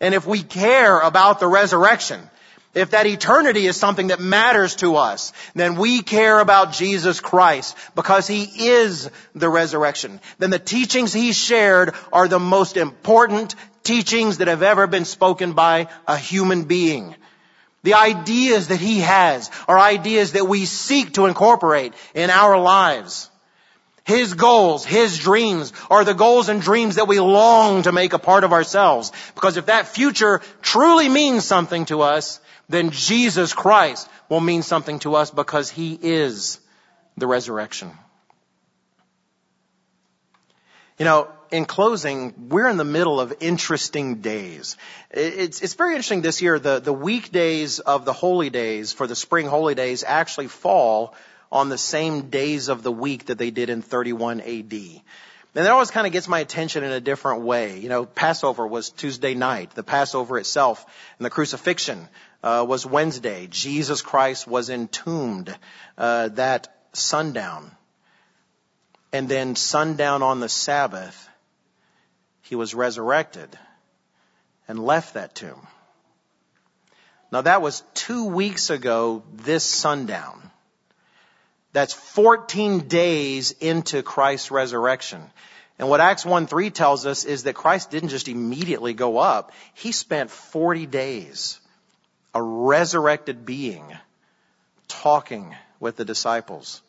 And 0.00 0.14
if 0.14 0.26
we 0.26 0.42
care 0.42 1.00
about 1.00 1.38
the 1.38 1.46
resurrection, 1.46 2.30
if 2.74 2.90
that 2.90 3.06
eternity 3.06 3.66
is 3.66 3.76
something 3.76 4.08
that 4.08 4.20
matters 4.20 4.76
to 4.76 4.96
us, 4.96 5.32
then 5.54 5.76
we 5.76 6.02
care 6.02 6.38
about 6.38 6.72
Jesus 6.72 7.20
Christ 7.20 7.76
because 7.94 8.26
He 8.26 8.44
is 8.68 9.10
the 9.34 9.48
resurrection. 9.48 10.20
Then 10.38 10.50
the 10.50 10.58
teachings 10.58 11.12
He 11.12 11.32
shared 11.32 11.94
are 12.12 12.28
the 12.28 12.38
most 12.38 12.76
important 12.76 13.54
teachings 13.82 14.38
that 14.38 14.48
have 14.48 14.62
ever 14.62 14.86
been 14.86 15.06
spoken 15.06 15.54
by 15.54 15.88
a 16.06 16.16
human 16.16 16.64
being. 16.64 17.16
The 17.84 17.94
ideas 17.94 18.68
that 18.68 18.80
He 18.80 19.00
has 19.00 19.50
are 19.66 19.78
ideas 19.78 20.32
that 20.32 20.46
we 20.46 20.66
seek 20.66 21.14
to 21.14 21.26
incorporate 21.26 21.94
in 22.14 22.28
our 22.28 22.58
lives. 22.58 23.30
His 24.04 24.34
goals, 24.34 24.84
His 24.84 25.18
dreams 25.18 25.72
are 25.90 26.04
the 26.04 26.14
goals 26.14 26.48
and 26.48 26.60
dreams 26.60 26.96
that 26.96 27.08
we 27.08 27.18
long 27.18 27.82
to 27.82 27.92
make 27.92 28.12
a 28.12 28.18
part 28.18 28.44
of 28.44 28.52
ourselves. 28.52 29.12
Because 29.34 29.56
if 29.56 29.66
that 29.66 29.88
future 29.88 30.42
truly 30.60 31.08
means 31.08 31.44
something 31.44 31.86
to 31.86 32.02
us, 32.02 32.40
then 32.68 32.90
Jesus 32.90 33.54
Christ 33.54 34.08
will 34.28 34.40
mean 34.40 34.62
something 34.62 34.98
to 35.00 35.14
us 35.14 35.30
because 35.30 35.70
He 35.70 35.98
is 36.00 36.60
the 37.16 37.26
resurrection. 37.26 37.90
You 40.98 41.04
know, 41.04 41.28
in 41.50 41.64
closing, 41.64 42.48
we're 42.48 42.68
in 42.68 42.76
the 42.76 42.84
middle 42.84 43.20
of 43.20 43.32
interesting 43.40 44.16
days. 44.16 44.76
It's, 45.10 45.62
it's 45.62 45.74
very 45.74 45.92
interesting 45.92 46.22
this 46.22 46.42
year. 46.42 46.58
The, 46.58 46.80
the 46.80 46.92
weekdays 46.92 47.78
of 47.78 48.04
the 48.04 48.12
holy 48.12 48.50
days 48.50 48.92
for 48.92 49.06
the 49.06 49.16
spring 49.16 49.46
holy 49.46 49.74
days 49.74 50.04
actually 50.04 50.48
fall 50.48 51.14
on 51.50 51.68
the 51.68 51.78
same 51.78 52.28
days 52.30 52.68
of 52.68 52.82
the 52.82 52.92
week 52.92 53.26
that 53.26 53.38
they 53.38 53.50
did 53.50 53.70
in 53.70 53.80
31 53.80 54.40
AD. 54.40 54.72
And 54.72 55.64
that 55.64 55.70
always 55.70 55.90
kind 55.90 56.06
of 56.06 56.12
gets 56.12 56.28
my 56.28 56.40
attention 56.40 56.84
in 56.84 56.92
a 56.92 57.00
different 57.00 57.42
way. 57.42 57.78
You 57.78 57.88
know, 57.88 58.04
Passover 58.04 58.66
was 58.66 58.90
Tuesday 58.90 59.34
night. 59.34 59.70
The 59.70 59.82
Passover 59.82 60.38
itself 60.38 60.84
and 61.18 61.24
the 61.24 61.30
crucifixion 61.30 62.08
uh, 62.42 62.64
was 62.68 62.86
Wednesday. 62.86 63.46
Jesus 63.48 64.02
Christ 64.02 64.46
was 64.46 64.70
entombed 64.70 65.56
uh, 65.96 66.28
that 66.28 66.68
sundown. 66.92 67.70
And 69.12 69.28
then 69.28 69.56
sundown 69.56 70.22
on 70.22 70.40
the 70.40 70.48
Sabbath, 70.48 71.28
he 72.42 72.54
was 72.54 72.74
resurrected 72.74 73.58
and 74.66 74.78
left 74.78 75.14
that 75.14 75.34
tomb. 75.34 75.66
Now 77.32 77.42
that 77.42 77.62
was 77.62 77.82
two 77.94 78.26
weeks 78.26 78.70
ago 78.70 79.22
this 79.32 79.64
sundown. 79.64 80.50
That's 81.72 81.92
14 81.92 82.88
days 82.88 83.52
into 83.52 84.02
Christ's 84.02 84.50
resurrection. 84.50 85.22
And 85.78 85.88
what 85.88 86.00
Acts 86.00 86.24
1 86.24 86.46
3 86.46 86.70
tells 86.70 87.06
us 87.06 87.24
is 87.24 87.44
that 87.44 87.54
Christ 87.54 87.90
didn't 87.90 88.08
just 88.08 88.28
immediately 88.28 88.94
go 88.94 89.18
up. 89.18 89.52
He 89.74 89.92
spent 89.92 90.30
40 90.30 90.86
days 90.86 91.60
a 92.34 92.42
resurrected 92.42 93.44
being 93.44 93.84
talking 94.86 95.54
with 95.80 95.96
the 95.96 96.04
disciples, 96.04 96.82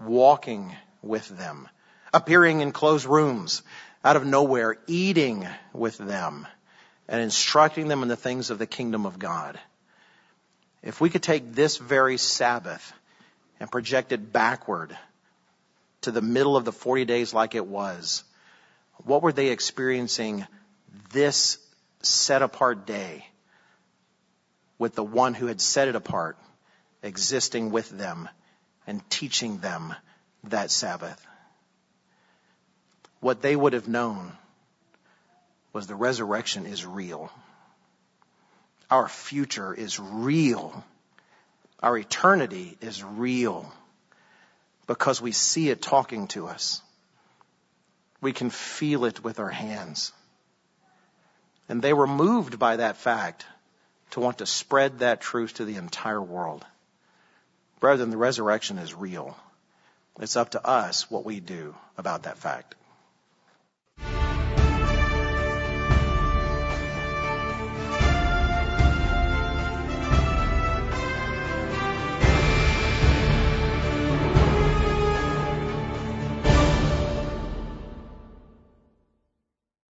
walking 0.00 0.74
with 1.02 1.28
them, 1.28 1.68
appearing 2.12 2.60
in 2.60 2.72
closed 2.72 3.06
rooms 3.06 3.62
out 4.04 4.16
of 4.16 4.26
nowhere, 4.26 4.78
eating 4.86 5.46
with 5.72 5.96
them 5.98 6.46
and 7.08 7.20
instructing 7.20 7.88
them 7.88 8.02
in 8.02 8.08
the 8.08 8.16
things 8.16 8.50
of 8.50 8.58
the 8.58 8.66
kingdom 8.66 9.06
of 9.06 9.18
God. 9.18 9.58
If 10.82 11.00
we 11.00 11.10
could 11.10 11.22
take 11.22 11.54
this 11.54 11.76
very 11.76 12.16
Sabbath 12.16 12.92
and 13.60 13.70
project 13.70 14.12
it 14.12 14.32
backward 14.32 14.96
to 16.02 16.10
the 16.10 16.22
middle 16.22 16.56
of 16.56 16.64
the 16.64 16.72
40 16.72 17.04
days 17.04 17.32
like 17.32 17.54
it 17.54 17.66
was, 17.66 18.24
what 19.04 19.22
were 19.22 19.32
they 19.32 19.48
experiencing 19.48 20.46
this 21.12 21.58
set 22.02 22.42
apart 22.42 22.86
day? 22.86 23.26
With 24.82 24.96
the 24.96 25.04
one 25.04 25.32
who 25.32 25.46
had 25.46 25.60
set 25.60 25.86
it 25.86 25.94
apart, 25.94 26.36
existing 27.04 27.70
with 27.70 27.88
them 27.88 28.28
and 28.84 29.08
teaching 29.08 29.58
them 29.58 29.94
that 30.42 30.72
Sabbath. 30.72 31.24
What 33.20 33.42
they 33.42 33.54
would 33.54 33.74
have 33.74 33.86
known 33.86 34.32
was 35.72 35.86
the 35.86 35.94
resurrection 35.94 36.66
is 36.66 36.84
real. 36.84 37.30
our 38.90 39.06
future 39.08 39.72
is 39.72 40.00
real. 40.00 40.84
Our 41.80 41.96
eternity 41.96 42.76
is 42.80 43.04
real 43.04 43.72
because 44.88 45.22
we 45.22 45.30
see 45.30 45.70
it 45.70 45.80
talking 45.80 46.26
to 46.34 46.48
us. 46.48 46.82
We 48.20 48.32
can 48.32 48.50
feel 48.50 49.04
it 49.04 49.22
with 49.22 49.38
our 49.38 49.48
hands. 49.48 50.12
And 51.68 51.80
they 51.80 51.92
were 51.92 52.08
moved 52.08 52.58
by 52.58 52.78
that 52.78 52.96
fact 52.96 53.46
to 54.12 54.20
want 54.20 54.38
to 54.38 54.46
spread 54.46 55.00
that 55.00 55.20
truth 55.20 55.54
to 55.54 55.64
the 55.64 55.76
entire 55.76 56.22
world. 56.22 56.64
Brethren, 57.80 58.10
the 58.10 58.16
resurrection 58.16 58.78
is 58.78 58.94
real. 58.94 59.36
It's 60.20 60.36
up 60.36 60.50
to 60.50 60.64
us 60.64 61.10
what 61.10 61.24
we 61.24 61.40
do 61.40 61.74
about 61.98 62.24
that 62.24 62.38
fact. 62.38 62.74